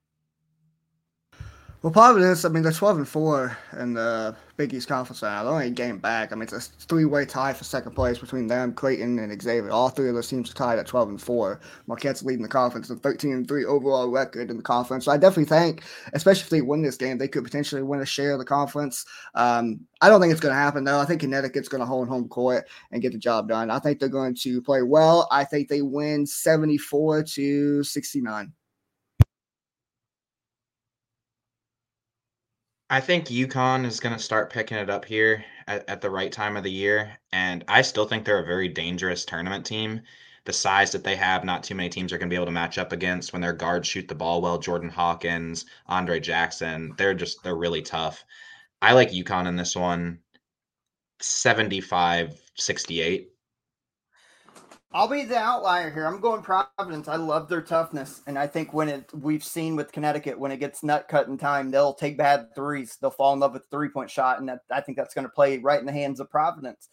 [1.82, 5.46] Well, Providence, I mean, they're 12 and 4 in the Big East Conference now.
[5.46, 6.34] They're only a game back.
[6.34, 9.72] I mean, it's a three way tie for second place between them, Creighton, and Xavier.
[9.72, 11.62] All three of those teams are tied at 12 and 4.
[11.88, 15.06] Marquette's leading the conference, a 13 and 3 overall record in the conference.
[15.06, 18.06] So I definitely think, especially if they win this game, they could potentially win a
[18.06, 19.06] share of the conference.
[19.36, 21.00] Um, I don't think it's going to happen, though.
[21.00, 23.72] I think Connecticut's going to hold home court and get the job done.
[23.72, 25.30] I think they're going to play well.
[25.32, 28.52] I think they win 74 to 69.
[32.92, 36.32] I think UConn is going to start picking it up here at, at, the right
[36.32, 37.20] time of the year.
[37.32, 40.02] And I still think they're a very dangerous tournament team.
[40.46, 42.52] The size that they have, not too many teams are going to be able to
[42.52, 44.58] match up against when their guards shoot the ball well.
[44.58, 48.26] Jordan Hawkins, Andre Jackson, they're just, they're really tough.
[48.82, 50.20] I like UConn in this one
[51.22, 53.30] 75 68.
[54.92, 56.08] I'll be the outlier here.
[56.08, 57.08] I'm going Providence.
[57.08, 60.58] I love their toughness, and I think when it we've seen with Connecticut when it
[60.58, 62.98] gets nut cut in time, they'll take bad threes.
[63.00, 65.32] They'll fall in love with three point shot, and that, I think that's going to
[65.32, 66.90] play right in the hands of Providence.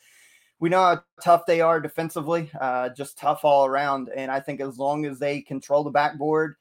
[0.59, 4.10] We know how tough they are defensively, uh, just tough all around.
[4.14, 6.56] And I think as long as they control the backboard,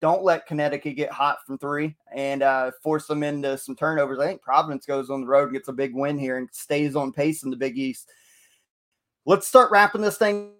[0.00, 4.18] don't let Connecticut get hot from three and uh, force them into some turnovers.
[4.18, 6.96] I think Providence goes on the road and gets a big win here and stays
[6.96, 8.10] on pace in the Big East.
[9.24, 10.55] Let's start wrapping this thing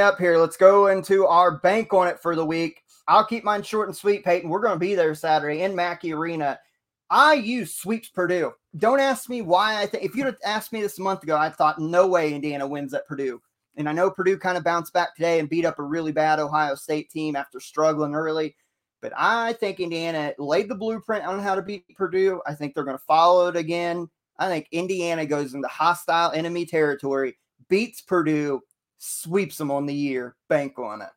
[0.00, 0.38] up here.
[0.38, 2.82] Let's go into our bank on it for the week.
[3.06, 4.48] I'll keep mine short and sweet, Peyton.
[4.48, 6.58] We're going to be there Saturday in Mackey Arena.
[7.12, 8.52] IU sweeps Purdue.
[8.76, 10.04] Don't ask me why I think.
[10.04, 12.94] If you'd have asked me this a month ago, I thought no way Indiana wins
[12.94, 13.40] at Purdue.
[13.76, 16.38] And I know Purdue kind of bounced back today and beat up a really bad
[16.38, 18.56] Ohio State team after struggling early.
[19.02, 22.40] But I think Indiana laid the blueprint on how to beat Purdue.
[22.46, 24.08] I think they're going to follow it again.
[24.38, 27.36] I think Indiana goes into hostile enemy territory,
[27.68, 28.60] beats Purdue,
[28.98, 30.36] sweeps them on the year.
[30.48, 31.08] Bank on it.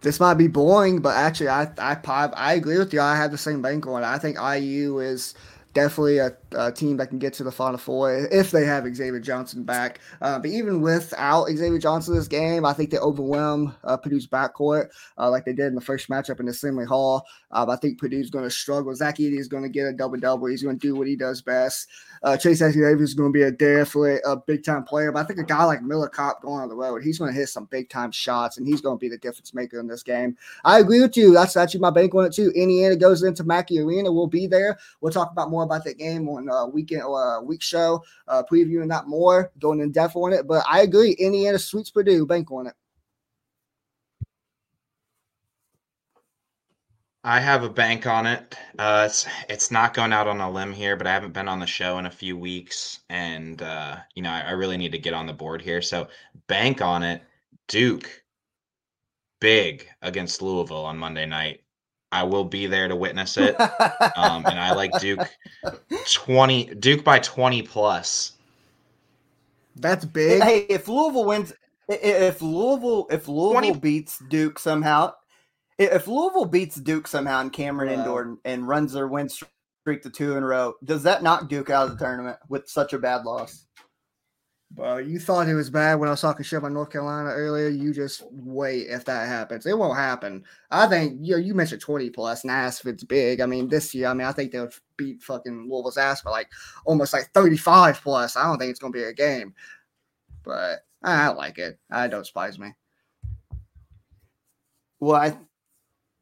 [0.00, 1.96] This might be boring, but actually, I I
[2.34, 3.00] I agree with you.
[3.00, 4.06] I have the same bank on it.
[4.06, 5.34] I think IU is
[5.74, 9.20] definitely a, a, team that can get to the Final Four if they have Xavier
[9.20, 10.00] Johnson back.
[10.20, 14.88] Uh, but even without Xavier Johnson this game, I think they overwhelm uh, Purdue's backcourt
[15.18, 17.24] uh, like they did in the first matchup in Assembly Hall.
[17.50, 18.94] Uh, I think Purdue's going to struggle.
[18.94, 20.46] Zach Edey is going to get a double double.
[20.46, 21.88] He's going to do what he does best.
[22.22, 25.10] Uh, Chase Davis is going to be a definitely a big time player.
[25.10, 27.38] But I think a guy like Miller Kopp going on the road, he's going to
[27.38, 30.02] hit some big time shots and he's going to be the difference maker in this
[30.02, 30.36] game.
[30.64, 31.32] I agree with you.
[31.32, 32.52] That's actually my bank on it too.
[32.54, 34.12] Indiana goes into Mackey Arena.
[34.12, 34.78] We'll be there.
[35.00, 38.42] We'll talk about more about that game on uh, weekend or uh, week show, uh,
[38.50, 40.46] previewing that more, going in depth on it.
[40.46, 41.12] But I agree.
[41.12, 42.26] Indiana sweeps Purdue.
[42.26, 42.74] Bank on it.
[47.22, 48.56] I have a bank on it.
[48.78, 51.60] Uh, it's it's not going out on a limb here, but I haven't been on
[51.60, 54.98] the show in a few weeks, and uh, you know I, I really need to
[54.98, 55.82] get on the board here.
[55.82, 56.08] So
[56.46, 57.22] bank on it.
[57.68, 58.22] Duke
[59.40, 61.62] big against Louisville on Monday night.
[62.12, 63.58] I will be there to witness it,
[64.16, 65.20] um, and I like Duke
[66.12, 68.32] twenty Duke by twenty plus.
[69.76, 70.42] That's big.
[70.42, 71.52] Hey, if Louisville wins,
[71.88, 73.78] if Louisville if Louisville 20...
[73.78, 75.14] beats Duke somehow,
[75.78, 77.98] if Louisville beats Duke somehow in Cameron wow.
[77.98, 81.48] Indoor and, and, runs their win streak to two in a row, does that knock
[81.48, 83.66] Duke out of the tournament with such a bad loss?
[84.76, 87.68] Well, you thought it was bad when I was talking shit about North Carolina earlier.
[87.68, 89.66] You just wait if that happens.
[89.66, 90.44] It won't happen.
[90.70, 93.40] I think you know, you mentioned 20 plus, and ask if it's big.
[93.40, 96.48] I mean, this year, I mean, I think they'll beat fucking Louisville's ass for like
[96.84, 98.36] almost like 35 plus.
[98.36, 99.54] I don't think it's gonna be a game.
[100.44, 101.78] But I like it.
[101.90, 102.72] I don't despise me.
[105.00, 105.36] Well, I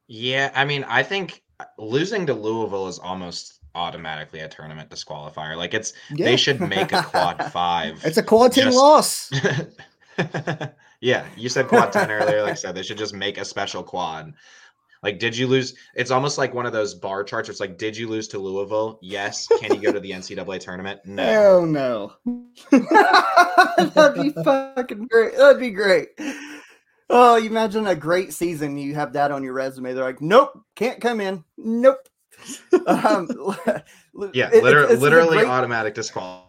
[0.06, 5.56] yeah, I mean, I think uh, losing to Louisville is almost automatically a tournament disqualifier.
[5.56, 6.24] Like it's yeah.
[6.26, 8.00] they should make a quad five.
[8.04, 8.76] It's a quad ten just...
[8.76, 9.30] loss.
[11.00, 12.42] yeah, you said quad ten earlier.
[12.42, 14.34] Like I said, they should just make a special quad.
[15.02, 15.74] Like, did you lose?
[15.94, 17.48] It's almost like one of those bar charts.
[17.48, 18.98] It's like, did you lose to Louisville?
[19.00, 19.46] Yes.
[19.60, 21.00] Can you go to the NCAA tournament?
[21.04, 21.22] No.
[21.24, 22.12] Hell no.
[22.70, 25.36] That'd be fucking great.
[25.36, 26.08] That'd be great.
[27.10, 28.76] Oh, you imagine a great season.
[28.76, 29.92] You have that on your resume.
[29.92, 31.44] They're like, nope, can't come in.
[31.56, 32.08] Nope.
[32.86, 33.28] Um,
[34.32, 35.46] yeah, literally, it's literally great...
[35.46, 36.44] automatic disqual.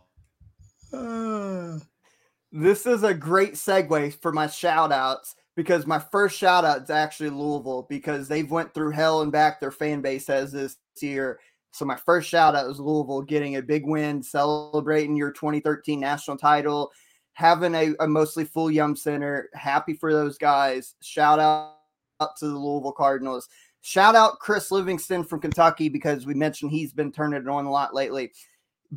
[0.93, 1.79] Uh,
[2.51, 6.89] this is a great segue for my shout outs because my first shout out is
[6.89, 11.39] actually Louisville because they've went through hell and back their fan base has this year.
[11.71, 16.37] So my first shout out is Louisville getting a big win, celebrating your 2013 national
[16.37, 16.91] title
[17.39, 19.49] having a, a mostly full Yum Center.
[19.53, 20.95] Happy for those guys.
[21.01, 23.47] Shout out to the Louisville Cardinals.
[23.81, 27.71] Shout out Chris Livingston from Kentucky because we mentioned he's been turning it on a
[27.71, 28.31] lot lately.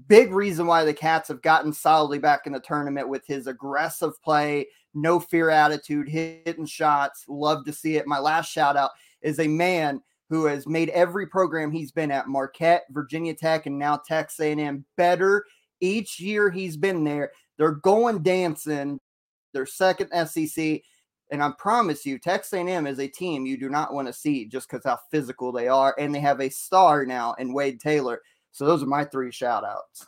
[0.09, 4.21] Big reason why the Cats have gotten solidly back in the tournament with his aggressive
[4.23, 7.25] play, no fear attitude, hitting shots.
[7.29, 8.07] Love to see it.
[8.07, 8.91] My last shout out
[9.21, 10.01] is a man
[10.31, 14.85] who has made every program he's been at, Marquette, Virginia Tech, and now Texas A&M,
[14.97, 15.45] better
[15.83, 17.33] each year he's been there.
[17.59, 18.99] They're going dancing.
[19.53, 20.81] Their second SEC.
[21.33, 24.45] And I promise you, Texas A&M is a team you do not want to see
[24.45, 28.21] just because how physical they are, and they have a star now in Wade Taylor.
[28.53, 30.07] So those are my three shout outs.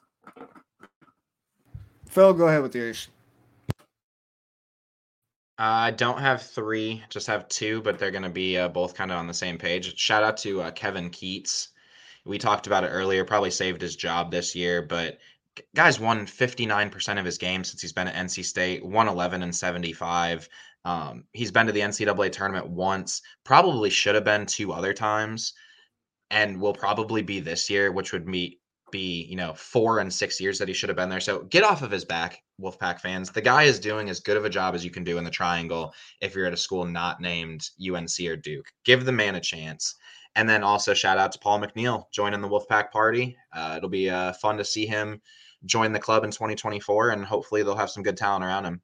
[2.10, 3.08] Phil, go ahead with yours.
[5.56, 9.10] I don't have three, just have two, but they're going to be uh, both kind
[9.10, 9.96] of on the same page.
[9.98, 11.68] Shout out to uh, Kevin Keatts.
[12.26, 15.18] We talked about it earlier, probably saved his job this year, but
[15.74, 20.48] guy's won 59% of his games since he's been at NC State, 111 and 75.
[20.84, 25.54] Um, he's been to the NCAA tournament once, probably should have been two other times,
[26.30, 28.60] and will probably be this year, which would meet
[28.94, 31.18] be, you know, four and six years that he should have been there.
[31.18, 33.28] So get off of his back, Wolfpack fans.
[33.28, 35.32] The guy is doing as good of a job as you can do in the
[35.32, 38.66] triangle if you're at a school not named UNC or Duke.
[38.84, 39.96] Give the man a chance.
[40.36, 43.36] And then also shout out to Paul McNeil joining the Wolfpack party.
[43.52, 45.20] Uh, it'll be uh, fun to see him
[45.66, 48.80] join the club in 2024, and hopefully they'll have some good talent around him.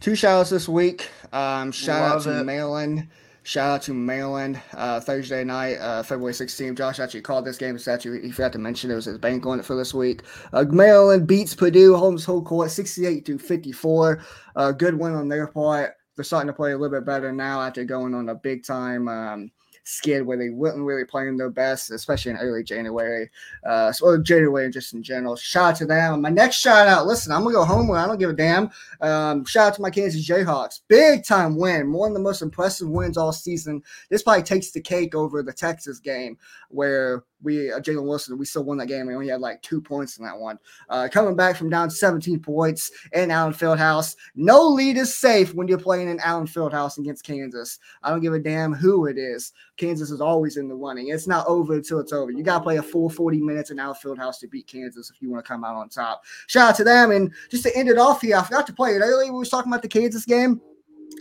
[0.00, 1.08] Two shout outs this week.
[1.32, 2.44] Um, shout Love out to it.
[2.44, 3.08] Maryland.
[3.44, 4.60] Shout out to Maryland.
[4.72, 6.76] Uh, Thursday night, uh, February 16th.
[6.76, 7.76] Josh actually called this game.
[7.78, 8.20] Statue.
[8.20, 10.22] He forgot to mention it was his bank on it for this week.
[10.52, 14.24] Uh, Maryland beats Purdue Holmes whole court 68 to 54.
[14.54, 15.94] Uh, good win on their part.
[16.16, 19.08] They're starting to play a little bit better now after going on a big time
[19.08, 19.50] um,
[19.84, 23.30] skid where they weren't really playing their best, especially in early January.
[23.64, 25.36] Uh, so January just in general.
[25.36, 26.20] Shout out to them.
[26.20, 27.06] My next shout out.
[27.06, 27.90] Listen, I'm gonna go home.
[27.92, 28.70] I don't give a damn.
[29.00, 30.80] Um, shout out to my Kansas Jayhawks.
[30.88, 31.92] Big time win.
[31.92, 33.82] One of the most impressive wins all season.
[34.08, 36.38] This probably takes the cake over the Texas game
[36.68, 39.06] where we uh, Jalen Wilson, we still won that game.
[39.06, 40.58] We only had like two points in that one.
[40.88, 44.16] Uh, coming back from down 17 points in Allen Fieldhouse.
[44.34, 47.78] No lead is safe when you're playing in Allen Fieldhouse against Kansas.
[48.02, 49.52] I don't give a damn who it is.
[49.82, 51.08] Kansas is always in the running.
[51.08, 52.30] It's not over until it's over.
[52.30, 55.20] You got to play a full 40 minutes in Allen Fieldhouse to beat Kansas if
[55.20, 56.22] you want to come out on top.
[56.46, 57.10] Shout out to them.
[57.10, 59.32] And just to end it off here, I forgot to play it earlier.
[59.32, 60.60] We was talking about the Kansas game.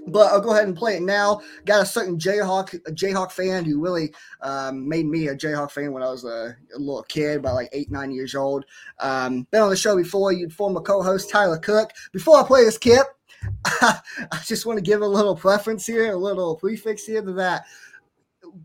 [0.07, 1.41] But I'll go ahead and play it now.
[1.65, 5.91] Got a certain Jayhawk a Jayhawk fan who really um, made me a Jayhawk fan
[5.91, 8.65] when I was a, a, little kid, about like eight, nine years old.
[8.99, 10.31] Um, been on the show before.
[10.31, 11.91] You'd former co-host Tyler Cook.
[12.13, 13.07] Before I play this clip,
[13.65, 13.99] I
[14.45, 17.65] just want to give a little preference here, a little prefix here to that.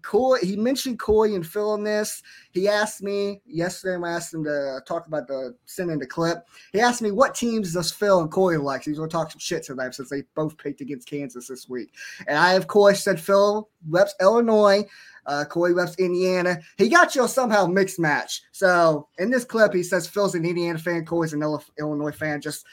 [0.02, 2.22] Coy, he mentioned Coy and Phil in this.
[2.52, 6.46] He asked me yesterday when I asked him to talk about the sending the clip.
[6.72, 8.84] He asked me what teams does Phil and Coy like.
[8.84, 11.94] He's to talk some shit to them since they both picked against Kansas this week.
[12.26, 14.86] And I, of course, said Phil reps Illinois.
[15.26, 16.60] Uh, Coy reps Indiana.
[16.78, 18.42] He got you somehow mixed match.
[18.52, 21.42] So in this clip, he says Phil's an Indiana fan, Coy's an
[21.78, 22.40] Illinois fan.
[22.40, 22.64] Just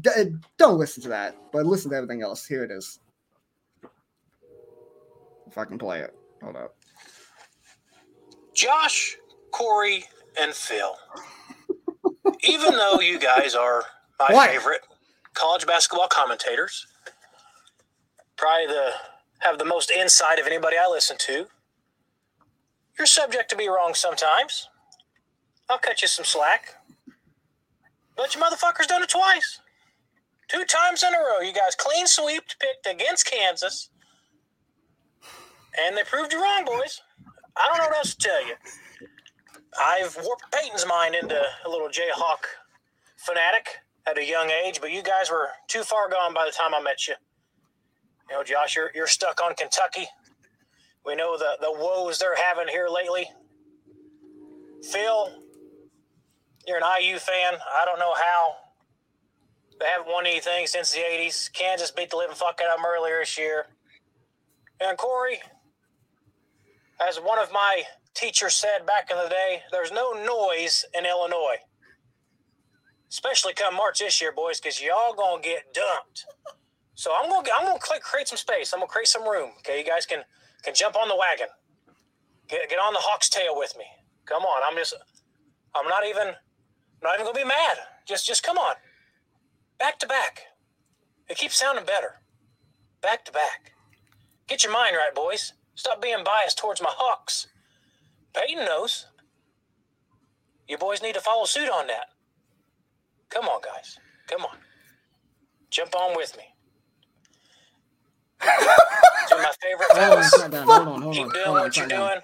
[0.00, 2.46] d- don't listen to that, but listen to everything else.
[2.46, 3.00] Here it is.
[5.46, 6.17] If I can play it.
[6.42, 6.74] Hold up.
[8.54, 9.16] Josh,
[9.50, 10.04] Corey,
[10.40, 10.96] and Phil.
[12.42, 13.84] Even though you guys are
[14.18, 14.50] my what?
[14.50, 14.80] favorite
[15.34, 16.86] college basketball commentators,
[18.36, 18.90] probably the
[19.40, 21.46] have the most insight of anybody I listen to.
[22.98, 24.68] You're subject to be wrong sometimes.
[25.68, 26.74] I'll cut you some slack.
[28.16, 29.60] But you motherfuckers done it twice.
[30.48, 31.40] Two times in a row.
[31.40, 33.90] You guys clean sweeped, picked against Kansas
[35.80, 37.00] and they proved you wrong, boys.
[37.56, 38.54] I don't know what else to tell you.
[39.80, 42.44] I've warped Peyton's mind into a little Jayhawk
[43.16, 43.68] fanatic
[44.06, 46.80] at a young age, but you guys were too far gone by the time I
[46.80, 47.14] met you.
[48.30, 50.06] You know, Josh, you're, you're stuck on Kentucky.
[51.04, 53.30] We know the, the woes they're having here lately.
[54.90, 55.32] Phil,
[56.66, 57.54] you're an IU fan.
[57.54, 58.56] I don't know how.
[59.80, 61.52] They haven't won anything since the 80s.
[61.52, 63.66] Kansas beat the living fuck out of them earlier this year.
[64.80, 65.40] And Corey,
[67.06, 67.82] as one of my
[68.14, 71.56] teachers said back in the day, there's no noise in Illinois.
[73.10, 76.26] Especially come March this year, boys, because y'all gonna get dumped.
[76.94, 78.72] So I'm gonna I'm gonna create some space.
[78.72, 79.52] I'm gonna create some room.
[79.58, 80.24] Okay, you guys can
[80.64, 81.46] can jump on the wagon.
[82.48, 83.84] Get get on the hawk's tail with me.
[84.26, 84.62] Come on.
[84.68, 84.94] I'm just
[85.74, 86.34] I'm not even
[87.02, 87.78] not even gonna be mad.
[88.04, 88.74] Just just come on.
[89.78, 90.42] Back to back.
[91.28, 92.20] It keeps sounding better.
[93.00, 93.72] Back to back.
[94.48, 95.52] Get your mind right, boys.
[95.78, 97.46] Stop being biased towards my Hawks.
[98.34, 99.06] Peyton knows.
[100.66, 102.06] You boys need to follow suit on that.
[103.28, 103.96] Come on, guys.
[104.26, 104.56] Come on.
[105.70, 106.42] Jump on with me.
[108.40, 110.34] My favorite fellas.
[110.34, 112.18] Hold on, hold on, hold Keep doing what you're doing.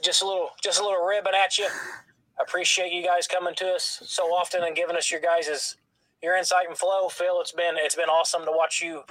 [0.00, 1.66] Just a little, just a little ribbing at you.
[1.66, 5.76] I appreciate you guys coming to us so often and giving us your guys'
[6.22, 7.08] your insight and flow.
[7.08, 9.02] Phil, it's been it's been awesome to watch you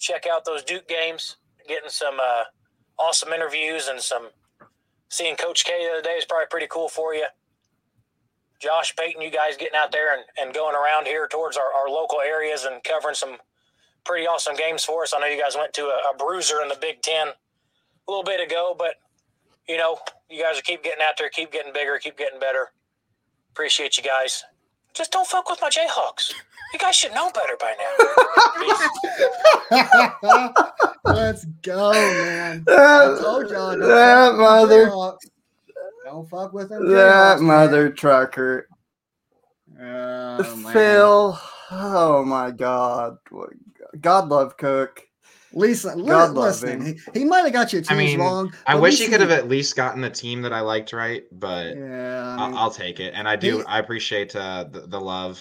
[0.00, 1.36] check out those Duke games,
[1.68, 2.44] getting some uh,
[2.98, 4.28] awesome interviews and some
[5.08, 7.26] seeing Coach K the other day is probably pretty cool for you.
[8.60, 11.88] Josh Peyton, you guys getting out there and, and going around here towards our, our
[11.88, 13.36] local areas and covering some
[14.04, 15.12] pretty awesome games for us.
[15.14, 18.24] I know you guys went to a, a bruiser in the Big Ten a little
[18.24, 18.94] bit ago, but
[19.68, 19.98] you know,
[20.30, 22.70] you guys are keep getting out there, keep getting bigger, keep getting better.
[23.50, 24.44] Appreciate you guys.
[24.96, 26.32] Just don't fuck with my Jayhawks.
[26.72, 27.74] You guys should know better by
[29.70, 30.54] now.
[31.04, 32.64] Let's go, man.
[32.66, 33.76] I told y'all.
[33.76, 34.90] That mother.
[36.04, 36.88] Don't fuck with them.
[36.88, 38.68] That mother trucker.
[39.78, 40.42] Oh,
[40.72, 41.38] Phil.
[41.70, 43.18] Oh my God.
[44.00, 45.05] God love Cook.
[45.52, 48.52] Lisa, God listen, he, he might have got your teams I mean, wrong.
[48.66, 51.76] I wish he could have at least gotten the team that I liked right, but
[51.76, 53.14] yeah, I will take it.
[53.14, 55.40] And I do, he, I appreciate uh, the, the love.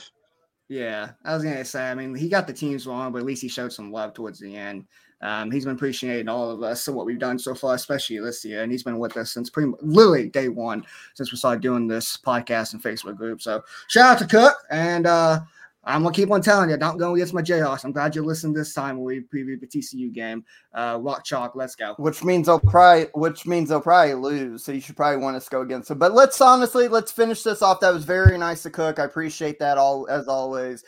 [0.67, 1.89] Yeah, I was gonna say.
[1.89, 4.39] I mean, he got the teams wrong, but at least he showed some love towards
[4.39, 4.85] the end.
[5.21, 8.43] Um, he's been appreciating all of us and what we've done so far, especially this
[8.43, 8.63] year.
[8.63, 11.87] And he's been with us since pretty much, literally day one since we started doing
[11.87, 13.41] this podcast and Facebook group.
[13.41, 15.41] So shout out to Cook and uh,
[15.87, 17.85] I'm gonna keep on telling you, don't go against my Jayhawks.
[17.85, 20.43] I'm glad you listened this time when we previewed the TCU game.
[20.73, 21.93] Uh, rock chalk, let's go.
[21.97, 24.63] Which means they'll probably, which means they'll probably lose.
[24.63, 25.99] So you should probably want to go against them.
[25.99, 27.79] But let's honestly, let's finish this off.
[27.81, 28.97] That was very nice to cook.
[28.97, 30.83] I appreciate that all as always.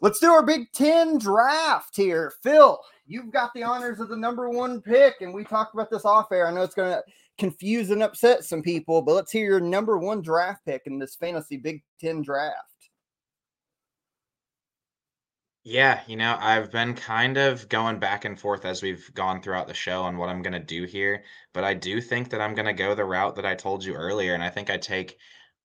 [0.00, 2.78] Let's do our Big Ten draft here, Phil.
[3.06, 6.32] You've got the honors of the number one pick, and we talked about this off
[6.32, 6.46] air.
[6.46, 7.02] I know it's gonna
[7.38, 11.14] confuse and upset some people, but let's hear your number one draft pick in this
[11.14, 12.73] fantasy Big Ten draft.
[15.66, 19.66] Yeah, you know, I've been kind of going back and forth as we've gone throughout
[19.66, 21.24] the show on what I'm going to do here,
[21.54, 23.94] but I do think that I'm going to go the route that I told you
[23.94, 25.16] earlier, and I think I take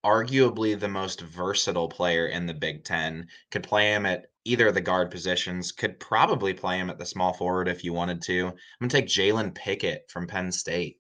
[0.06, 3.28] arguably the most versatile player in the Big Ten.
[3.52, 7.06] Could play him at either of the guard positions, could probably play him at the
[7.06, 8.48] small forward if you wanted to.
[8.48, 10.98] I'm going to take Jalen Pickett from Penn State.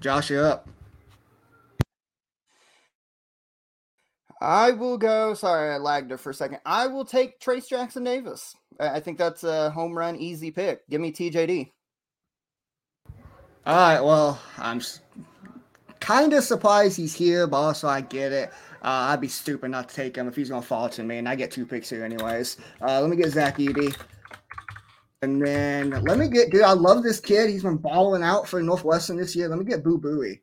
[0.00, 0.68] Josh, you up.
[4.44, 5.32] I will go.
[5.32, 6.58] Sorry, I lagged her for a second.
[6.66, 8.54] I will take Trayce Jackson-Davis.
[8.78, 10.86] I think that's a home run, easy pick.
[10.90, 11.70] Give me TJD.
[13.66, 14.00] All right.
[14.00, 14.82] Well, I'm
[16.00, 18.50] kind of surprised he's here, but also I get it.
[18.82, 21.16] Uh, I'd be stupid not to take him if he's going to fall to me,
[21.16, 22.58] and I get two picks here anyways.
[22.82, 23.96] Uh, let me get Zach Edey.
[25.22, 27.48] And then let me get, dude, I love this kid.
[27.48, 29.48] He's been balling out for Northwestern this year.
[29.48, 30.42] Let me get Boo Buie.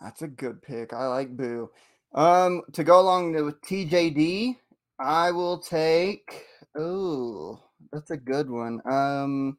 [0.00, 0.92] That's a good pick.
[0.92, 1.70] I like Boo.
[2.14, 4.56] Um, to go along with TJD,
[4.98, 6.44] I will take.
[6.76, 7.60] Oh,
[7.92, 8.80] that's a good one.
[8.90, 9.56] Um,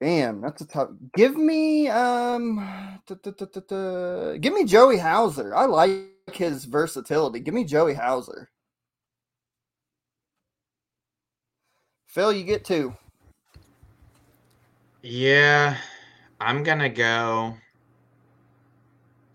[0.00, 0.90] damn, that's a tough.
[1.16, 2.64] Give me um,
[3.08, 5.54] give me Joey Hauser.
[5.54, 7.40] I like his versatility.
[7.40, 8.48] Give me Joey Hauser.
[12.06, 12.96] Phil, you get two.
[15.02, 15.76] Yeah,
[16.40, 17.54] I'm gonna go.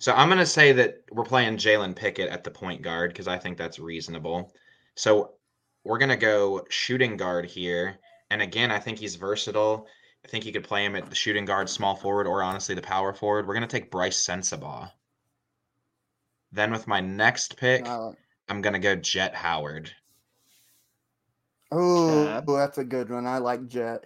[0.04, 3.30] So I'm going to say that we're playing Jalen Pickett at the point guard because
[3.30, 4.52] I think that's reasonable.
[4.96, 5.36] So
[5.86, 8.00] we're going to go shooting guard here.
[8.30, 9.88] And again, I think he's versatile.
[10.26, 12.82] I think you could play him at the shooting guard, small forward, or honestly the
[12.82, 13.48] power forward.
[13.48, 14.92] We're going to take Brice Sensabaugh.
[16.52, 18.12] Then with my next pick, uh,
[18.50, 19.90] I'm going to go Jett Howard.
[21.72, 23.26] Oh, that's a good one.
[23.26, 24.04] I like Jett.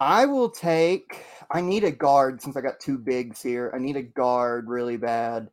[0.00, 3.70] I will take I need a guard since I got two bigs here.
[3.74, 5.48] I need a guard really bad.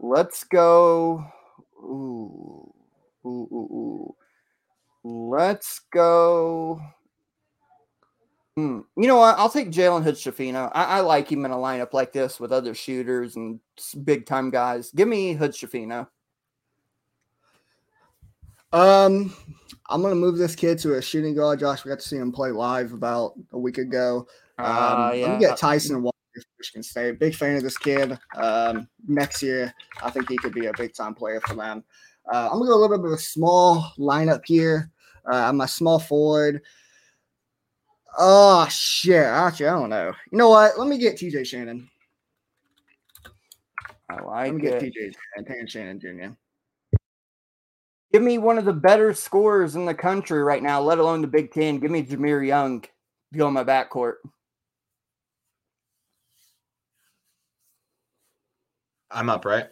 [0.00, 1.24] Let's go.
[1.82, 2.72] Ooh,
[3.24, 4.16] ooh, ooh, ooh.
[5.02, 6.80] Let's go.
[8.56, 8.80] Hmm.
[8.96, 9.38] You know what?
[9.38, 10.70] I'll take Jalen Hood-Schifino.
[10.74, 13.60] I, I, like him in a lineup like this with other shooters and
[14.04, 14.90] big time guys.
[14.90, 16.08] Give me Hood-Schifino.
[18.72, 19.34] Um,
[19.88, 21.58] I'm gonna move this kid to a shooting guard.
[21.58, 24.28] Josh, we got to see him play live about a week ago.
[24.64, 25.26] Um, uh, yeah.
[25.26, 26.16] Let me get Tyson Walker
[26.58, 27.18] Michigan State.
[27.18, 28.18] Big fan of this kid.
[28.36, 31.84] Um, next year, I think he could be a big time player for them.
[32.32, 34.90] Uh, I'm gonna go a little bit of a small lineup here.
[35.30, 36.62] Uh, I'm a small forward.
[38.18, 39.24] Oh shit!
[39.24, 40.12] Actually, I don't know.
[40.30, 40.78] You know what?
[40.78, 41.88] Let me get TJ Shannon.
[44.10, 44.80] I like Let me it.
[44.80, 45.14] get TJ
[45.46, 46.34] Shannon, Shannon Jr.
[48.12, 51.28] Give me one of the better scorers in the country right now, let alone the
[51.28, 51.78] Big Ten.
[51.78, 52.88] Give me Jahmir Young to
[53.36, 54.14] go in my backcourt.
[59.10, 59.66] I'm up, right?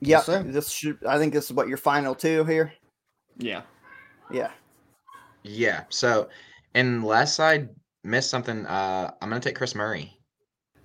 [0.00, 0.22] Yeah.
[0.26, 2.72] Yes, this should I think this is what your final two here.
[3.36, 3.62] Yeah.
[4.30, 4.50] Yeah.
[5.42, 5.84] Yeah.
[5.88, 6.28] So
[6.74, 7.68] unless I
[8.04, 10.18] miss something, uh I'm gonna take Kris Murray.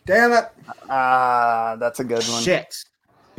[0.05, 0.45] Damn it.
[0.89, 2.43] Ah, uh, that's a good one.
[2.43, 2.75] Shit.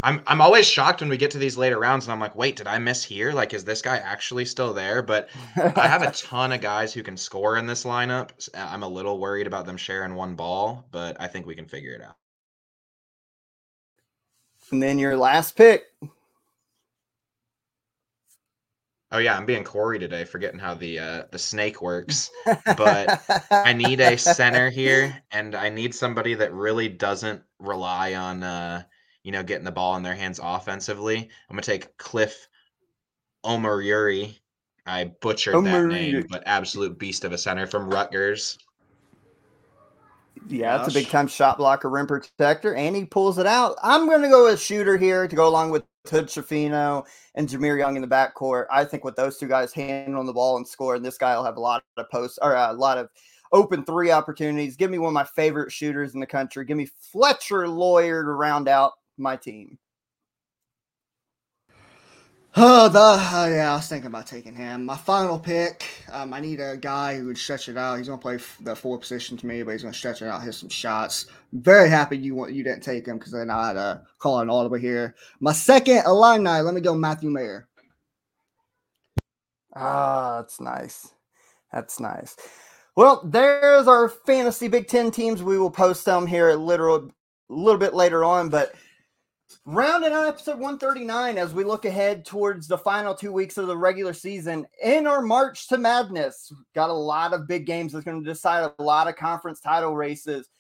[0.03, 2.57] I'm I'm always shocked when we get to these later rounds and I'm like, wait,
[2.57, 3.33] did I miss here?
[3.33, 5.03] Like, is this guy actually still there?
[5.03, 8.31] But I have a ton of guys who can score in this lineup.
[8.55, 11.95] I'm a little worried about them sharing one ball, but I think we can figure
[11.95, 12.17] it out.
[14.71, 15.85] And then your last pick.
[19.13, 22.31] Oh yeah, I'm being Corey today, forgetting how the uh, the snake works.
[22.77, 28.43] But I need a center here, and I need somebody that really doesn't rely on
[28.43, 28.83] uh,
[29.23, 31.17] you know getting the ball in their hands offensively.
[31.19, 32.49] I'm gonna take Cliff
[33.45, 34.37] Omoruyi.
[34.87, 38.59] I butchered that name, but absolute beast of a center from Rutgers.
[40.49, 43.77] Yeah, it's a big time shot blocker, rim protector, and he pulls it out.
[43.83, 47.79] I'm going to go with shooter here to go along with Hood Schifino and Jahmir
[47.79, 48.67] Young in the backcourt.
[48.71, 51.45] I think with those two guys handling the ball and score, and this guy will
[51.45, 53.09] have a lot of posts or a lot of
[53.53, 54.77] open three opportunities.
[54.77, 56.65] Give me one of my favorite shooters in the country.
[56.65, 59.79] Give me Fletcher Loyer to round out my team.
[62.57, 64.85] Oh, the uh, yeah, I was thinking about taking him.
[64.85, 65.85] My final pick.
[66.13, 67.99] Um, I need a guy who would stretch it out.
[67.99, 70.55] He's gonna play the four position to me, but he's gonna stretch it out, hit
[70.55, 71.27] some shots.
[71.53, 74.77] Very happy you you didn't take him because then I had to call an audible
[74.77, 75.17] here.
[75.41, 76.61] My second alumni.
[76.61, 77.67] Let me go, Matthew Mayer.
[79.75, 81.09] Ah, that's nice.
[81.73, 82.37] That's nice.
[82.97, 85.43] Well, there's our fantasy Big Ten teams.
[85.43, 87.11] We will post them here a little,
[87.51, 88.75] a little bit later on, but
[89.67, 93.75] Rounding out episode 139 as we look ahead towards the final two weeks of the
[93.75, 96.53] regular season in our March to Madness.
[96.75, 99.97] Got a lot of big games that's going to decide a lot of conference title
[99.97, 100.51] races.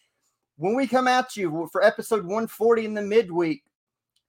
[0.57, 3.63] When we come at you for episode 140 in the midweek,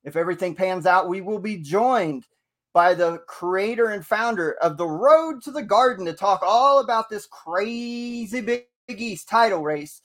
[0.03, 2.26] if everything pans out, we will be joined
[2.73, 7.10] by the creator and founder of the Road to the Garden to talk all about
[7.10, 10.02] this crazy Big East title race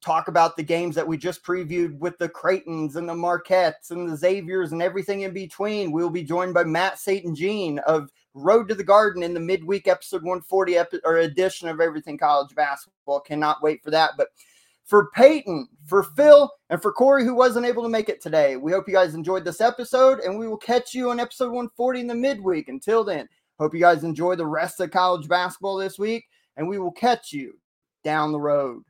[0.00, 4.08] talk about the games that we just previewed with the Creightons and the Marquettes and
[4.08, 5.92] the Xaviers and everything in between.
[5.92, 7.36] We'll be joined by Matt St.
[7.36, 11.80] Jean of Road to the Garden in the midweek episode 140 epi- or edition of
[11.80, 13.20] Everything College Basketball.
[13.20, 14.12] Cannot wait for that.
[14.16, 14.28] But
[14.84, 18.72] for Peyton, for Phil, and for Corey, who wasn't able to make it today, we
[18.72, 22.06] hope you guys enjoyed this episode and we will catch you on episode 140 in
[22.06, 22.68] the midweek.
[22.68, 23.28] Until then,
[23.58, 26.24] hope you guys enjoy the rest of college basketball this week
[26.56, 27.58] and we will catch you
[28.02, 28.82] down the road.